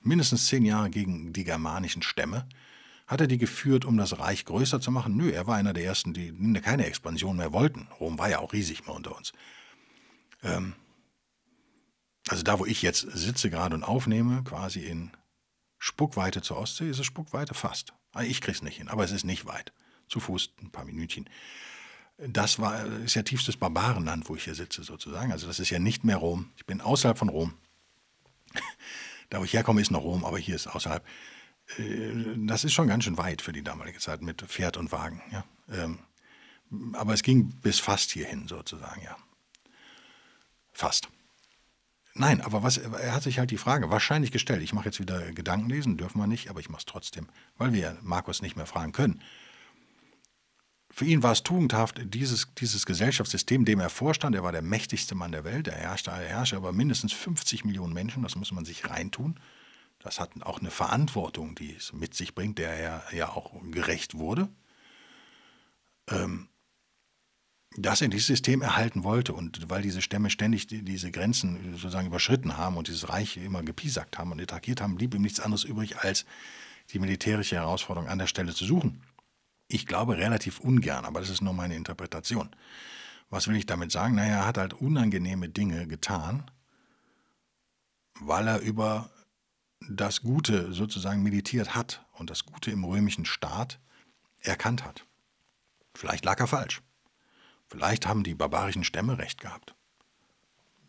mindestens 0.00 0.46
zehn 0.46 0.64
Jahre 0.64 0.90
gegen 0.90 1.32
die 1.32 1.44
germanischen 1.44 2.02
Stämme. 2.02 2.46
Hat 3.06 3.20
er 3.20 3.26
die 3.26 3.38
geführt, 3.38 3.84
um 3.84 3.96
das 3.96 4.18
Reich 4.18 4.44
größer 4.44 4.80
zu 4.80 4.90
machen? 4.90 5.16
Nö, 5.16 5.30
er 5.30 5.46
war 5.46 5.56
einer 5.56 5.72
der 5.72 5.84
ersten, 5.84 6.14
die 6.14 6.32
keine 6.60 6.86
Expansion 6.86 7.36
mehr 7.36 7.52
wollten. 7.52 7.88
Rom 8.00 8.18
war 8.18 8.30
ja 8.30 8.38
auch 8.38 8.52
riesig 8.52 8.86
mehr 8.86 8.94
unter 8.94 9.16
uns. 9.16 9.32
Ähm, 10.42 10.74
also 12.28 12.42
da, 12.42 12.58
wo 12.58 12.66
ich 12.66 12.82
jetzt 12.82 13.00
sitze 13.00 13.50
gerade 13.50 13.74
und 13.74 13.84
aufnehme, 13.84 14.42
quasi 14.44 14.80
in 14.80 15.10
Spuckweite 15.78 16.40
zur 16.40 16.56
Ostsee, 16.56 16.88
ist 16.88 16.98
es 16.98 17.06
Spuckweite 17.06 17.54
fast. 17.54 17.92
Ah, 18.12 18.22
ich 18.22 18.40
krieg's 18.40 18.62
nicht 18.62 18.78
hin, 18.78 18.88
aber 18.88 19.04
es 19.04 19.12
ist 19.12 19.24
nicht 19.24 19.44
weit. 19.44 19.72
Zu 20.08 20.20
Fuß 20.20 20.54
ein 20.62 20.70
paar 20.70 20.84
Minütchen. 20.84 21.28
Das 22.16 22.58
war, 22.58 22.86
ist 23.02 23.14
ja 23.14 23.22
tiefstes 23.22 23.56
Barbarenland, 23.56 24.28
wo 24.28 24.36
ich 24.36 24.44
hier 24.44 24.54
sitze, 24.54 24.84
sozusagen. 24.84 25.32
Also, 25.32 25.46
das 25.46 25.58
ist 25.58 25.70
ja 25.70 25.78
nicht 25.78 26.04
mehr 26.04 26.16
Rom. 26.16 26.52
Ich 26.56 26.64
bin 26.64 26.80
außerhalb 26.80 27.18
von 27.18 27.28
Rom. 27.28 27.54
da, 29.30 29.40
wo 29.40 29.44
ich 29.44 29.52
herkomme, 29.52 29.80
ist 29.80 29.90
noch 29.90 30.02
Rom, 30.02 30.24
aber 30.24 30.38
hier 30.38 30.54
ist 30.54 30.68
außerhalb. 30.68 31.04
Äh, 31.78 32.12
das 32.46 32.64
ist 32.64 32.72
schon 32.72 32.86
ganz 32.86 33.04
schön 33.04 33.18
weit 33.18 33.42
für 33.42 33.52
die 33.52 33.64
damalige 33.64 33.98
Zeit 33.98 34.22
mit 34.22 34.42
Pferd 34.42 34.76
und 34.76 34.92
Wagen. 34.92 35.22
Ja. 35.32 35.44
Ähm, 35.70 35.98
aber 36.94 37.14
es 37.14 37.22
ging 37.22 37.50
bis 37.60 37.80
fast 37.80 38.12
hierhin, 38.12 38.48
sozusagen, 38.48 39.02
ja. 39.02 39.16
Fast. 40.72 41.08
Nein, 42.16 42.40
aber 42.40 42.62
was, 42.62 42.78
er 42.78 43.12
hat 43.12 43.24
sich 43.24 43.40
halt 43.40 43.50
die 43.50 43.58
Frage 43.58 43.90
wahrscheinlich 43.90 44.30
gestellt. 44.30 44.62
Ich 44.62 44.72
mache 44.72 44.84
jetzt 44.86 45.00
wieder 45.00 45.32
Gedankenlesen, 45.32 45.96
dürfen 45.96 46.18
wir 46.20 46.28
nicht, 46.28 46.48
aber 46.48 46.60
ich 46.60 46.68
mache 46.68 46.80
es 46.80 46.86
trotzdem, 46.86 47.28
weil 47.58 47.72
wir 47.72 47.98
Markus 48.02 48.40
nicht 48.40 48.56
mehr 48.56 48.66
fragen 48.66 48.92
können. 48.92 49.20
Für 50.90 51.06
ihn 51.06 51.24
war 51.24 51.32
es 51.32 51.42
tugendhaft, 51.42 52.00
dieses, 52.04 52.54
dieses 52.54 52.86
Gesellschaftssystem, 52.86 53.64
dem 53.64 53.80
er 53.80 53.90
vorstand, 53.90 54.36
er 54.36 54.44
war 54.44 54.52
der 54.52 54.62
mächtigste 54.62 55.16
Mann 55.16 55.32
der 55.32 55.42
Welt, 55.42 55.66
er 55.66 55.74
herrschte, 55.74 56.12
er 56.12 56.18
herrschte 56.18 56.54
über 56.54 56.72
mindestens 56.72 57.12
50 57.12 57.64
Millionen 57.64 57.92
Menschen, 57.92 58.22
das 58.22 58.36
muss 58.36 58.52
man 58.52 58.64
sich 58.64 58.88
reintun. 58.88 59.40
Das 59.98 60.20
hat 60.20 60.30
auch 60.42 60.60
eine 60.60 60.70
Verantwortung, 60.70 61.56
die 61.56 61.74
es 61.74 61.92
mit 61.92 62.14
sich 62.14 62.36
bringt, 62.36 62.58
der 62.58 62.70
er 62.70 63.02
ja 63.12 63.30
auch 63.30 63.60
gerecht 63.72 64.14
wurde. 64.14 64.48
Ähm, 66.08 66.48
dass 67.76 68.00
er 68.00 68.08
dieses 68.08 68.26
System 68.26 68.62
erhalten 68.62 69.02
wollte 69.02 69.32
und 69.32 69.68
weil 69.68 69.82
diese 69.82 70.00
Stämme 70.00 70.30
ständig 70.30 70.66
diese 70.68 71.10
Grenzen 71.10 71.72
sozusagen 71.72 72.06
überschritten 72.06 72.56
haben 72.56 72.76
und 72.76 72.86
dieses 72.86 73.08
Reich 73.08 73.36
immer 73.36 73.62
gepiesackt 73.62 74.18
haben 74.18 74.30
und 74.30 74.40
attackiert 74.40 74.80
haben, 74.80 74.94
blieb 74.94 75.14
ihm 75.14 75.22
nichts 75.22 75.40
anderes 75.40 75.64
übrig, 75.64 75.98
als 75.98 76.24
die 76.92 76.98
militärische 76.98 77.56
Herausforderung 77.56 78.08
an 78.08 78.18
der 78.18 78.26
Stelle 78.26 78.54
zu 78.54 78.64
suchen. 78.64 79.02
Ich 79.66 79.86
glaube 79.86 80.18
relativ 80.18 80.60
ungern, 80.60 81.04
aber 81.04 81.20
das 81.20 81.30
ist 81.30 81.40
nur 81.40 81.54
meine 81.54 81.74
Interpretation. 81.74 82.50
Was 83.30 83.48
will 83.48 83.56
ich 83.56 83.66
damit 83.66 83.90
sagen? 83.90 84.14
Naja, 84.14 84.36
er 84.36 84.46
hat 84.46 84.58
halt 84.58 84.74
unangenehme 84.74 85.48
Dinge 85.48 85.88
getan, 85.88 86.48
weil 88.20 88.46
er 88.46 88.60
über 88.60 89.10
das 89.88 90.22
Gute 90.22 90.72
sozusagen 90.72 91.22
meditiert 91.22 91.74
hat 91.74 92.04
und 92.12 92.30
das 92.30 92.44
Gute 92.44 92.70
im 92.70 92.84
römischen 92.84 93.24
Staat 93.24 93.80
erkannt 94.40 94.84
hat. 94.84 95.06
Vielleicht 95.94 96.24
lag 96.24 96.38
er 96.38 96.46
falsch. 96.46 96.82
Vielleicht 97.74 98.06
haben 98.06 98.22
die 98.22 98.36
barbarischen 98.36 98.84
Stämme 98.84 99.18
recht 99.18 99.40
gehabt. 99.40 99.74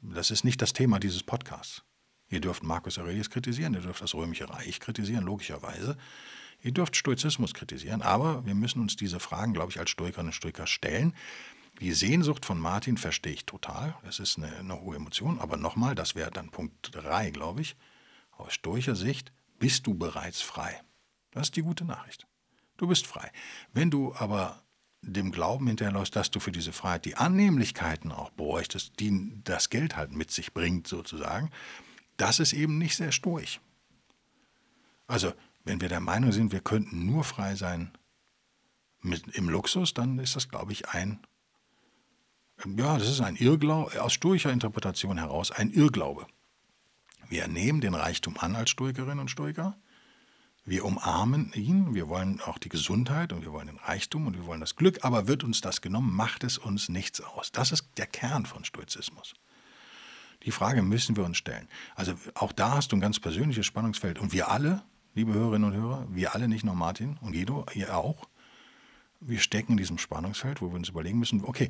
Das 0.03 0.29
ist 0.29 0.43
nicht 0.43 0.61
das 0.61 0.71
Thema 0.71 0.99
dieses 0.99 1.23
Podcasts. 1.23 1.83
Ihr 2.29 2.39
dürft 2.39 2.61
Marcus 2.61 2.99
Aurelius 2.99 3.31
kritisieren, 3.31 3.73
ihr 3.73 3.81
dürft 3.81 4.03
das 4.03 4.13
Römische 4.13 4.47
Reich 4.47 4.79
kritisieren, 4.79 5.25
logischerweise. 5.25 5.97
Ihr 6.61 6.71
dürft 6.73 6.95
Stoizismus 6.95 7.55
kritisieren, 7.55 8.03
aber 8.03 8.45
wir 8.45 8.53
müssen 8.53 8.81
uns 8.81 8.95
diese 8.95 9.19
Fragen, 9.19 9.53
glaube 9.53 9.71
ich, 9.71 9.79
als 9.79 9.89
Stoikerinnen 9.89 10.27
und 10.27 10.35
Stoiker 10.35 10.67
stellen. 10.67 11.15
Die 11.81 11.91
Sehnsucht 11.91 12.45
von 12.45 12.59
Martin 12.59 12.97
verstehe 12.97 13.33
ich 13.33 13.47
total. 13.47 13.95
Es 14.07 14.19
ist 14.19 14.37
eine, 14.37 14.55
eine 14.55 14.79
hohe 14.79 14.95
Emotion. 14.95 15.39
Aber 15.39 15.57
nochmal, 15.57 15.95
das 15.95 16.13
wäre 16.13 16.29
dann 16.29 16.51
Punkt 16.51 16.91
3, 16.91 17.31
glaube 17.31 17.61
ich. 17.61 17.75
Aus 18.37 18.53
stoischer 18.53 18.95
Sicht 18.95 19.33
bist 19.57 19.87
du 19.87 19.95
bereits 19.95 20.41
frei. 20.41 20.83
Das 21.31 21.47
ist 21.47 21.55
die 21.55 21.63
gute 21.63 21.83
Nachricht. 21.83 22.27
Du 22.77 22.85
bist 22.85 23.07
frei. 23.07 23.31
Wenn 23.73 23.89
du 23.89 24.13
aber 24.13 24.64
dem 25.05 25.31
Glauben 25.31 25.67
hinterherläufst, 25.67 26.15
dass 26.15 26.31
du 26.31 26.39
für 26.39 26.51
diese 26.51 26.73
Freiheit 26.73 27.05
die 27.05 27.15
Annehmlichkeiten 27.15 28.11
auch 28.11 28.31
bräuchtest, 28.31 28.99
die 28.99 29.41
das 29.43 29.69
Geld 29.69 29.95
halt 29.95 30.11
mit 30.11 30.31
sich 30.31 30.53
bringt, 30.53 30.87
sozusagen, 30.87 31.51
das 32.17 32.39
ist 32.39 32.53
eben 32.53 32.77
nicht 32.77 32.95
sehr 32.95 33.11
stoisch. 33.11 33.59
Also, 35.07 35.33
wenn 35.63 35.81
wir 35.81 35.89
der 35.89 35.99
Meinung 35.99 36.31
sind, 36.31 36.51
wir 36.51 36.61
könnten 36.61 37.05
nur 37.05 37.23
frei 37.23 37.55
sein 37.55 37.91
mit, 39.01 39.27
im 39.35 39.49
Luxus, 39.49 39.93
dann 39.93 40.19
ist 40.19 40.35
das, 40.35 40.49
glaube 40.49 40.71
ich, 40.71 40.89
ein, 40.89 41.19
ja, 42.77 42.97
das 42.97 43.09
ist 43.09 43.21
ein 43.21 43.35
Irrglaube, 43.35 44.01
aus 44.01 44.13
stoischer 44.13 44.51
Interpretation 44.51 45.17
heraus 45.17 45.51
ein 45.51 45.71
Irrglaube. 45.71 46.25
Wir 47.27 47.47
nehmen 47.47 47.81
den 47.81 47.95
Reichtum 47.95 48.37
an 48.37 48.55
als 48.55 48.69
Stoikerinnen 48.69 49.19
und 49.19 49.31
Stoiker. 49.31 49.77
Wir 50.67 50.83
umarmen 50.83 51.53
ihn, 51.53 51.93
wir 51.93 52.09
wollen 52.09 52.41
auch 52.41 52.57
die 52.57 52.69
Gesundheit 52.69 53.33
und 53.33 53.43
wir 53.43 53.51
wollen 53.51 53.67
den 53.67 53.77
Reichtum 53.77 54.25
und 54.25 54.35
wir 54.35 54.47
wollen 54.47 54.61
das 54.61 54.75
Glück, 54.75 55.05
aber 55.05 55.27
wird 55.27 55.43
uns 55.43 55.61
das 55.61 55.79
genommen, 55.79 56.11
macht 56.15 56.43
es 56.43 56.57
uns 56.57 56.89
nichts 56.89 57.21
aus. 57.21 57.51
Das 57.51 57.71
ist 57.71 57.87
der 57.97 58.07
Kern 58.07 58.47
von 58.47 58.65
Stoizismus. 58.65 59.35
Die 60.41 60.51
Frage 60.51 60.81
müssen 60.81 61.15
wir 61.15 61.23
uns 61.23 61.37
stellen. 61.37 61.67
Also 61.95 62.15
auch 62.33 62.51
da 62.51 62.71
hast 62.71 62.91
du 62.91 62.95
ein 62.95 62.99
ganz 62.99 63.19
persönliches 63.19 63.65
Spannungsfeld. 63.67 64.17
Und 64.17 64.33
wir 64.33 64.49
alle, 64.49 64.81
liebe 65.13 65.33
Hörerinnen 65.33 65.71
und 65.71 65.77
Hörer, 65.79 66.07
wir 66.09 66.33
alle, 66.33 66.47
nicht 66.47 66.65
nur 66.65 66.75
Martin 66.75 67.17
und 67.21 67.33
Guido, 67.33 67.67
ihr 67.75 67.95
auch, 67.95 68.27
wir 69.19 69.39
stecken 69.39 69.73
in 69.73 69.77
diesem 69.77 69.99
Spannungsfeld, 69.99 70.61
wo 70.61 70.71
wir 70.71 70.77
uns 70.77 70.89
überlegen 70.89 71.19
müssen, 71.19 71.43
okay, 71.43 71.69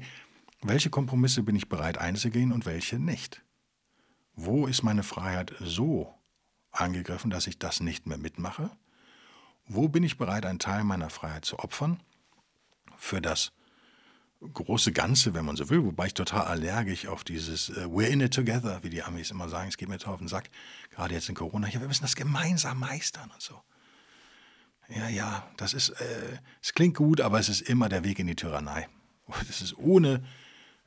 welche 0.61 0.89
Kompromisse 0.89 1.43
bin 1.43 1.57
ich 1.57 1.67
bereit 1.67 1.97
einzugehen 1.97 2.53
und 2.53 2.65
welche 2.65 2.97
nicht? 2.97 3.43
Wo 4.35 4.67
ist 4.67 4.83
meine 4.83 5.03
Freiheit 5.03 5.53
so 5.59 6.13
angegriffen, 6.71 7.29
dass 7.29 7.47
ich 7.47 7.59
das 7.59 7.81
nicht 7.81 8.07
mehr 8.07 8.17
mitmache? 8.17 8.71
Wo 9.67 9.87
bin 9.87 10.03
ich 10.03 10.17
bereit, 10.17 10.45
einen 10.45 10.59
Teil 10.59 10.83
meiner 10.83 11.09
Freiheit 11.09 11.45
zu 11.45 11.59
opfern 11.59 11.99
für 12.97 13.21
das 13.21 13.51
große 14.53 14.91
Ganze, 14.91 15.33
wenn 15.33 15.45
man 15.45 15.55
so 15.55 15.69
will, 15.69 15.83
wobei 15.83 16.07
ich 16.07 16.13
total 16.13 16.43
allergisch 16.43 17.07
auf 17.07 17.23
dieses 17.23 17.69
uh, 17.69 17.85
We're 17.85 18.07
in 18.07 18.21
it 18.21 18.33
together, 18.33 18.79
wie 18.83 18.89
die 18.89 19.01
Amis 19.01 19.31
immer 19.31 19.49
sagen, 19.49 19.69
es 19.69 19.77
geht 19.77 19.89
mir 19.89 19.97
auf 20.05 20.19
den 20.19 20.27
Sack, 20.27 20.49
gerade 20.91 21.13
jetzt 21.13 21.29
in 21.29 21.35
Corona, 21.35 21.67
ja, 21.67 21.79
wir 21.79 21.87
müssen 21.87 22.03
das 22.03 22.15
gemeinsam 22.15 22.79
meistern 22.79 23.31
und 23.31 23.41
so. 23.41 23.61
Ja, 24.89 25.09
ja, 25.09 25.49
das 25.57 25.73
ist, 25.73 25.89
äh, 25.89 26.37
es 26.61 26.73
klingt 26.73 26.95
gut, 26.95 27.21
aber 27.21 27.39
es 27.39 27.49
ist 27.49 27.61
immer 27.61 27.89
der 27.89 28.03
Weg 28.03 28.19
in 28.19 28.27
die 28.27 28.35
Tyrannei. 28.35 28.87
Das 29.47 29.61
ist 29.61 29.75
ohne 29.77 30.23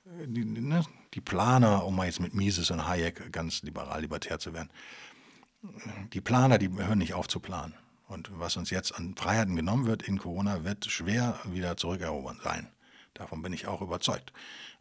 äh, 0.05 0.27
die, 0.29 0.45
ne, 0.45 0.85
die 1.15 1.21
Planer, 1.21 1.85
um 1.85 1.97
mal 1.97 2.07
jetzt 2.07 2.21
mit 2.21 2.35
Mises 2.35 2.71
und 2.71 2.87
Hayek 2.87 3.33
ganz 3.33 3.63
liberal 3.63 4.01
libertär 4.01 4.39
zu 4.39 4.53
werden, 4.55 4.71
die 6.13 6.21
Planer, 6.21 6.59
die 6.59 6.71
hören 6.71 6.99
nicht 6.99 7.15
auf 7.15 7.27
zu 7.27 7.41
planen. 7.41 7.75
Und 8.09 8.31
was 8.33 8.57
uns 8.57 8.71
jetzt 8.71 8.95
an 8.95 9.15
Freiheiten 9.17 9.55
genommen 9.55 9.87
wird 9.87 10.03
in 10.03 10.19
Corona, 10.19 10.65
wird 10.65 10.87
schwer 10.87 11.39
wieder 11.45 11.77
zurückerobern 11.77 12.41
sein. 12.43 12.67
Davon 13.13 13.43
bin 13.43 13.53
ich 13.53 13.67
auch 13.67 13.83
überzeugt. 13.83 14.33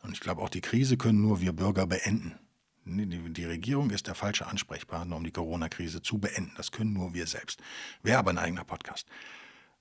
Und 0.01 0.13
ich 0.13 0.21
glaube, 0.21 0.41
auch 0.41 0.49
die 0.49 0.61
Krise 0.61 0.97
können 0.97 1.21
nur 1.21 1.41
wir 1.41 1.51
Bürger 1.51 1.85
beenden. 1.85 2.39
Die, 2.85 3.45
Regierung 3.45 3.89
ist 3.89 4.07
der 4.07 4.15
falsche 4.15 4.47
Ansprechpartner, 4.47 5.17
um 5.17 5.25
die 5.25 5.31
Corona-Krise 5.31 6.01
zu 6.01 6.19
beenden. 6.19 6.53
Das 6.55 6.71
können 6.71 6.93
nur 6.93 7.13
wir 7.13 7.27
selbst. 7.27 7.61
Wäre 8.01 8.19
aber 8.19 8.31
ein 8.31 8.37
eigener 8.37 8.63
Podcast. 8.63 9.07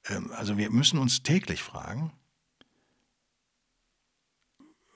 Ähm, 0.08 0.32
also 0.32 0.58
wir 0.58 0.70
müssen 0.70 0.98
uns 0.98 1.22
täglich 1.22 1.62
fragen, 1.62 2.12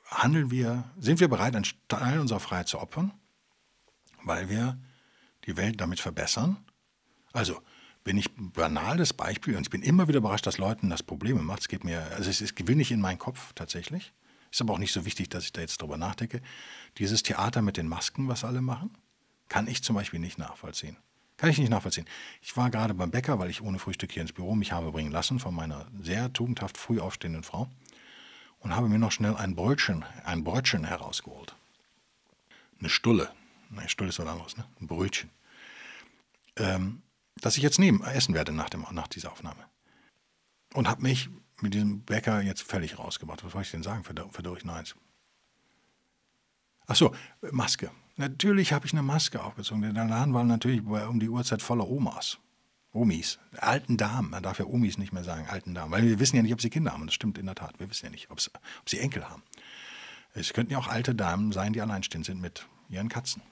handeln 0.07 0.51
wir, 0.51 0.91
sind 0.99 1.21
wir 1.21 1.29
bereit, 1.29 1.55
einen 1.55 1.67
Teil 1.87 2.19
unserer 2.19 2.41
Freiheit 2.41 2.67
zu 2.67 2.81
opfern, 2.81 3.13
weil 4.25 4.49
wir 4.49 4.77
die 5.45 5.57
Welt 5.57 5.81
damit 5.81 6.01
verbessern? 6.01 6.57
Also 7.33 7.63
bin 8.05 8.17
ich 8.17 8.31
banales 8.37 9.13
Beispiel 9.13 9.57
und 9.57 9.63
ich 9.63 9.71
bin 9.71 9.83
immer 9.83 10.09
wieder 10.09 10.19
überrascht, 10.19 10.47
dass 10.47 10.59
Leuten 10.59 10.91
das 10.91 11.03
Probleme 11.03 11.43
macht. 11.43 11.61
Es 11.61 11.69
geht 11.69 11.85
mir, 11.85 12.03
also 12.13 12.31
es, 12.31 12.41
es 12.41 12.55
will 12.57 12.81
in 12.81 13.01
meinen 13.01 13.19
Kopf 13.19 13.53
tatsächlich. 13.55 14.13
Ist 14.51 14.61
aber 14.61 14.75
auch 14.75 14.79
nicht 14.79 14.93
so 14.93 15.05
wichtig, 15.05 15.29
dass 15.29 15.45
ich 15.45 15.53
da 15.53 15.61
jetzt 15.61 15.81
drüber 15.81 15.97
nachdenke. 15.97 16.41
Dieses 16.99 17.23
Theater 17.23 17.63
mit 17.63 17.77
den 17.77 17.87
Masken, 17.87 18.27
was 18.29 18.45
alle 18.45 18.63
machen, 18.63 18.91
kann 19.49 19.69
ich 19.69 19.83
zum 19.83 19.95
Beispiel 19.95 20.19
nicht 20.19 20.39
nachvollziehen. 20.39 20.97
Kann 21.37 21.51
ich 21.51 21.59
nicht 21.59 21.71
nachvollziehen. 21.71 22.07
Ich 22.43 22.57
war 22.57 22.71
gerade 22.71 22.95
beim 22.95 23.11
Bäcker, 23.11 23.39
weil 23.39 23.49
ich 23.49 23.63
ohne 23.63 23.79
Frühstück 23.79 24.13
hier 24.13 24.23
ins 24.23 24.33
Büro 24.33 24.55
mich 24.55 24.73
habe 24.73 24.93
bringen 24.93 25.13
lassen 25.13 25.39
von 25.39 25.55
meiner 25.55 25.87
sehr 26.01 26.33
tugendhaft 26.33 26.77
früh 26.77 27.01
aufstehenden 27.01 27.45
Frau 27.45 27.69
und 28.59 28.75
habe 28.75 28.89
mir 28.89 28.99
noch 28.99 29.13
schnell 29.13 29.37
ein 29.37 29.55
Brötchen, 29.55 30.05
ein 30.25 30.45
Brötchen 30.45 30.85
herausgeholt. 30.85 31.55
Eine 32.79 32.91
Stulle. 32.91 33.31
Eine 33.75 33.89
Stulle 33.89 34.11
ist 34.11 34.19
was 34.19 34.27
anderes, 34.27 34.57
ne? 34.57 34.65
Ein 34.81 34.87
Brötchen. 34.87 35.31
Ähm, 36.57 37.03
das 37.41 37.57
ich 37.57 37.63
jetzt 37.63 37.79
nehmen, 37.79 38.03
essen 38.03 38.35
werde 38.35 38.53
nach, 38.53 38.71
dem, 38.71 38.87
nach 38.93 39.09
dieser 39.09 39.33
Aufnahme. 39.33 39.65
Und 40.75 40.89
habe 40.89 41.03
mich 41.03 41.31
mit 41.61 41.75
diesem 41.75 42.03
Bäcker 42.03 42.41
jetzt 42.43 42.63
völlig 42.63 42.99
rausgebracht. 42.99 43.45
Was 43.45 43.53
soll 43.53 43.63
ich 43.63 43.71
denn 43.71 43.83
sagen 43.83 44.05
für, 44.05 44.15
für 44.31 44.43
durch 44.43 44.69
eins? 44.69 44.95
Ach 46.87 46.97
so, 46.97 47.15
Maske. 47.51 47.91
Natürlich 48.17 48.73
habe 48.73 48.87
ich 48.87 48.93
eine 48.93 49.03
Maske 49.03 49.43
aufgezogen. 49.43 49.95
Der 49.95 50.05
Laden 50.05 50.35
war 50.35 50.45
natürlich 50.45 50.83
um 50.83 51.21
die 51.21 51.29
Uhrzeit 51.29 51.63
voller 51.63 51.89
Omas. 51.89 52.39
Omis, 52.93 53.39
alten 53.57 53.97
Damen. 53.97 54.31
Man 54.31 54.43
darf 54.43 54.59
ja 54.59 54.67
Omis 54.67 54.99
nicht 54.99 55.13
mehr 55.13 55.23
sagen, 55.23 55.47
alten 55.49 55.75
Damen. 55.75 55.93
Weil 55.93 56.03
wir 56.03 56.19
wissen 56.19 56.37
ja 56.37 56.43
nicht, 56.43 56.53
ob 56.53 56.61
sie 56.61 56.71
Kinder 56.71 56.93
haben. 56.93 57.07
Das 57.07 57.15
stimmt 57.15 57.39
in 57.39 57.47
der 57.47 57.55
Tat. 57.55 57.79
Wir 57.79 57.89
wissen 57.89 58.07
ja 58.07 58.11
nicht, 58.11 58.31
ob 58.31 58.41
sie 58.41 58.99
Enkel 58.99 59.29
haben. 59.29 59.43
Es 60.35 60.53
könnten 60.53 60.73
ja 60.73 60.79
auch 60.79 60.89
alte 60.89 61.15
Damen 61.15 61.53
sein, 61.53 61.73
die 61.73 61.81
alleinstehend 61.81 62.27
sind 62.27 62.41
mit 62.41 62.67
ihren 62.89 63.09
Katzen. 63.09 63.43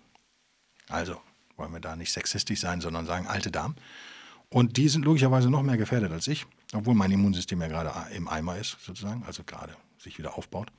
Also, 0.88 1.20
wollen 1.58 1.72
wir 1.72 1.80
da 1.80 1.96
nicht 1.96 2.12
sexistisch 2.12 2.60
sein, 2.60 2.80
sondern 2.80 3.06
sagen 3.06 3.26
alte 3.26 3.50
Damen. 3.50 3.76
Und 4.50 4.76
die 4.76 4.88
sind 4.88 5.04
logischerweise 5.04 5.50
noch 5.50 5.62
mehr 5.62 5.76
gefährdet 5.76 6.10
als 6.10 6.26
ich, 6.26 6.46
obwohl 6.72 6.94
mein 6.94 7.10
Immunsystem 7.10 7.60
ja 7.60 7.68
gerade 7.68 7.92
im 8.14 8.28
Eimer 8.28 8.56
ist, 8.56 8.78
sozusagen, 8.80 9.22
also 9.24 9.44
gerade 9.44 9.76
sich 9.98 10.18
wieder 10.18 10.38
aufbaut. 10.38 10.70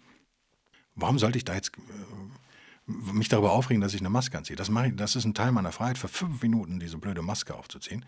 Warum 0.95 1.19
sollte 1.19 1.37
ich 1.37 1.45
da 1.45 1.53
jetzt 1.53 1.71
äh, 1.77 2.91
mich 3.13 3.29
darüber 3.29 3.51
aufregen, 3.51 3.81
dass 3.81 3.93
ich 3.93 4.01
eine 4.01 4.09
Maske 4.09 4.37
anziehe? 4.37 4.55
Das, 4.55 4.69
mache 4.69 4.87
ich, 4.87 4.95
das 4.95 5.15
ist 5.15 5.25
ein 5.25 5.35
Teil 5.35 5.51
meiner 5.51 5.71
Freiheit, 5.71 5.97
für 5.97 6.07
fünf 6.07 6.41
Minuten 6.41 6.79
diese 6.79 6.97
blöde 6.97 7.21
Maske 7.21 7.53
aufzuziehen, 7.53 8.03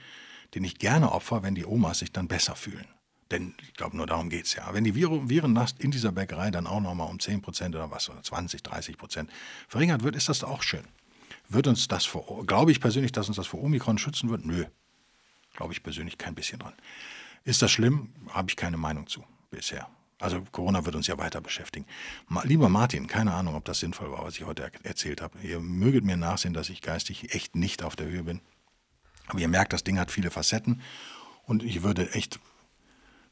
den 0.56 0.64
ich 0.64 0.80
gerne 0.80 1.12
opfer, 1.12 1.44
wenn 1.44 1.56
die 1.56 1.66
Omas 1.66 2.00
sich 2.00 2.12
dann 2.12 2.28
besser 2.28 2.56
fühlen. 2.56 2.88
Denn 3.30 3.54
ich 3.62 3.74
glaube, 3.74 3.96
nur 3.96 4.08
darum 4.08 4.30
geht 4.30 4.46
es 4.46 4.56
ja. 4.56 4.74
Wenn 4.74 4.84
die 4.84 4.94
Virenlast 4.94 5.80
in 5.80 5.92
dieser 5.92 6.12
Bäckerei 6.12 6.52
dann 6.52 6.68
auch 6.68 6.82
nochmal 6.82 7.10
um 7.10 7.18
10% 7.18 7.70
oder 7.70 7.90
was, 7.90 8.10
oder 8.10 8.22
20, 8.22 8.62
30% 8.62 9.28
verringert 9.70 10.04
wird, 10.04 10.16
ist 10.16 10.28
das 10.28 10.44
auch 10.44 10.64
schön. 10.64 10.84
Wird 11.54 11.68
uns 11.68 11.90
das 11.90 12.06
vor, 12.06 12.46
glaube 12.46 12.72
ich 12.72 12.80
persönlich, 12.80 13.12
dass 13.12 13.28
uns 13.28 13.36
das 13.36 13.48
vor 13.48 13.62
Omikron 13.62 13.98
schützen 13.98 14.30
wird? 14.30 14.46
Nö. 14.46 14.66
Glaube 15.54 15.74
ich 15.74 15.84
persönlich 15.84 16.18
kein 16.18 16.34
bisschen 16.34 16.60
dran. 16.60 16.74
Ist 17.44 17.62
das 17.62 17.72
schlimm? 17.72 18.14
Habe 18.30 18.50
ich 18.50 18.56
keine 18.56 18.78
Meinung 18.78 19.08
zu 19.08 19.24
bisher. 19.50 19.90
Also 20.18 20.44
Corona 20.52 20.86
wird 20.86 20.96
uns 20.96 21.08
ja 21.08 21.18
weiter 21.18 21.42
beschäftigen. 21.42 21.86
Lieber 22.44 22.70
Martin, 22.70 23.08
keine 23.08 23.34
Ahnung, 23.34 23.56
ob 23.56 23.66
das 23.66 23.80
sinnvoll 23.80 24.12
war, 24.12 24.24
was 24.24 24.38
ich 24.38 24.46
heute 24.46 24.72
erzählt 24.84 25.20
habe. 25.20 25.40
Ihr 25.40 25.60
möget 25.60 26.06
mir 26.06 26.16
nachsehen, 26.16 26.54
dass 26.54 26.70
ich 26.70 26.82
geistig 26.82 27.34
echt 27.34 27.56
nicht 27.56 27.84
auf 27.84 27.98
der 27.98 28.08
Höhe 28.08 28.24
bin. 28.24 28.40
Aber 29.28 29.40
ihr 29.40 29.50
merkt, 29.50 29.74
das 29.74 29.84
Ding 29.84 30.00
hat 30.00 30.10
viele 30.10 30.32
Facetten 30.32 30.82
und 31.44 31.64
ich 31.64 31.84
würde 31.84 32.12
echt 32.14 32.40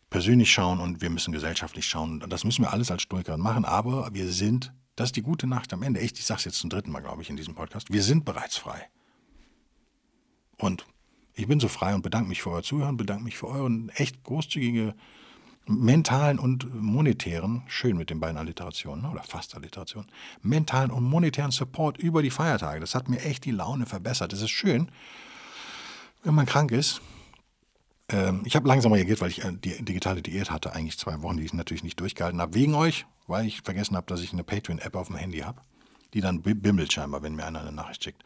persönlich 0.10 0.52
schauen 0.52 0.82
und 0.82 1.02
wir 1.02 1.10
müssen 1.10 1.32
gesellschaftlich 1.32 1.86
schauen. 1.86 2.20
Das 2.28 2.44
müssen 2.44 2.64
wir 2.64 2.74
alles 2.74 2.92
als 2.92 3.04
Stoiker 3.04 3.38
machen, 3.38 3.64
aber 3.64 4.14
wir 4.14 4.30
sind 4.30 4.74
das 5.00 5.10
ist 5.10 5.16
die 5.16 5.22
gute 5.22 5.48
Nacht 5.48 5.72
am 5.72 5.82
Ende. 5.82 6.02
Echt, 6.02 6.20
ich 6.20 6.26
sage 6.26 6.40
es 6.40 6.46
jetzt 6.46 6.60
zum 6.60 6.70
dritten 6.70 6.92
Mal, 6.92 7.00
glaube 7.00 7.22
ich, 7.22 7.30
in 7.30 7.38
diesem 7.38 7.56
Podcast. 7.56 7.92
Wir 7.92 8.04
sind 8.04 8.26
bereits 8.26 8.58
frei. 8.58 8.90
Und 10.58 10.86
ich 11.36 11.48
bin 11.48 11.62
so 11.62 11.70
frei 11.70 11.96
und 11.96 12.02
bedanke 12.02 12.28
mich 12.28 12.42
für 12.42 12.52
euer 12.52 12.64
Zuhören, 12.64 12.98
bedanke 12.98 13.24
mich 13.24 13.38
für 13.38 13.48
euren 13.48 13.88
echt 13.96 14.24
großzügige 14.26 14.94
mentalen 15.66 16.38
und 16.38 16.74
monetären, 16.74 17.64
schön 17.68 17.96
mit 17.96 18.10
den 18.10 18.20
beiden 18.20 18.38
Alliterationen, 18.38 19.04
ne, 19.04 19.12
oder 19.12 19.24
fast 19.24 19.56
Alliterationen, 19.56 20.10
mentalen 20.42 20.92
und 20.92 21.04
monetären 21.04 21.52
Support 21.52 21.98
über 21.98 22.22
die 22.22 22.32
Feiertage. 22.32 22.82
Das 22.82 22.94
hat 22.94 23.08
mir 23.08 23.22
echt 23.22 23.46
die 23.46 23.52
Laune 23.52 23.86
verbessert. 23.86 24.34
Es 24.34 24.42
ist 24.42 24.50
schön, 24.50 24.92
wenn 26.24 26.34
man 26.34 26.46
krank 26.46 26.72
ist. 26.72 27.02
Ähm, 28.10 28.42
ich 28.44 28.58
habe 28.58 28.68
langsam 28.68 28.92
reagiert, 28.92 29.22
weil 29.22 29.30
ich 29.30 29.46
äh, 29.46 29.54
die 29.54 29.82
digitale 29.86 30.22
Diät 30.22 30.52
hatte, 30.52 30.74
eigentlich 30.74 30.98
zwei 30.98 31.22
Wochen, 31.22 31.38
die 31.38 31.46
ich 31.46 31.54
natürlich 31.54 31.84
nicht 31.84 32.00
durchgehalten 32.02 32.42
habe, 32.42 32.54
wegen 32.56 32.74
euch 32.74 33.06
weil 33.30 33.46
ich 33.46 33.62
vergessen 33.62 33.96
habe, 33.96 34.08
dass 34.08 34.22
ich 34.22 34.34
eine 34.34 34.44
Patreon-App 34.44 34.96
auf 34.96 35.08
dem 35.08 35.16
Handy 35.16 35.40
habe, 35.40 35.62
die 36.14 36.22
dann 36.22 36.42
bimmelt 36.42 36.92
scheinbar, 36.92 37.22
wenn 37.22 37.36
mir 37.36 37.46
einer 37.46 37.62
eine 37.62 37.72
Nachricht 37.72 38.04
schickt. 38.04 38.24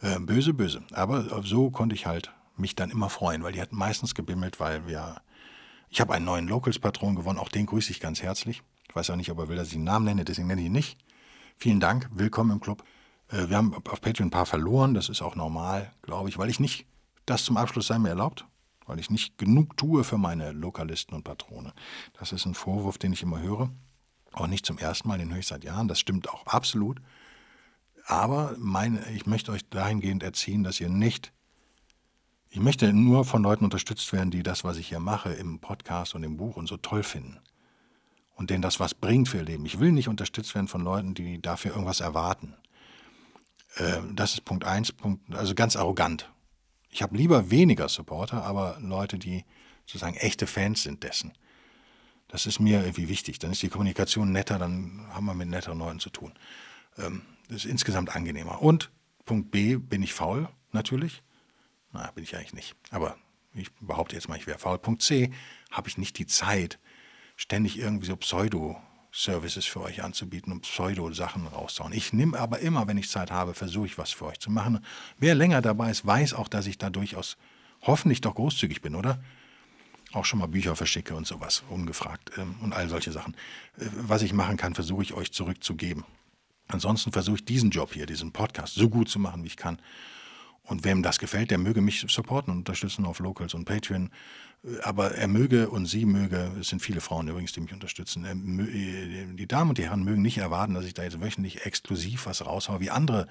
Äh, 0.00 0.18
böse, 0.20 0.54
böse. 0.54 0.82
Aber 0.92 1.42
so 1.42 1.70
konnte 1.70 1.94
ich 1.94 2.06
halt 2.06 2.32
mich 2.56 2.76
dann 2.76 2.90
immer 2.90 3.10
freuen, 3.10 3.42
weil 3.42 3.52
die 3.52 3.60
hat 3.60 3.72
meistens 3.72 4.14
gebimmelt, 4.14 4.60
weil 4.60 4.86
wir. 4.86 5.20
Ich 5.92 6.00
habe 6.00 6.14
einen 6.14 6.24
neuen 6.24 6.46
Locals-Patron 6.46 7.16
gewonnen, 7.16 7.40
auch 7.40 7.48
den 7.48 7.66
grüße 7.66 7.90
ich 7.90 7.98
ganz 7.98 8.22
herzlich. 8.22 8.62
Ich 8.88 8.94
weiß 8.94 9.10
auch 9.10 9.16
nicht, 9.16 9.32
ob 9.32 9.38
er 9.40 9.48
will, 9.48 9.56
dass 9.56 9.68
ich 9.68 9.74
den 9.74 9.82
Namen 9.82 10.04
nenne, 10.04 10.24
deswegen 10.24 10.46
nenne 10.46 10.60
ich 10.60 10.68
ihn 10.68 10.72
nicht. 10.72 10.96
Vielen 11.56 11.80
Dank, 11.80 12.08
willkommen 12.12 12.52
im 12.52 12.60
Club. 12.60 12.84
Äh, 13.28 13.48
wir 13.48 13.56
haben 13.56 13.74
auf 13.74 14.00
Patreon 14.00 14.28
ein 14.28 14.30
paar 14.30 14.46
verloren, 14.46 14.94
das 14.94 15.08
ist 15.08 15.20
auch 15.20 15.34
normal, 15.34 15.90
glaube 16.02 16.28
ich, 16.28 16.38
weil 16.38 16.48
ich 16.48 16.60
nicht, 16.60 16.86
das 17.26 17.44
zum 17.44 17.56
Abschluss 17.56 17.88
sei 17.88 17.98
mir 17.98 18.10
erlaubt, 18.10 18.46
weil 18.86 19.00
ich 19.00 19.10
nicht 19.10 19.36
genug 19.36 19.76
tue 19.76 20.04
für 20.04 20.16
meine 20.16 20.52
Lokalisten 20.52 21.16
und 21.16 21.24
Patrone. 21.24 21.72
Das 22.20 22.30
ist 22.30 22.46
ein 22.46 22.54
Vorwurf, 22.54 22.96
den 22.96 23.12
ich 23.12 23.24
immer 23.24 23.40
höre. 23.40 23.70
Auch 24.32 24.46
nicht 24.46 24.64
zum 24.64 24.78
ersten 24.78 25.08
Mal, 25.08 25.18
den 25.18 25.30
höre 25.30 25.38
ich 25.38 25.46
seit 25.46 25.64
Jahren. 25.64 25.88
Das 25.88 26.00
stimmt 26.00 26.28
auch 26.28 26.46
absolut. 26.46 27.00
Aber 28.06 28.54
meine, 28.58 29.08
ich 29.10 29.26
möchte 29.26 29.52
euch 29.52 29.68
dahingehend 29.68 30.22
erziehen, 30.22 30.64
dass 30.64 30.80
ihr 30.80 30.88
nicht, 30.88 31.32
ich 32.48 32.60
möchte 32.60 32.92
nur 32.92 33.24
von 33.24 33.42
Leuten 33.42 33.64
unterstützt 33.64 34.12
werden, 34.12 34.30
die 34.30 34.42
das, 34.42 34.64
was 34.64 34.76
ich 34.76 34.88
hier 34.88 35.00
mache, 35.00 35.32
im 35.32 35.60
Podcast 35.60 36.14
und 36.14 36.24
im 36.24 36.36
Buch 36.36 36.56
und 36.56 36.66
so 36.66 36.76
toll 36.76 37.02
finden. 37.02 37.38
Und 38.34 38.50
denen 38.50 38.62
das 38.62 38.80
was 38.80 38.94
bringt 38.94 39.28
für 39.28 39.38
ihr 39.38 39.44
Leben. 39.44 39.66
Ich 39.66 39.78
will 39.78 39.92
nicht 39.92 40.08
unterstützt 40.08 40.54
werden 40.54 40.66
von 40.66 40.82
Leuten, 40.82 41.14
die 41.14 41.40
dafür 41.40 41.72
irgendwas 41.72 42.00
erwarten. 42.00 42.56
Äh, 43.76 44.00
das 44.14 44.32
ist 44.32 44.44
Punkt 44.44 44.64
eins, 44.64 44.92
Punkt, 44.92 45.34
also 45.34 45.54
ganz 45.54 45.76
arrogant. 45.76 46.30
Ich 46.90 47.02
habe 47.02 47.16
lieber 47.16 47.50
weniger 47.50 47.88
Supporter, 47.88 48.42
aber 48.42 48.78
Leute, 48.80 49.18
die 49.18 49.44
sozusagen 49.86 50.16
echte 50.16 50.46
Fans 50.46 50.82
sind 50.82 51.02
dessen. 51.02 51.32
Das 52.30 52.46
ist 52.46 52.60
mir 52.60 52.80
irgendwie 52.80 53.08
wichtig. 53.08 53.40
Dann 53.40 53.50
ist 53.50 53.60
die 53.60 53.68
Kommunikation 53.68 54.30
netter, 54.30 54.58
dann 54.58 55.04
haben 55.12 55.26
wir 55.26 55.34
mit 55.34 55.48
netteren 55.48 55.78
Leuten 55.78 55.98
zu 55.98 56.10
tun. 56.10 56.32
Ähm, 56.96 57.22
das 57.48 57.64
ist 57.64 57.70
insgesamt 57.70 58.14
angenehmer. 58.14 58.62
Und 58.62 58.90
Punkt 59.24 59.50
B, 59.50 59.76
bin 59.76 60.02
ich 60.02 60.14
faul, 60.14 60.48
natürlich. 60.70 61.22
Na, 61.92 62.08
bin 62.12 62.22
ich 62.22 62.36
eigentlich 62.36 62.54
nicht. 62.54 62.76
Aber 62.92 63.16
ich 63.52 63.72
behaupte 63.80 64.14
jetzt 64.14 64.28
mal, 64.28 64.38
ich 64.38 64.46
wäre 64.46 64.60
faul. 64.60 64.78
Punkt 64.78 65.02
C, 65.02 65.32
habe 65.72 65.88
ich 65.88 65.98
nicht 65.98 66.18
die 66.18 66.26
Zeit, 66.26 66.78
ständig 67.34 67.76
irgendwie 67.76 68.06
so 68.06 68.14
Pseudo-Services 68.14 69.66
für 69.66 69.80
euch 69.80 70.04
anzubieten 70.04 70.52
und 70.52 70.60
Pseudo-Sachen 70.60 71.48
rauszuhauen. 71.48 71.92
Ich 71.92 72.12
nehme 72.12 72.38
aber 72.38 72.60
immer, 72.60 72.86
wenn 72.86 72.96
ich 72.96 73.10
Zeit 73.10 73.32
habe, 73.32 73.54
versuche 73.54 73.86
ich 73.86 73.98
was 73.98 74.12
für 74.12 74.26
euch 74.26 74.38
zu 74.38 74.52
machen. 74.52 74.84
Wer 75.18 75.34
länger 75.34 75.62
dabei 75.62 75.90
ist, 75.90 76.06
weiß 76.06 76.34
auch, 76.34 76.46
dass 76.46 76.68
ich 76.68 76.78
da 76.78 76.90
durchaus 76.90 77.36
hoffentlich 77.82 78.20
doch 78.20 78.36
großzügig 78.36 78.82
bin, 78.82 78.94
oder? 78.94 79.20
Auch 80.12 80.24
schon 80.24 80.40
mal 80.40 80.46
Bücher 80.46 80.74
verschicke 80.74 81.14
und 81.14 81.26
sowas, 81.26 81.62
ungefragt 81.68 82.32
ähm, 82.36 82.56
und 82.60 82.72
all 82.72 82.88
solche 82.88 83.12
Sachen. 83.12 83.34
Äh, 83.78 83.86
was 83.96 84.22
ich 84.22 84.32
machen 84.32 84.56
kann, 84.56 84.74
versuche 84.74 85.02
ich 85.02 85.14
euch 85.14 85.32
zurückzugeben. 85.32 86.04
Ansonsten 86.68 87.12
versuche 87.12 87.36
ich 87.36 87.44
diesen 87.44 87.70
Job 87.70 87.92
hier, 87.92 88.06
diesen 88.06 88.32
Podcast, 88.32 88.74
so 88.74 88.88
gut 88.88 89.08
zu 89.08 89.18
machen, 89.18 89.42
wie 89.42 89.48
ich 89.48 89.56
kann. 89.56 89.80
Und 90.62 90.84
wem 90.84 91.02
das 91.02 91.18
gefällt, 91.18 91.50
der 91.50 91.58
möge 91.58 91.80
mich 91.80 92.04
supporten 92.08 92.52
und 92.52 92.58
unterstützen 92.58 93.04
auf 93.04 93.18
Locals 93.18 93.54
und 93.54 93.64
Patreon. 93.64 94.10
Aber 94.82 95.12
er 95.12 95.26
möge 95.26 95.68
und 95.68 95.86
sie 95.86 96.04
möge, 96.04 96.52
es 96.60 96.68
sind 96.68 96.80
viele 96.80 97.00
Frauen 97.00 97.26
übrigens, 97.26 97.52
die 97.52 97.60
mich 97.60 97.72
unterstützen, 97.72 98.24
die 99.36 99.48
Damen 99.48 99.70
und 99.70 99.78
die 99.78 99.84
Herren 99.84 100.04
mögen 100.04 100.22
nicht 100.22 100.38
erwarten, 100.38 100.74
dass 100.74 100.84
ich 100.84 100.94
da 100.94 101.02
jetzt 101.02 101.20
wöchentlich 101.20 101.64
exklusiv 101.64 102.26
was 102.26 102.44
raushaue, 102.44 102.78
wie 102.78 102.90
andere 102.90 103.26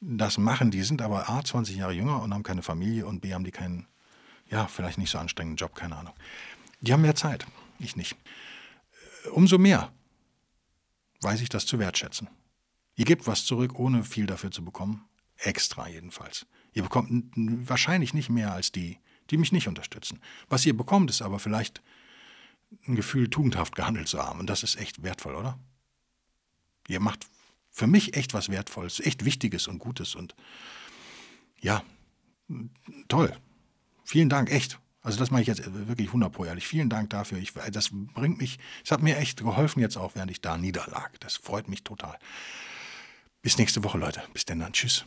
das 0.00 0.38
machen. 0.38 0.70
Die 0.70 0.82
sind 0.82 1.02
aber 1.02 1.28
A, 1.28 1.42
20 1.42 1.76
Jahre 1.76 1.92
jünger 1.92 2.22
und 2.22 2.32
haben 2.32 2.42
keine 2.42 2.62
Familie 2.62 3.06
und 3.06 3.20
B, 3.20 3.34
haben 3.34 3.44
die 3.44 3.50
keinen, 3.50 3.86
ja, 4.50 4.66
vielleicht 4.66 4.98
nicht 4.98 5.10
so 5.10 5.18
anstrengenden 5.18 5.56
Job, 5.56 5.74
keine 5.74 5.96
Ahnung. 5.96 6.14
Die 6.80 6.92
haben 6.92 7.02
mehr 7.02 7.14
Zeit, 7.14 7.46
ich 7.78 7.96
nicht. 7.96 8.16
Umso 9.32 9.58
mehr 9.58 9.92
weiß 11.20 11.40
ich 11.40 11.48
das 11.48 11.66
zu 11.66 11.78
wertschätzen. 11.78 12.28
Ihr 12.94 13.04
gebt 13.04 13.26
was 13.26 13.44
zurück, 13.44 13.78
ohne 13.78 14.04
viel 14.04 14.26
dafür 14.26 14.50
zu 14.50 14.64
bekommen. 14.64 15.04
Extra 15.36 15.88
jedenfalls. 15.88 16.46
Ihr 16.72 16.82
bekommt 16.82 17.32
wahrscheinlich 17.36 18.14
nicht 18.14 18.28
mehr 18.28 18.52
als 18.52 18.72
die, 18.72 18.98
die 19.30 19.36
mich 19.36 19.52
nicht 19.52 19.68
unterstützen. 19.68 20.20
Was 20.48 20.66
ihr 20.66 20.76
bekommt, 20.76 21.10
ist 21.10 21.22
aber 21.22 21.38
vielleicht 21.38 21.82
ein 22.86 22.96
Gefühl, 22.96 23.30
tugendhaft 23.30 23.74
gehandelt 23.76 24.08
zu 24.08 24.22
haben. 24.22 24.40
Und 24.40 24.48
das 24.48 24.62
ist 24.62 24.76
echt 24.76 25.02
wertvoll, 25.02 25.34
oder? 25.34 25.58
Ihr 26.88 27.00
macht 27.00 27.26
für 27.70 27.86
mich 27.86 28.16
echt 28.16 28.34
was 28.34 28.48
Wertvolles, 28.48 29.00
echt 29.00 29.24
Wichtiges 29.24 29.68
und 29.68 29.78
Gutes. 29.78 30.14
Und 30.14 30.34
ja, 31.60 31.82
toll. 33.08 33.36
Vielen 34.08 34.30
Dank, 34.30 34.50
echt. 34.50 34.80
Also 35.02 35.18
das 35.18 35.30
mache 35.30 35.42
ich 35.42 35.48
jetzt 35.48 35.62
wirklich 35.86 36.06
100 36.06 36.32
pro 36.32 36.46
ehrlich. 36.46 36.66
Vielen 36.66 36.88
Dank 36.88 37.10
dafür. 37.10 37.36
Ich, 37.36 37.52
das 37.52 37.90
bringt 37.92 38.38
mich, 38.38 38.58
es 38.82 38.90
hat 38.90 39.02
mir 39.02 39.18
echt 39.18 39.40
geholfen 39.40 39.80
jetzt 39.80 39.98
auch, 39.98 40.14
während 40.14 40.30
ich 40.30 40.40
da 40.40 40.56
niederlag. 40.56 41.10
Das 41.20 41.36
freut 41.36 41.68
mich 41.68 41.84
total. 41.84 42.18
Bis 43.42 43.58
nächste 43.58 43.84
Woche, 43.84 43.98
Leute. 43.98 44.22
Bis 44.32 44.46
denn 44.46 44.60
dann. 44.60 44.72
Tschüss. 44.72 45.04